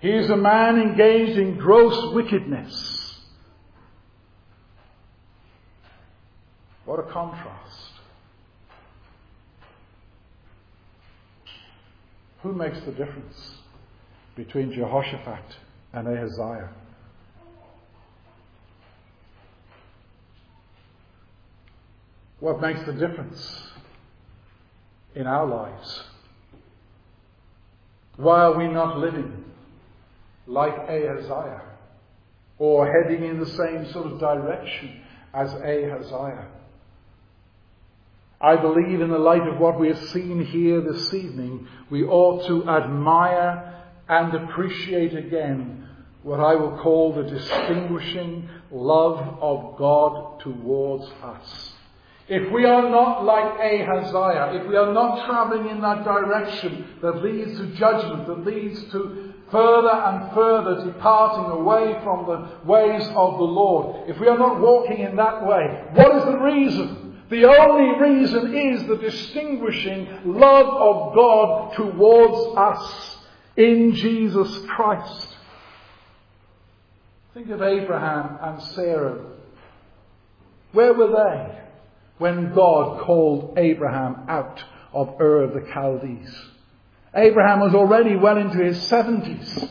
He 0.00 0.10
is 0.10 0.28
a 0.30 0.36
man 0.36 0.80
engaged 0.80 1.38
in 1.38 1.56
gross 1.56 2.14
wickedness. 2.14 3.20
What 6.84 7.00
a 7.00 7.04
contrast. 7.04 7.92
Who 12.42 12.52
makes 12.52 12.78
the 12.80 12.92
difference 12.92 13.56
between 14.36 14.72
Jehoshaphat 14.72 15.56
and 15.94 16.06
Ahaziah. 16.06 16.68
What 22.38 22.60
makes 22.60 22.84
the 22.84 22.92
difference 22.92 23.62
in 25.14 25.26
our 25.26 25.46
lives? 25.46 26.02
Why 28.16 28.42
are 28.42 28.56
we 28.56 28.68
not 28.68 28.98
living 28.98 29.45
like 30.46 30.74
Ahaziah 30.74 31.62
or 32.58 32.86
heading 32.86 33.28
in 33.28 33.38
the 33.38 33.46
same 33.46 33.92
sort 33.92 34.12
of 34.12 34.20
direction 34.20 35.00
as 35.34 35.52
Ahaziah? 35.52 36.48
I 38.40 38.56
believe 38.56 39.00
in 39.00 39.10
the 39.10 39.18
light 39.18 39.46
of 39.48 39.58
what 39.58 39.80
we 39.80 39.88
have 39.88 40.08
seen 40.08 40.44
here 40.44 40.80
this 40.80 41.12
evening, 41.14 41.66
we 41.90 42.04
ought 42.04 42.46
to 42.46 42.68
admire 42.68 43.82
and 44.08 44.34
appreciate 44.34 45.16
again 45.16 45.88
what 46.22 46.40
I 46.40 46.54
will 46.54 46.76
call 46.78 47.14
the 47.14 47.22
distinguishing 47.22 48.48
love 48.70 49.38
of 49.40 49.78
God 49.78 50.40
towards 50.40 51.10
us. 51.22 51.72
If 52.28 52.52
we 52.52 52.64
are 52.64 52.90
not 52.90 53.24
like 53.24 53.60
Ahaziah, 53.60 54.60
if 54.60 54.68
we 54.68 54.76
are 54.76 54.92
not 54.92 55.26
traveling 55.26 55.70
in 55.70 55.80
that 55.80 56.04
direction 56.04 56.98
that 57.00 57.22
leads 57.22 57.56
to 57.58 57.66
judgment, 57.76 58.26
that 58.26 58.44
leads 58.44 58.82
to 58.90 59.32
further 59.50 59.90
and 59.90 60.32
further 60.34 60.84
departing 60.84 61.50
away 61.52 61.98
from 62.02 62.26
the 62.26 62.68
ways 62.70 63.06
of 63.08 63.38
the 63.38 63.44
Lord, 63.44 64.08
if 64.08 64.18
we 64.18 64.28
are 64.28 64.38
not 64.38 64.60
walking 64.60 64.98
in 64.98 65.16
that 65.16 65.46
way, 65.46 65.84
what 65.94 66.16
is 66.16 66.24
the 66.24 66.38
reason 66.38 67.06
The 67.28 67.44
only 67.44 67.98
reason 68.08 68.54
is 68.54 68.86
the 68.86 68.98
distinguishing 68.98 70.06
love 70.24 70.68
of 70.68 71.14
God 71.14 71.74
towards 71.74 72.56
us 72.56 73.16
in 73.56 73.94
Jesus 73.94 74.58
Christ. 74.68 75.36
Think 77.34 77.50
of 77.50 77.62
Abraham 77.62 78.38
and 78.40 78.62
Sarah. 78.62 79.24
Where 80.72 80.94
were 80.94 81.08
they 81.08 81.58
when 82.18 82.54
God 82.54 83.00
called 83.00 83.54
Abraham 83.58 84.24
out 84.28 84.62
of 84.92 85.20
Ur 85.20 85.42
of 85.42 85.54
the 85.54 85.68
Chaldees? 85.72 86.32
Abraham 87.16 87.60
was 87.60 87.74
already 87.74 88.14
well 88.14 88.36
into 88.36 88.62
his 88.62 88.78
70s. 88.90 89.70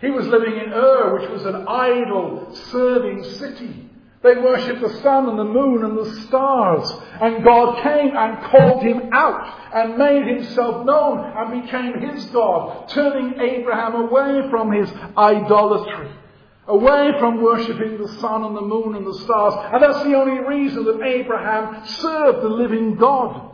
He 0.00 0.10
was 0.10 0.26
living 0.26 0.56
in 0.56 0.72
Ur, 0.72 1.18
which 1.18 1.30
was 1.30 1.44
an 1.44 1.68
idol 1.68 2.54
serving 2.70 3.22
city. 3.24 3.90
They 4.22 4.34
worshipped 4.34 4.80
the 4.80 5.00
sun 5.00 5.28
and 5.28 5.38
the 5.38 5.44
moon 5.44 5.82
and 5.82 5.96
the 5.96 6.20
stars. 6.22 6.90
And 7.20 7.44
God 7.44 7.82
came 7.82 8.14
and 8.14 8.42
called 8.44 8.82
him 8.82 9.10
out 9.12 9.74
and 9.74 9.96
made 9.96 10.26
himself 10.26 10.84
known 10.84 11.32
and 11.36 11.62
became 11.62 12.00
his 12.00 12.26
God, 12.26 12.88
turning 12.88 13.40
Abraham 13.40 13.94
away 13.94 14.48
from 14.50 14.72
his 14.72 14.90
idolatry, 15.16 16.10
away 16.66 17.12
from 17.18 17.42
worshipping 17.42 17.98
the 17.98 18.08
sun 18.20 18.44
and 18.44 18.56
the 18.56 18.62
moon 18.62 18.94
and 18.94 19.06
the 19.06 19.18
stars. 19.20 19.54
And 19.72 19.82
that's 19.82 20.04
the 20.04 20.14
only 20.14 20.46
reason 20.46 20.84
that 20.84 21.02
Abraham 21.02 21.86
served 21.86 22.42
the 22.42 22.48
living 22.48 22.96
God. 22.96 23.49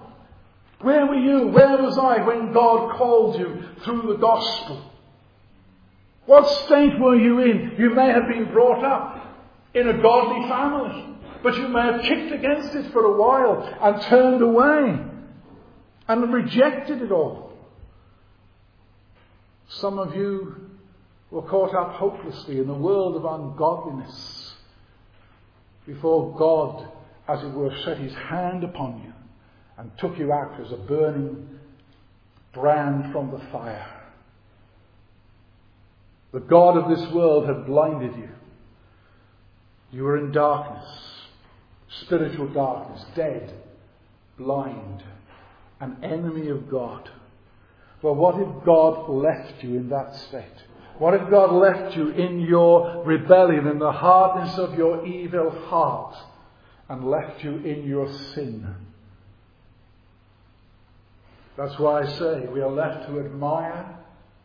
Where 0.87 1.05
were 1.05 1.17
you? 1.17 1.49
Where 1.49 1.79
was 1.79 1.99
I 1.99 2.25
when 2.25 2.53
God 2.53 2.97
called 2.97 3.41
you 3.41 3.61
through 3.83 4.03
the 4.03 4.19
gospel? 4.19 4.89
What 6.27 6.47
state 6.65 7.01
were 7.01 7.17
you 7.17 7.41
in? 7.41 7.75
You 7.77 7.91
may 7.91 8.07
have 8.07 8.29
been 8.29 8.53
brought 8.53 8.85
up 8.85 9.37
in 9.75 9.89
a 9.89 10.01
godly 10.01 10.49
family. 10.49 11.17
But 11.43 11.57
you 11.57 11.67
may 11.67 11.81
have 11.81 12.03
kicked 12.03 12.33
against 12.33 12.73
it 12.77 12.93
for 12.93 13.05
a 13.05 13.17
while 13.17 13.69
and 13.83 14.03
turned 14.03 14.43
away 14.43 15.05
and 16.07 16.33
rejected 16.33 17.03
it 17.03 17.11
all. 17.11 17.59
Some 19.67 19.99
of 19.99 20.15
you 20.15 20.71
were 21.33 21.43
caught 21.43 21.75
up 21.75 21.95
hopelessly 21.95 22.61
in 22.61 22.69
the 22.69 22.75
world 22.75 23.17
of 23.17 23.25
ungodliness 23.25 24.55
before 25.85 26.39
God, 26.39 26.89
as 27.27 27.43
it 27.43 27.51
were, 27.51 27.77
set 27.83 27.99
his 27.99 28.15
hand 28.15 28.63
upon 28.63 29.03
you 29.05 29.13
and 29.79 29.91
took 29.99 30.19
you 30.19 30.33
out 30.33 30.61
as 30.61 30.73
a 30.73 30.77
burning 30.77 31.59
brand 32.53 33.13
from 33.13 33.31
the 33.31 33.41
fire. 33.53 33.93
The 36.33 36.41
God 36.41 36.77
of 36.77 36.89
this 36.89 37.13
world 37.13 37.47
had 37.47 37.67
blinded 37.67 38.17
you. 38.17 38.29
You 39.93 40.05
were 40.05 40.19
in 40.19 40.33
darkness, 40.33 40.87
spiritual 42.03 42.49
darkness, 42.49 43.05
dead, 43.15 43.55
blind, 44.37 45.03
an 45.81 45.97
enemy 46.03 46.49
of 46.49 46.69
God. 46.69 47.11
Well, 48.03 48.15
what 48.15 48.41
if 48.41 48.65
God 48.65 49.09
left 49.09 49.63
you 49.63 49.77
in 49.77 49.89
that 49.91 50.15
state? 50.29 50.45
What 50.99 51.15
if 51.15 51.29
God 51.31 51.53
left 51.53 51.97
you 51.97 52.11
in 52.11 52.41
your 52.41 53.05
rebellion, 53.05 53.67
in 53.67 53.79
the 53.79 53.93
hardness 53.93 54.59
of 54.59 54.75
your 54.75 55.07
evil 55.07 55.51
heart, 55.51 56.17
and 56.89 57.11
left 57.11 57.45
you 57.45 57.57
in 57.57 57.85
your 57.87 58.13
sin? 58.35 58.86
That's 61.57 61.79
why 61.79 62.03
I 62.03 62.07
say 62.07 62.47
we 62.53 62.61
are 62.61 62.71
left 62.71 63.09
to 63.09 63.21
admire 63.21 63.99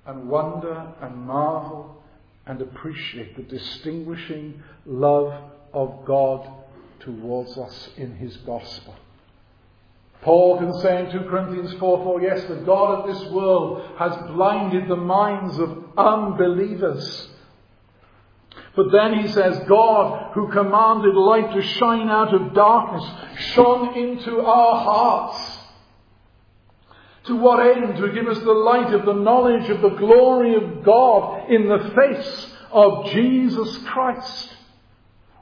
and 0.05 0.29
wonder 0.29 0.93
and 1.01 1.15
marvel 1.17 2.01
and 2.45 2.61
appreciate 2.61 3.35
the 3.35 3.43
distinguishing 3.43 4.63
love 4.85 5.33
of 5.73 6.05
God 6.05 6.49
towards 6.99 7.57
us 7.57 7.89
in 7.97 8.15
His 8.15 8.37
gospel. 8.37 8.95
Paul 10.21 10.59
can 10.59 10.73
say 10.81 11.05
in 11.05 11.11
2 11.11 11.29
Corinthians 11.29 11.73
4 11.79 12.03
4, 12.03 12.21
yes, 12.21 12.45
the 12.45 12.55
God 12.57 12.99
of 12.99 13.07
this 13.07 13.31
world 13.31 13.97
has 13.97 14.15
blinded 14.31 14.87
the 14.87 14.95
minds 14.95 15.57
of 15.57 15.83
unbelievers. 15.97 17.27
But 18.75 18.91
then 18.91 19.19
he 19.19 19.27
says, 19.27 19.59
God, 19.67 20.31
who 20.33 20.49
commanded 20.51 21.15
light 21.15 21.53
to 21.53 21.61
shine 21.61 22.09
out 22.09 22.33
of 22.33 22.53
darkness, 22.53 23.03
shone 23.53 23.97
into 23.97 24.39
our 24.41 24.75
hearts 24.79 25.57
to 27.25 27.35
what 27.35 27.65
end? 27.65 27.97
To 27.97 28.11
give 28.11 28.27
us 28.27 28.39
the 28.39 28.51
light 28.51 28.93
of 28.93 29.05
the 29.05 29.13
knowledge 29.13 29.69
of 29.69 29.81
the 29.81 29.89
glory 29.89 30.55
of 30.55 30.83
God 30.83 31.49
in 31.49 31.67
the 31.67 31.91
face 31.95 32.47
of 32.71 33.11
Jesus 33.11 33.77
Christ. 33.89 34.55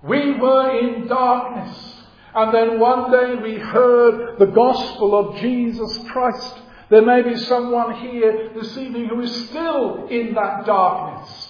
We 0.03 0.33
were 0.39 0.79
in 0.79 1.07
darkness. 1.07 1.95
And 2.33 2.53
then 2.53 2.79
one 2.79 3.11
day 3.11 3.35
we 3.41 3.55
heard 3.57 4.39
the 4.39 4.45
gospel 4.47 5.15
of 5.15 5.39
Jesus 5.39 5.99
Christ. 6.09 6.59
There 6.89 7.01
may 7.01 7.21
be 7.21 7.37
someone 7.37 7.95
here 7.95 8.51
this 8.53 8.77
evening 8.77 9.05
who 9.05 9.21
is 9.21 9.47
still 9.47 10.07
in 10.07 10.33
that 10.33 10.65
darkness. 10.65 11.48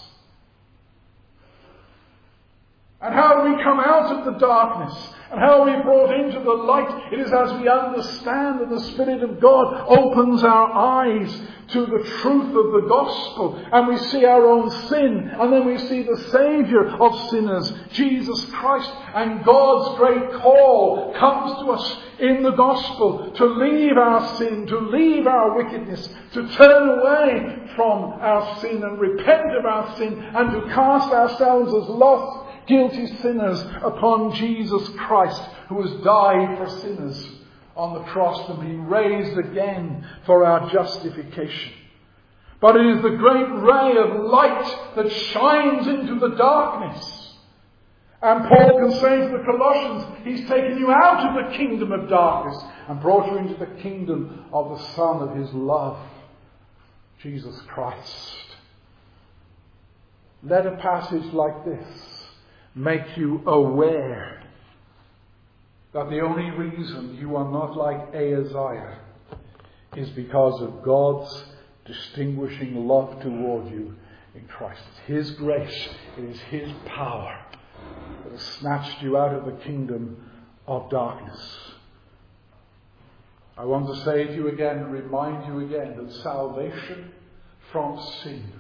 And 3.02 3.14
how 3.16 3.42
do 3.42 3.56
we 3.56 3.64
come 3.64 3.80
out 3.80 4.14
of 4.14 4.26
the 4.26 4.40
darkness? 4.40 5.14
And 5.32 5.40
how 5.40 5.64
we 5.64 5.82
brought 5.84 6.12
into 6.12 6.40
the 6.40 6.52
light? 6.52 7.14
It 7.14 7.20
is 7.20 7.32
as 7.32 7.54
we 7.62 7.70
understand 7.70 8.60
that 8.60 8.70
the 8.70 8.82
Spirit 8.92 9.24
of 9.24 9.40
God 9.40 9.86
opens 9.88 10.44
our 10.44 10.72
eyes 10.74 11.42
to 11.70 11.86
the 11.86 12.04
truth 12.22 12.48
of 12.48 12.82
the 12.82 12.88
gospel 12.90 13.64
and 13.72 13.88
we 13.88 13.98
see 13.98 14.26
our 14.26 14.46
own 14.48 14.72
sin 14.88 15.30
and 15.40 15.54
then 15.54 15.66
we 15.66 15.78
see 15.78 16.02
the 16.02 16.18
Saviour 16.32 17.02
of 17.02 17.30
sinners, 17.30 17.72
Jesus 17.92 18.44
Christ, 18.46 18.92
and 19.14 19.46
God's 19.46 19.98
great 19.98 20.42
call 20.42 21.14
comes 21.14 21.60
to 21.62 21.72
us 21.72 22.04
in 22.20 22.44
the 22.44 22.52
gospel 22.52 23.32
to 23.32 23.46
leave 23.46 23.98
our 23.98 24.36
sin, 24.38 24.68
to 24.68 24.78
leave 24.78 25.26
our 25.26 25.56
wickedness, 25.56 26.10
to 26.34 26.48
turn 26.54 26.90
away 26.90 27.72
from 27.76 28.14
our 28.20 28.60
sin 28.60 28.84
and 28.84 29.00
repent 29.00 29.56
of 29.56 29.64
our 29.64 29.96
sin 29.96 30.20
and 30.36 30.52
to 30.52 30.74
cast 30.74 31.14
ourselves 31.14 31.70
as 31.70 31.88
lost 31.88 32.49
guilty 32.70 33.08
sinners 33.18 33.60
upon 33.82 34.36
Jesus 34.36 34.88
Christ, 34.98 35.42
who 35.68 35.82
has 35.82 36.04
died 36.04 36.58
for 36.58 36.70
sinners 36.80 37.30
on 37.76 37.96
the 37.96 38.10
cross 38.12 38.50
and 38.50 38.60
been 38.60 38.88
raised 38.88 39.38
again 39.38 40.08
for 40.26 40.46
our 40.46 40.70
justification. 40.72 41.74
But 42.62 42.76
it 42.76 42.86
is 42.86 43.02
the 43.02 43.10
great 43.10 43.50
ray 43.50 43.98
of 43.98 44.26
light 44.26 44.96
that 44.96 45.12
shines 45.12 45.88
into 45.88 46.20
the 46.20 46.36
darkness. 46.36 47.38
And 48.22 48.50
Paul 48.50 48.80
can 48.80 48.92
say 49.00 49.18
to 49.22 49.38
the 49.38 49.44
Colossians, 49.46 50.18
He's 50.26 50.50
taken 50.50 50.78
you 50.78 50.92
out 50.92 51.26
of 51.26 51.52
the 51.52 51.58
kingdom 51.58 51.94
of 51.94 52.10
darkness 52.10 52.62
and 52.90 53.00
brought 53.00 53.32
you 53.32 53.38
into 53.38 53.54
the 53.54 53.82
kingdom 53.82 54.46
of 54.52 54.78
the 54.78 54.86
Son 54.94 55.22
of 55.22 55.38
His 55.38 55.54
love, 55.54 55.98
Jesus 57.24 57.58
Christ. 57.68 58.36
Let 60.44 60.66
a 60.66 60.76
passage 60.76 61.34
like 61.34 61.64
this 61.64 62.19
make 62.76 63.18
you 63.18 63.42
aware 63.46 64.44
that 65.94 66.10
the 66.10 66.20
only 66.20 66.52
reason 66.52 67.16
you 67.20 67.36
are 67.36 67.52
not 67.52 67.76
like 67.76 68.14
Ahaziah 68.14 69.00
is 69.96 70.10
because 70.12 70.62
of 70.62 70.84
God's 70.84 71.46
distinguishing 71.86 72.88
love 72.88 73.22
toward 73.22 73.72
you 73.72 73.96
in 74.36 74.46
Christ. 74.48 74.82
It's 74.92 75.08
His 75.08 75.32
grace, 75.32 75.90
it 76.18 76.24
is 76.24 76.40
His 76.42 76.72
power 76.86 77.44
that 78.24 78.32
has 78.32 78.42
snatched 78.60 79.02
you 79.02 79.18
out 79.18 79.34
of 79.34 79.46
the 79.46 79.64
kingdom 79.64 80.30
of 80.68 80.90
darkness. 80.92 81.58
I 83.58 83.66
want 83.66 83.88
to 83.88 84.06
say 84.06 84.26
to 84.26 84.34
you 84.34 84.48
again, 84.50 84.90
remind 84.90 85.48
you 85.48 85.66
again 85.66 85.98
that 85.98 86.14
salvation 86.22 87.12
from 87.72 88.00
sin, 88.24 88.54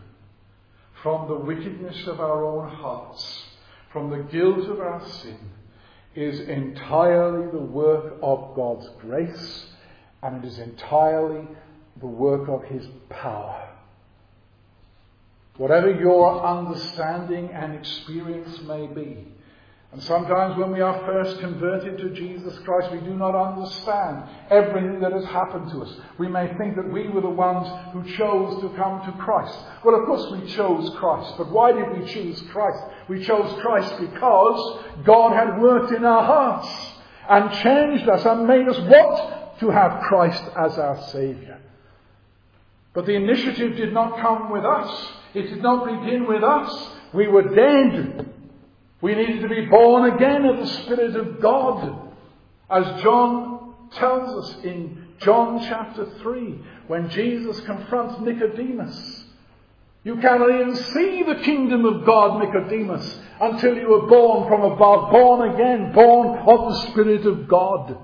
from 1.03 1.28
the 1.28 1.36
wickedness 1.36 2.07
of 2.07 2.20
our 2.20 2.43
own 2.43 2.70
hearts, 2.70 3.45
from 3.92 4.10
the 4.10 4.24
guilt 4.32 4.68
of 4.70 4.80
our 4.80 5.06
sin 5.08 5.38
is 6.16 6.40
entirely 6.42 7.50
the 7.52 7.58
work 7.58 8.16
of 8.22 8.56
God's 8.56 8.90
grace 9.00 9.66
and 10.22 10.44
it 10.44 10.48
is 10.48 10.60
entirely 10.60 11.48
the 12.00 12.08
work 12.08 12.50
of 12.50 12.64
His 12.64 12.86
power. 13.10 13.70
Whatever 15.58 15.92
your 15.92 16.46
understanding 16.46 17.50
and 17.50 17.76
experience 17.76 18.62
may 18.62 18.88
be, 18.88 19.28
and 19.92 20.04
sometimes 20.04 20.56
when 20.56 20.72
we 20.72 20.82
are 20.82 21.04
first 21.08 21.40
converted 21.40 21.98
to 21.98 22.12
Jesus 22.12 22.60
Christ, 22.60 22.92
we 22.92 23.00
do 23.00 23.16
not 23.16 23.34
understand 23.34 24.24
everything 24.52 25.00
that 25.00 25.12
has 25.12 25.26
happened 25.26 25.72
to 25.72 25.82
us. 25.82 25.92
We 26.20 26.28
may 26.28 26.48
think 26.60 26.76
that 26.76 26.94
we 26.94 27.08
were 27.08 27.22
the 27.22 27.30
ones 27.30 27.68
who 27.92 28.04
chose 28.16 28.62
to 28.62 28.70
come 28.78 29.04
to 29.06 29.18
Christ. 29.18 29.58
Well, 29.84 30.00
of 30.00 30.06
course 30.06 30.32
we 30.32 30.48
chose 30.54 30.96
Christ, 30.98 31.34
but 31.40 31.52
why 31.52 31.72
did 31.72 31.98
we 31.98 32.06
choose 32.06 32.40
Christ? 32.52 32.84
We 33.08 33.26
chose 33.26 33.60
Christ 33.62 34.00
because 34.00 34.86
God 35.06 35.34
had 35.34 35.60
worked 35.60 35.92
in 35.92 36.06
our 36.06 36.24
hearts 36.24 36.70
and 37.28 37.52
changed 37.64 38.08
us 38.08 38.24
and 38.26 38.46
made 38.46 38.68
us 38.68 38.80
what? 38.82 39.60
To 39.62 39.72
have 39.72 40.04
Christ 40.04 40.44
as 40.56 40.78
our 40.78 41.02
Saviour. 41.08 41.58
But 42.94 43.08
the 43.08 43.16
initiative 43.16 43.76
did 43.76 43.92
not 43.92 44.20
come 44.20 44.52
with 44.52 44.66
us. 44.66 45.14
It 45.34 45.48
did 45.48 45.64
not 45.64 45.86
begin 45.86 46.28
with 46.28 46.44
us. 46.44 46.90
We 47.12 47.28
were 47.28 47.56
dead 47.56 48.36
we 49.02 49.16
needed 49.16 49.41
to 49.41 49.50
be 49.50 49.66
born 49.66 50.12
again 50.14 50.45
of 50.45 50.58
the 50.58 50.68
Spirit 50.84 51.16
of 51.16 51.41
God. 51.41 52.14
As 52.70 53.02
John 53.02 53.74
tells 53.91 54.45
us 54.45 54.64
in 54.64 55.08
John 55.20 55.66
chapter 55.68 56.06
3, 56.22 56.60
when 56.88 57.10
Jesus 57.10 57.60
confronts 57.62 58.20
Nicodemus, 58.22 59.24
you 60.04 60.18
cannot 60.18 60.50
even 60.50 60.76
see 60.76 61.24
the 61.24 61.41
kingdom 61.43 61.86
of 61.86 62.06
God, 62.06 62.39
Nicodemus, 62.39 63.20
until 63.39 63.76
you 63.76 63.93
are 63.93 64.08
born 64.08 64.47
from 64.47 64.72
above, 64.72 65.12
born 65.12 65.54
again, 65.54 65.93
born 65.93 66.38
of 66.39 66.74
the 66.74 66.89
Spirit 66.89 67.26
of 67.26 67.47
God. 67.47 67.97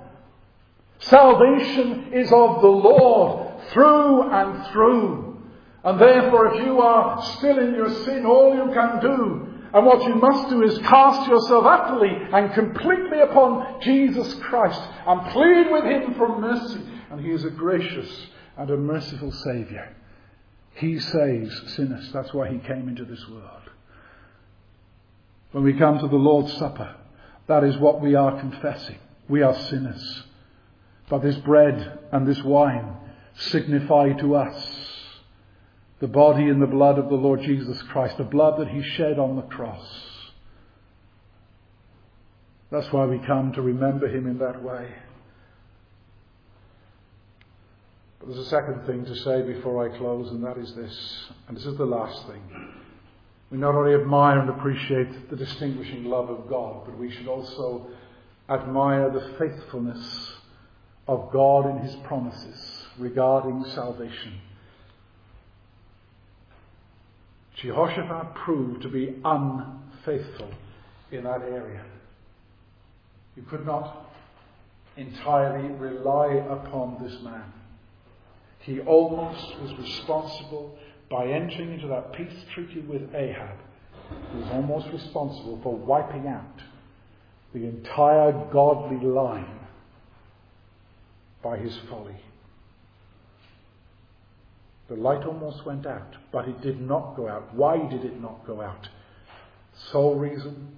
Salvation 0.99 2.13
is 2.13 2.31
of 2.31 2.61
the 2.61 2.67
Lord 2.67 3.61
through 3.71 4.29
and 4.31 4.67
through. 4.71 5.41
And 5.83 5.99
therefore, 5.99 6.53
if 6.53 6.65
you 6.65 6.79
are 6.81 7.21
still 7.37 7.59
in 7.59 7.75
your 7.75 7.89
sin, 8.05 8.25
all 8.25 8.55
you 8.55 8.73
can 8.73 8.99
do 9.01 9.54
and 9.73 9.85
what 9.85 10.03
you 10.03 10.15
must 10.15 10.49
do 10.49 10.63
is 10.63 10.77
cast 10.79 11.27
yourself 11.29 11.65
utterly 11.65 12.11
and 12.33 12.53
completely 12.53 13.19
upon 13.19 13.81
Jesus 13.81 14.33
Christ 14.35 14.81
and 15.07 15.31
plead 15.31 15.71
with 15.71 15.83
Him 15.83 16.13
for 16.15 16.39
mercy. 16.39 16.81
And 17.11 17.23
He 17.23 17.31
is 17.31 17.43
a 17.43 17.49
gracious 17.49 18.27
and 18.57 18.69
a 18.69 18.77
merciful 18.77 19.31
Saviour. 19.31 19.89
He 20.75 20.99
saves 20.99 21.75
sinners. 21.75 22.09
That's 22.13 22.33
why 22.33 22.49
He 22.49 22.59
came 22.59 22.87
into 22.87 23.05
this 23.05 23.27
world. 23.29 23.69
When 25.51 25.63
we 25.63 25.73
come 25.73 25.99
to 25.99 26.07
the 26.07 26.15
Lord's 26.15 26.53
Supper, 26.57 26.95
that 27.47 27.63
is 27.63 27.77
what 27.77 28.01
we 28.01 28.15
are 28.15 28.39
confessing. 28.39 28.97
We 29.29 29.41
are 29.41 29.57
sinners. 29.69 30.23
But 31.09 31.21
this 31.21 31.37
bread 31.37 31.99
and 32.11 32.27
this 32.27 32.41
wine 32.43 32.97
signify 33.35 34.13
to 34.13 34.35
us 34.35 34.94
the 36.05 36.11
body 36.11 36.43
and 36.43 36.61
the 36.61 36.67
blood 36.67 36.99
of 36.99 37.09
the 37.09 37.15
Lord 37.15 37.41
Jesus 37.41 37.81
Christ, 37.91 38.17
the 38.19 38.23
blood 38.23 38.59
that 38.59 38.67
he 38.67 38.83
shed 38.83 39.17
on 39.17 39.37
the 39.37 39.41
cross. 39.41 39.83
That's 42.69 42.93
why 42.93 43.07
we 43.07 43.17
come 43.25 43.53
to 43.53 43.61
remember 43.63 44.07
him 44.07 44.27
in 44.27 44.37
that 44.37 44.61
way. 44.61 44.87
But 48.19 48.27
there's 48.27 48.45
a 48.45 48.49
second 48.51 48.85
thing 48.85 49.03
to 49.05 49.15
say 49.15 49.41
before 49.51 49.83
I 49.83 49.97
close, 49.97 50.29
and 50.29 50.43
that 50.43 50.59
is 50.59 50.75
this, 50.75 51.25
and 51.47 51.57
this 51.57 51.65
is 51.65 51.75
the 51.75 51.85
last 51.87 52.27
thing. 52.27 52.43
We 53.49 53.57
not 53.57 53.73
only 53.73 53.95
admire 53.95 54.41
and 54.41 54.51
appreciate 54.51 55.31
the 55.31 55.35
distinguishing 55.35 56.03
love 56.03 56.29
of 56.29 56.47
God, 56.47 56.83
but 56.85 56.99
we 56.99 57.09
should 57.09 57.27
also 57.27 57.87
admire 58.47 59.09
the 59.09 59.33
faithfulness 59.39 60.33
of 61.07 61.31
God 61.33 61.67
in 61.67 61.79
his 61.79 61.95
promises 62.03 62.85
regarding 62.99 63.65
salvation. 63.73 64.39
Jehoshaphat 67.55 68.35
proved 68.35 68.81
to 68.81 68.89
be 68.89 69.15
unfaithful 69.23 70.49
in 71.11 71.23
that 71.23 71.41
area. 71.41 71.85
You 73.35 73.43
could 73.43 73.65
not 73.65 74.11
entirely 74.97 75.69
rely 75.69 76.33
upon 76.49 77.03
this 77.03 77.21
man. 77.21 77.51
He 78.59 78.79
almost 78.81 79.59
was 79.59 79.71
responsible 79.77 80.77
by 81.09 81.27
entering 81.27 81.73
into 81.73 81.87
that 81.87 82.13
peace 82.13 82.33
treaty 82.53 82.81
with 82.81 83.13
Ahab. 83.13 83.57
He 84.31 84.37
was 84.37 84.49
almost 84.51 84.87
responsible 84.91 85.59
for 85.61 85.75
wiping 85.75 86.27
out 86.27 86.61
the 87.53 87.65
entire 87.65 88.31
godly 88.51 89.05
line 89.05 89.59
by 91.43 91.57
his 91.57 91.77
folly. 91.89 92.15
The 94.87 94.95
light 94.95 95.25
almost 95.25 95.65
went 95.65 95.85
out, 95.85 96.15
but 96.31 96.47
it 96.47 96.61
did 96.61 96.79
not 96.79 97.15
go 97.15 97.27
out. 97.27 97.53
Why 97.55 97.77
did 97.87 98.05
it 98.05 98.21
not 98.21 98.45
go 98.45 98.61
out? 98.61 98.87
Sole 99.91 100.15
reason 100.15 100.75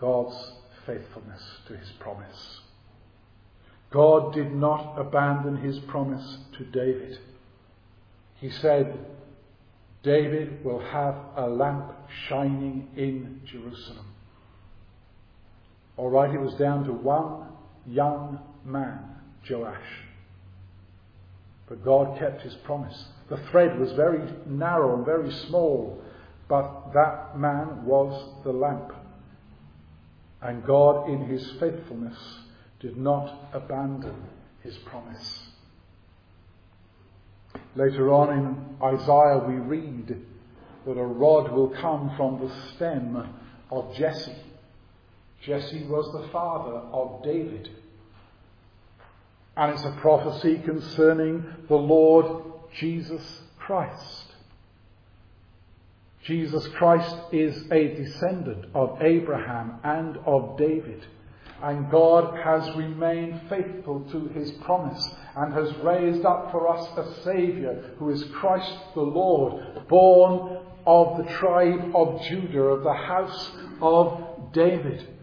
God's 0.00 0.52
faithfulness 0.86 1.42
to 1.66 1.76
his 1.76 1.90
promise. 1.98 2.60
God 3.90 4.34
did 4.34 4.52
not 4.52 4.96
abandon 4.98 5.56
his 5.56 5.78
promise 5.80 6.38
to 6.58 6.64
David. 6.64 7.18
He 8.36 8.50
said, 8.50 8.98
David 10.02 10.64
will 10.64 10.80
have 10.80 11.16
a 11.36 11.48
lamp 11.48 11.92
shining 12.28 12.88
in 12.96 13.40
Jerusalem. 13.44 14.06
All 15.96 16.10
right, 16.10 16.32
it 16.32 16.40
was 16.40 16.54
down 16.54 16.84
to 16.84 16.92
one 16.92 17.48
young 17.86 18.38
man, 18.64 19.00
Joash. 19.50 20.07
But 21.68 21.84
God 21.84 22.18
kept 22.18 22.42
his 22.42 22.54
promise. 22.64 23.04
The 23.28 23.36
thread 23.50 23.78
was 23.78 23.92
very 23.92 24.22
narrow 24.46 24.96
and 24.96 25.04
very 25.04 25.30
small, 25.48 26.02
but 26.48 26.92
that 26.94 27.38
man 27.38 27.84
was 27.84 28.42
the 28.44 28.52
lamp. 28.52 28.92
And 30.40 30.64
God, 30.64 31.10
in 31.10 31.26
his 31.26 31.50
faithfulness, 31.60 32.16
did 32.80 32.96
not 32.96 33.50
abandon 33.52 34.14
his 34.62 34.76
promise. 34.78 35.48
Later 37.74 38.12
on 38.12 38.38
in 38.38 38.76
Isaiah, 38.82 39.44
we 39.46 39.54
read 39.54 40.24
that 40.86 40.98
a 40.98 41.04
rod 41.04 41.52
will 41.52 41.68
come 41.80 42.12
from 42.16 42.40
the 42.40 42.74
stem 42.74 43.34
of 43.70 43.94
Jesse. 43.94 44.36
Jesse 45.44 45.84
was 45.84 46.10
the 46.12 46.28
father 46.32 46.76
of 46.76 47.22
David. 47.22 47.68
And 49.58 49.72
it's 49.72 49.84
a 49.84 49.98
prophecy 50.00 50.62
concerning 50.64 51.44
the 51.66 51.74
Lord 51.74 52.44
Jesus 52.78 53.40
Christ. 53.58 54.26
Jesus 56.22 56.64
Christ 56.68 57.16
is 57.32 57.64
a 57.72 57.88
descendant 57.96 58.66
of 58.72 59.02
Abraham 59.02 59.80
and 59.82 60.16
of 60.18 60.56
David. 60.58 61.04
And 61.60 61.90
God 61.90 62.38
has 62.38 62.76
remained 62.76 63.40
faithful 63.48 64.08
to 64.12 64.28
his 64.28 64.52
promise 64.62 65.12
and 65.34 65.52
has 65.52 65.74
raised 65.78 66.24
up 66.24 66.52
for 66.52 66.68
us 66.68 66.86
a 66.96 67.22
Saviour 67.24 67.82
who 67.98 68.10
is 68.10 68.22
Christ 68.34 68.72
the 68.94 69.00
Lord, 69.00 69.88
born 69.88 70.58
of 70.86 71.18
the 71.18 71.32
tribe 71.32 71.96
of 71.96 72.22
Judah, 72.22 72.62
of 72.62 72.84
the 72.84 72.92
house 72.92 73.50
of 73.82 74.52
David. 74.52 75.17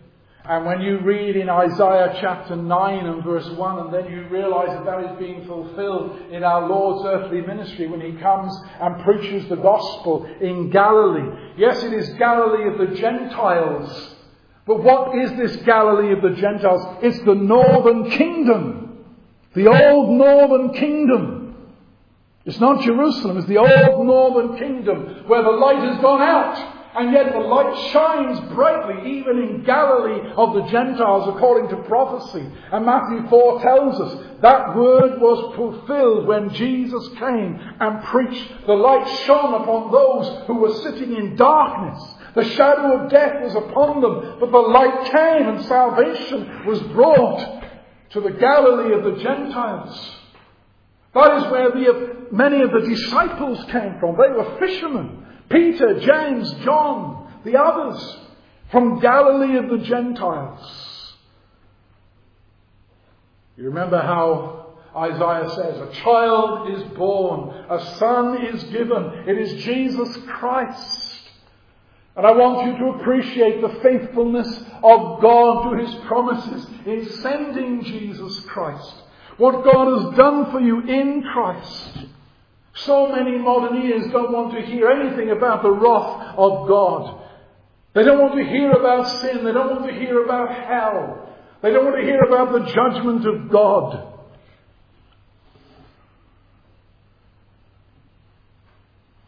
And 0.47 0.63
when 0.63 0.81
you 0.81 0.99
read 0.99 1.35
in 1.35 1.49
Isaiah 1.49 2.15
chapter 2.21 2.55
9 2.55 3.05
and 3.07 3.23
verse 3.23 3.49
1, 3.49 3.79
and 3.79 3.93
then 3.93 4.11
you 4.11 4.27
realize 4.27 4.69
that 4.69 4.85
that 4.85 5.11
is 5.11 5.17
being 5.17 5.43
fulfilled 5.47 6.31
in 6.31 6.43
our 6.43 6.67
Lord's 6.67 7.03
earthly 7.07 7.41
ministry 7.41 7.87
when 7.87 7.99
he 7.99 8.19
comes 8.21 8.55
and 8.79 9.03
preaches 9.03 9.49
the 9.49 9.55
gospel 9.55 10.25
in 10.39 10.69
Galilee. 10.69 11.53
Yes, 11.57 11.83
it 11.83 11.93
is 11.93 12.09
Galilee 12.19 12.71
of 12.71 12.77
the 12.77 12.95
Gentiles. 12.95 14.15
But 14.67 14.83
what 14.83 15.17
is 15.17 15.31
this 15.31 15.55
Galilee 15.63 16.13
of 16.13 16.21
the 16.21 16.39
Gentiles? 16.39 16.99
It's 17.01 17.19
the 17.25 17.33
northern 17.33 18.11
kingdom. 18.11 19.03
The 19.55 19.67
old 19.67 20.11
northern 20.11 20.73
kingdom. 20.75 21.55
It's 22.45 22.59
not 22.59 22.83
Jerusalem, 22.83 23.37
it's 23.37 23.47
the 23.47 23.57
old 23.57 24.05
northern 24.05 24.59
kingdom 24.59 25.27
where 25.27 25.41
the 25.41 25.49
light 25.49 25.89
has 25.89 25.99
gone 26.01 26.21
out 26.21 26.74
and 26.97 27.11
yet 27.11 27.33
the 27.33 27.39
light 27.39 27.91
shines 27.91 28.39
brightly 28.53 29.17
even 29.17 29.37
in 29.37 29.63
Galilee 29.63 30.31
of 30.35 30.53
the 30.53 30.71
Gentiles 30.71 31.35
according 31.35 31.69
to 31.69 31.83
prophecy. 31.83 32.45
And 32.71 32.85
Matthew 32.85 33.27
4 33.27 33.61
tells 33.61 33.99
us 33.99 34.25
that 34.41 34.75
word 34.75 35.19
was 35.19 35.55
fulfilled 35.55 36.27
when 36.27 36.53
Jesus 36.53 37.07
came 37.19 37.59
and 37.79 38.03
preached. 38.05 38.65
The 38.65 38.73
light 38.73 39.07
shone 39.25 39.61
upon 39.61 39.91
those 39.91 40.47
who 40.47 40.55
were 40.55 40.73
sitting 40.83 41.15
in 41.15 41.35
darkness. 41.35 42.01
The 42.35 42.49
shadow 42.55 43.03
of 43.03 43.09
death 43.09 43.43
was 43.43 43.55
upon 43.55 44.01
them, 44.01 44.37
but 44.39 44.51
the 44.51 44.57
light 44.57 45.11
came 45.11 45.49
and 45.49 45.65
salvation 45.65 46.65
was 46.65 46.81
brought 46.93 47.63
to 48.11 48.21
the 48.21 48.31
Galilee 48.31 48.93
of 48.93 49.03
the 49.03 49.21
Gentiles. 49.21 50.11
That 51.13 51.37
is 51.37 51.51
where 51.51 51.71
the, 51.71 52.27
many 52.31 52.61
of 52.61 52.71
the 52.71 52.87
disciples 52.87 53.63
came 53.71 53.99
from. 53.99 54.17
They 54.17 54.33
were 54.35 54.57
fishermen. 54.59 55.24
Peter, 55.49 55.99
James, 55.99 56.51
John, 56.63 57.41
the 57.43 57.59
others 57.59 58.17
from 58.71 58.99
Galilee 58.99 59.57
of 59.57 59.69
the 59.69 59.85
Gentiles. 59.85 61.13
You 63.57 63.65
remember 63.65 64.01
how 64.01 64.73
Isaiah 64.95 65.49
says, 65.49 65.79
A 65.79 66.01
child 66.01 66.71
is 66.71 66.83
born, 66.93 67.65
a 67.69 67.95
son 67.97 68.45
is 68.45 68.63
given. 68.65 69.23
It 69.27 69.37
is 69.37 69.63
Jesus 69.63 70.17
Christ. 70.27 71.01
And 72.17 72.25
I 72.25 72.31
want 72.31 72.67
you 72.67 72.77
to 72.77 72.99
appreciate 72.99 73.61
the 73.61 73.77
faithfulness 73.81 74.47
of 74.83 75.21
God 75.21 75.69
to 75.69 75.77
his 75.77 75.93
promises 76.05 76.65
in 76.85 77.09
sending 77.21 77.83
Jesus 77.83 78.39
Christ. 78.41 78.95
What 79.37 79.65
God 79.65 80.05
has 80.05 80.17
done 80.17 80.51
for 80.51 80.61
you 80.61 80.81
in 80.81 81.23
Christ. 81.23 82.05
So 82.75 83.07
many 83.07 83.37
modern 83.37 83.81
ears 83.81 84.11
don't 84.11 84.33
want 84.33 84.53
to 84.53 84.61
hear 84.61 84.89
anything 84.89 85.31
about 85.31 85.63
the 85.63 85.71
wrath 85.71 86.35
of 86.37 86.67
God. 86.67 87.21
They 87.93 88.03
don't 88.03 88.19
want 88.19 88.35
to 88.35 88.43
hear 88.43 88.71
about 88.71 89.07
sin. 89.21 89.45
They 89.45 89.53
don't 89.53 89.71
want 89.71 89.87
to 89.87 89.97
hear 89.97 90.23
about 90.23 90.53
hell. 90.53 91.29
They 91.61 91.71
don't 91.71 91.85
want 91.85 91.97
to 91.97 92.03
hear 92.03 92.19
about 92.19 92.51
the 92.51 92.69
judgment 92.71 93.25
of 93.25 93.49
God. 93.49 94.11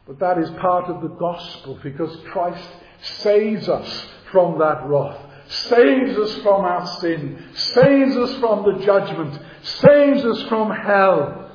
But 0.05 0.19
that 0.19 0.37
is 0.37 0.49
part 0.59 0.89
of 0.89 1.01
the 1.01 1.09
gospel 1.09 1.79
because 1.81 2.15
Christ 2.31 2.67
saves 3.01 3.69
us 3.69 4.07
from 4.31 4.59
that 4.59 4.85
wrath, 4.85 5.19
saves 5.47 6.17
us 6.17 6.35
from 6.39 6.65
our 6.65 6.85
sin, 6.99 7.45
saves 7.53 8.17
us 8.17 8.37
from 8.39 8.63
the 8.63 8.85
judgment, 8.85 9.39
saves 9.63 10.25
us 10.25 10.43
from 10.49 10.69
hell. 10.71 11.46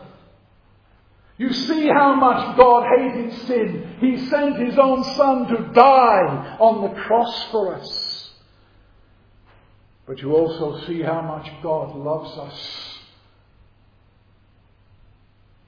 You 1.39 1.53
see 1.53 1.89
how 1.89 2.15
much 2.15 2.57
God 2.57 2.87
hated 2.97 3.33
sin. 3.47 3.97
He 4.01 4.27
sent 4.29 4.59
His 4.59 4.79
own 4.79 5.03
Son 5.17 5.49
to 5.49 5.73
die 5.73 6.57
on 6.61 6.83
the 6.83 7.01
cross 7.03 7.51
for 7.51 7.75
us. 7.75 8.31
But 10.07 10.21
you 10.21 10.35
also 10.35 10.85
see 10.87 11.01
how 11.03 11.23
much 11.23 11.49
God 11.63 11.97
loves 11.97 12.37
us. 12.39 12.99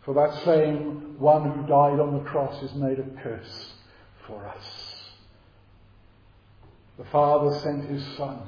For 0.04 0.14
that 0.14 0.44
same 0.44 1.18
one 1.18 1.50
who 1.50 1.66
died 1.66 1.98
on 1.98 2.18
the 2.18 2.30
cross 2.30 2.62
is 2.62 2.74
made 2.74 2.98
a 2.98 3.22
curse 3.22 3.72
for 4.26 4.46
us. 4.46 4.64
The 6.98 7.04
Father 7.06 7.58
sent 7.60 7.88
His 7.88 8.04
Son 8.16 8.38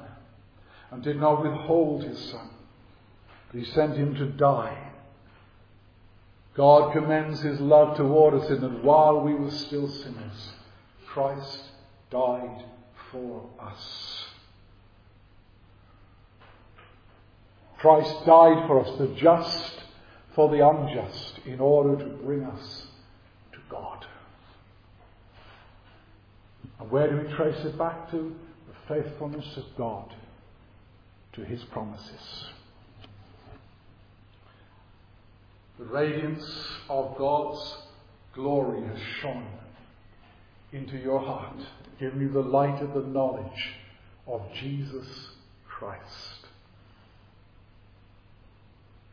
and 0.90 1.02
did 1.02 1.16
not 1.16 1.42
withhold 1.42 2.04
His 2.04 2.18
Son, 2.30 2.50
but 3.50 3.58
He 3.58 3.64
sent 3.72 3.96
Him 3.96 4.14
to 4.16 4.26
die. 4.26 4.85
God 6.56 6.94
commends 6.94 7.40
His 7.40 7.60
love 7.60 7.96
toward 7.96 8.34
us 8.34 8.48
in 8.48 8.62
that 8.62 8.82
while 8.82 9.20
we 9.20 9.34
were 9.34 9.50
still 9.50 9.88
sinners, 9.88 10.52
Christ 11.06 11.60
died 12.10 12.64
for 13.12 13.48
us. 13.60 14.24
Christ 17.78 18.24
died 18.24 18.66
for 18.66 18.80
us, 18.80 18.98
the 18.98 19.08
just 19.16 19.82
for 20.34 20.48
the 20.48 20.66
unjust, 20.66 21.40
in 21.44 21.60
order 21.60 22.02
to 22.02 22.10
bring 22.24 22.42
us 22.42 22.86
to 23.52 23.58
God. 23.68 24.06
And 26.80 26.90
where 26.90 27.10
do 27.10 27.26
we 27.26 27.34
trace 27.34 27.64
it 27.64 27.76
back 27.76 28.10
to? 28.12 28.34
The 28.68 28.94
faithfulness 28.94 29.56
of 29.58 29.64
God 29.76 30.14
to 31.34 31.44
his 31.44 31.62
promises. 31.64 32.46
The 35.78 35.84
radiance 35.84 36.44
of 36.88 37.18
God's 37.18 37.76
glory 38.34 38.86
has 38.86 38.98
shone 39.20 39.46
into 40.72 40.96
your 40.96 41.20
heart, 41.20 41.58
giving 42.00 42.20
you 42.20 42.30
the 42.30 42.40
light 42.40 42.80
of 42.82 42.94
the 42.94 43.08
knowledge 43.08 43.74
of 44.26 44.42
Jesus 44.54 45.06
Christ. 45.68 46.46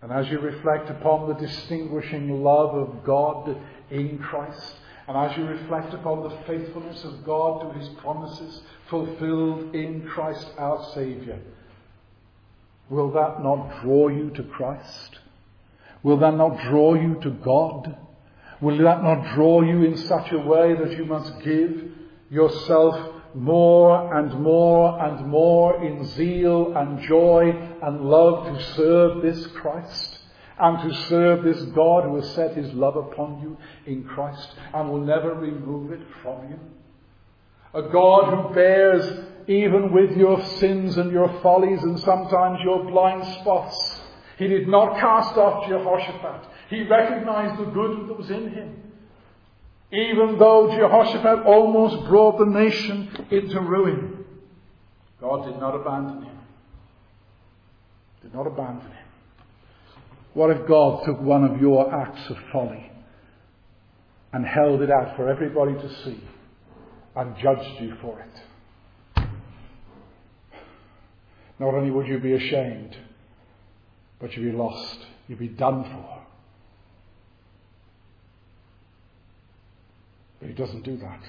And 0.02 0.12
as 0.12 0.30
you 0.30 0.40
reflect 0.40 0.90
upon 0.90 1.28
the 1.30 1.36
distinguishing 1.36 2.44
love 2.44 2.76
of 2.76 3.04
God 3.04 3.58
in 3.90 4.20
Christ, 4.20 4.76
and 5.08 5.18
as 5.18 5.38
you 5.38 5.46
reflect 5.46 5.94
upon 5.94 6.24
the 6.24 6.38
faithfulness 6.48 7.04
of 7.04 7.26
God 7.26 7.62
to 7.74 7.80
his 7.80 7.90
promises 8.00 8.62
fulfilled 8.90 9.76
in 9.76 10.08
Christ 10.08 10.48
our 10.58 10.82
Saviour, 10.94 11.40
will 12.90 13.12
that 13.12 13.44
not 13.44 13.82
draw 13.82 14.08
you 14.08 14.30
to 14.32 14.44
Christ? 14.44 15.20
Will 16.04 16.18
that 16.18 16.36
not 16.36 16.62
draw 16.64 16.94
you 16.94 17.20
to 17.24 17.32
God? 17.32 17.98
Will 18.62 18.78
that 18.78 19.04
not 19.04 19.34
draw 19.34 19.62
you 19.62 19.84
in 19.84 19.98
such 19.98 20.32
a 20.32 20.40
way 20.40 20.76
that 20.76 20.92
you 20.98 21.06
must 21.06 21.40
give 21.42 21.92
yourself 22.30 22.96
more 23.34 24.18
and 24.18 24.40
more 24.42 25.02
and 25.04 25.28
more 25.28 25.84
in 25.84 26.06
zeal 26.06 26.78
and 26.78 27.02
joy 27.08 27.52
and 27.82 28.02
love 28.02 28.46
to 28.46 28.64
serve 28.76 29.22
this 29.22 29.48
Christ? 29.48 30.20
and 30.60 30.90
to 30.90 31.02
serve 31.08 31.44
this 31.44 31.62
God 31.76 32.04
who 32.04 32.16
has 32.18 32.30
set 32.36 32.56
his 32.56 32.72
love 32.74 32.96
upon 32.96 33.42
you 33.42 33.58
in 33.92 34.04
Christ 34.04 34.50
and 34.74 34.90
will 34.90 35.02
never 35.02 35.34
remove 35.34 35.92
it 35.92 36.02
from 36.22 36.50
you. 36.50 36.60
A 37.74 37.90
God 37.90 38.50
who 38.50 38.54
bears 38.54 39.26
even 39.48 39.92
with 39.92 40.16
your 40.16 40.44
sins 40.58 40.98
and 40.98 41.12
your 41.12 41.42
follies 41.42 41.82
and 41.82 42.00
sometimes 42.00 42.60
your 42.64 42.84
blind 42.86 43.26
spots. 43.42 44.00
He 44.38 44.48
did 44.48 44.68
not 44.68 45.00
cast 45.00 45.38
off 45.38 45.68
Jehoshaphat. 45.68 46.50
He 46.70 46.84
recognized 46.84 47.60
the 47.60 47.72
good 47.72 48.10
that 48.10 48.18
was 48.18 48.30
in 48.30 48.50
him. 48.50 48.84
Even 49.92 50.40
though 50.40 50.76
Jehoshaphat 50.76 51.46
almost 51.46 52.08
brought 52.08 52.40
the 52.40 52.46
nation 52.46 53.28
into 53.30 53.62
ruin, 53.62 54.26
God 55.22 55.46
did 55.46 55.60
not 55.60 55.76
abandon 55.76 56.24
him. 56.24 56.38
Did 58.24 58.34
not 58.34 58.48
abandon 58.48 58.88
him. 58.88 59.06
What 60.34 60.50
if 60.50 60.68
God 60.68 61.06
took 61.06 61.22
one 61.22 61.44
of 61.44 61.62
your 61.62 61.94
acts 61.94 62.28
of 62.30 62.38
folly 62.52 62.92
and 64.32 64.44
held 64.46 64.82
it 64.82 64.90
out 64.90 65.16
for 65.16 65.30
everybody 65.30 65.74
to 65.74 66.04
see 66.04 66.24
and 67.16 67.36
judged 67.38 67.80
you 67.80 67.96
for 68.02 68.20
it? 68.20 69.26
Not 71.60 71.76
only 71.76 71.92
would 71.92 72.08
you 72.08 72.20
be 72.20 72.34
ashamed, 72.34 72.98
but 74.24 74.38
you'd 74.38 74.54
be 74.54 74.58
lost. 74.58 75.00
You'd 75.28 75.38
be 75.38 75.50
done 75.50 75.84
for. 75.84 76.22
But 80.40 80.48
he 80.48 80.54
doesn't 80.56 80.86
do 80.86 80.96
that. 80.96 81.20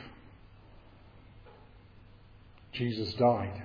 Jesus 2.73 3.13
died 3.15 3.65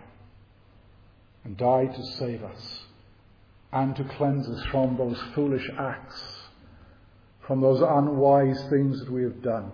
and 1.43 1.55
died 1.57 1.93
to 1.93 2.03
save 2.17 2.43
us 2.43 2.79
and 3.71 3.95
to 3.97 4.03
cleanse 4.03 4.49
us 4.49 4.65
from 4.71 4.97
those 4.97 5.21
foolish 5.35 5.69
acts, 5.77 6.23
from 7.45 7.61
those 7.61 7.81
unwise 7.81 8.59
things 8.71 8.99
that 8.99 9.11
we 9.11 9.21
have 9.21 9.43
done. 9.43 9.71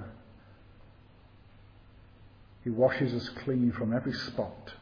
He 2.66 2.72
washes 2.72 3.14
us 3.14 3.30
clean 3.46 3.72
from 3.72 3.96
every 3.96 4.12
spot, 4.12 4.74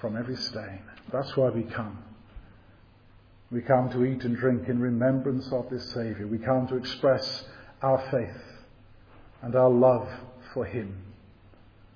from 0.00 0.16
every 0.16 0.36
stain. 0.36 0.82
That's 1.10 1.36
why 1.36 1.48
we 1.48 1.64
come. 1.64 2.04
We 3.50 3.62
come 3.62 3.90
to 3.90 4.04
eat 4.04 4.24
and 4.24 4.36
drink 4.36 4.68
in 4.68 4.78
remembrance 4.78 5.50
of 5.52 5.70
this 5.70 5.90
Saviour. 5.92 6.26
We 6.26 6.38
come 6.38 6.66
to 6.68 6.76
express 6.76 7.44
our 7.80 7.98
faith 8.10 8.42
and 9.42 9.54
our 9.54 9.70
love 9.70 10.08
for 10.52 10.66
Him, 10.66 11.02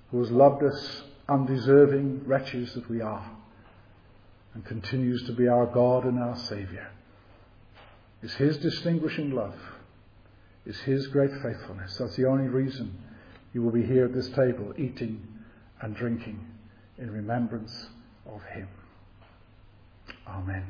who 0.09 0.19
has 0.19 0.31
loved 0.31 0.63
us 0.63 1.03
undeserving 1.29 2.23
wretches 2.25 2.73
that 2.73 2.89
we 2.89 3.01
are 3.01 3.29
and 4.53 4.65
continues 4.65 5.23
to 5.27 5.33
be 5.33 5.47
our 5.47 5.67
God 5.67 6.05
and 6.05 6.19
our 6.19 6.37
Saviour. 6.37 6.87
It's 8.23 8.33
His 8.33 8.57
distinguishing 8.57 9.31
love, 9.31 9.55
it's 10.65 10.79
His 10.79 11.07
great 11.07 11.31
faithfulness. 11.43 11.97
That's 11.97 12.15
the 12.15 12.25
only 12.25 12.47
reason 12.47 12.97
you 13.53 13.61
will 13.61 13.71
be 13.71 13.85
here 13.85 14.05
at 14.05 14.13
this 14.13 14.29
table 14.29 14.73
eating 14.77 15.21
and 15.81 15.95
drinking 15.95 16.39
in 16.97 17.11
remembrance 17.11 17.87
of 18.25 18.41
Him. 18.43 18.67
Amen. 20.27 20.63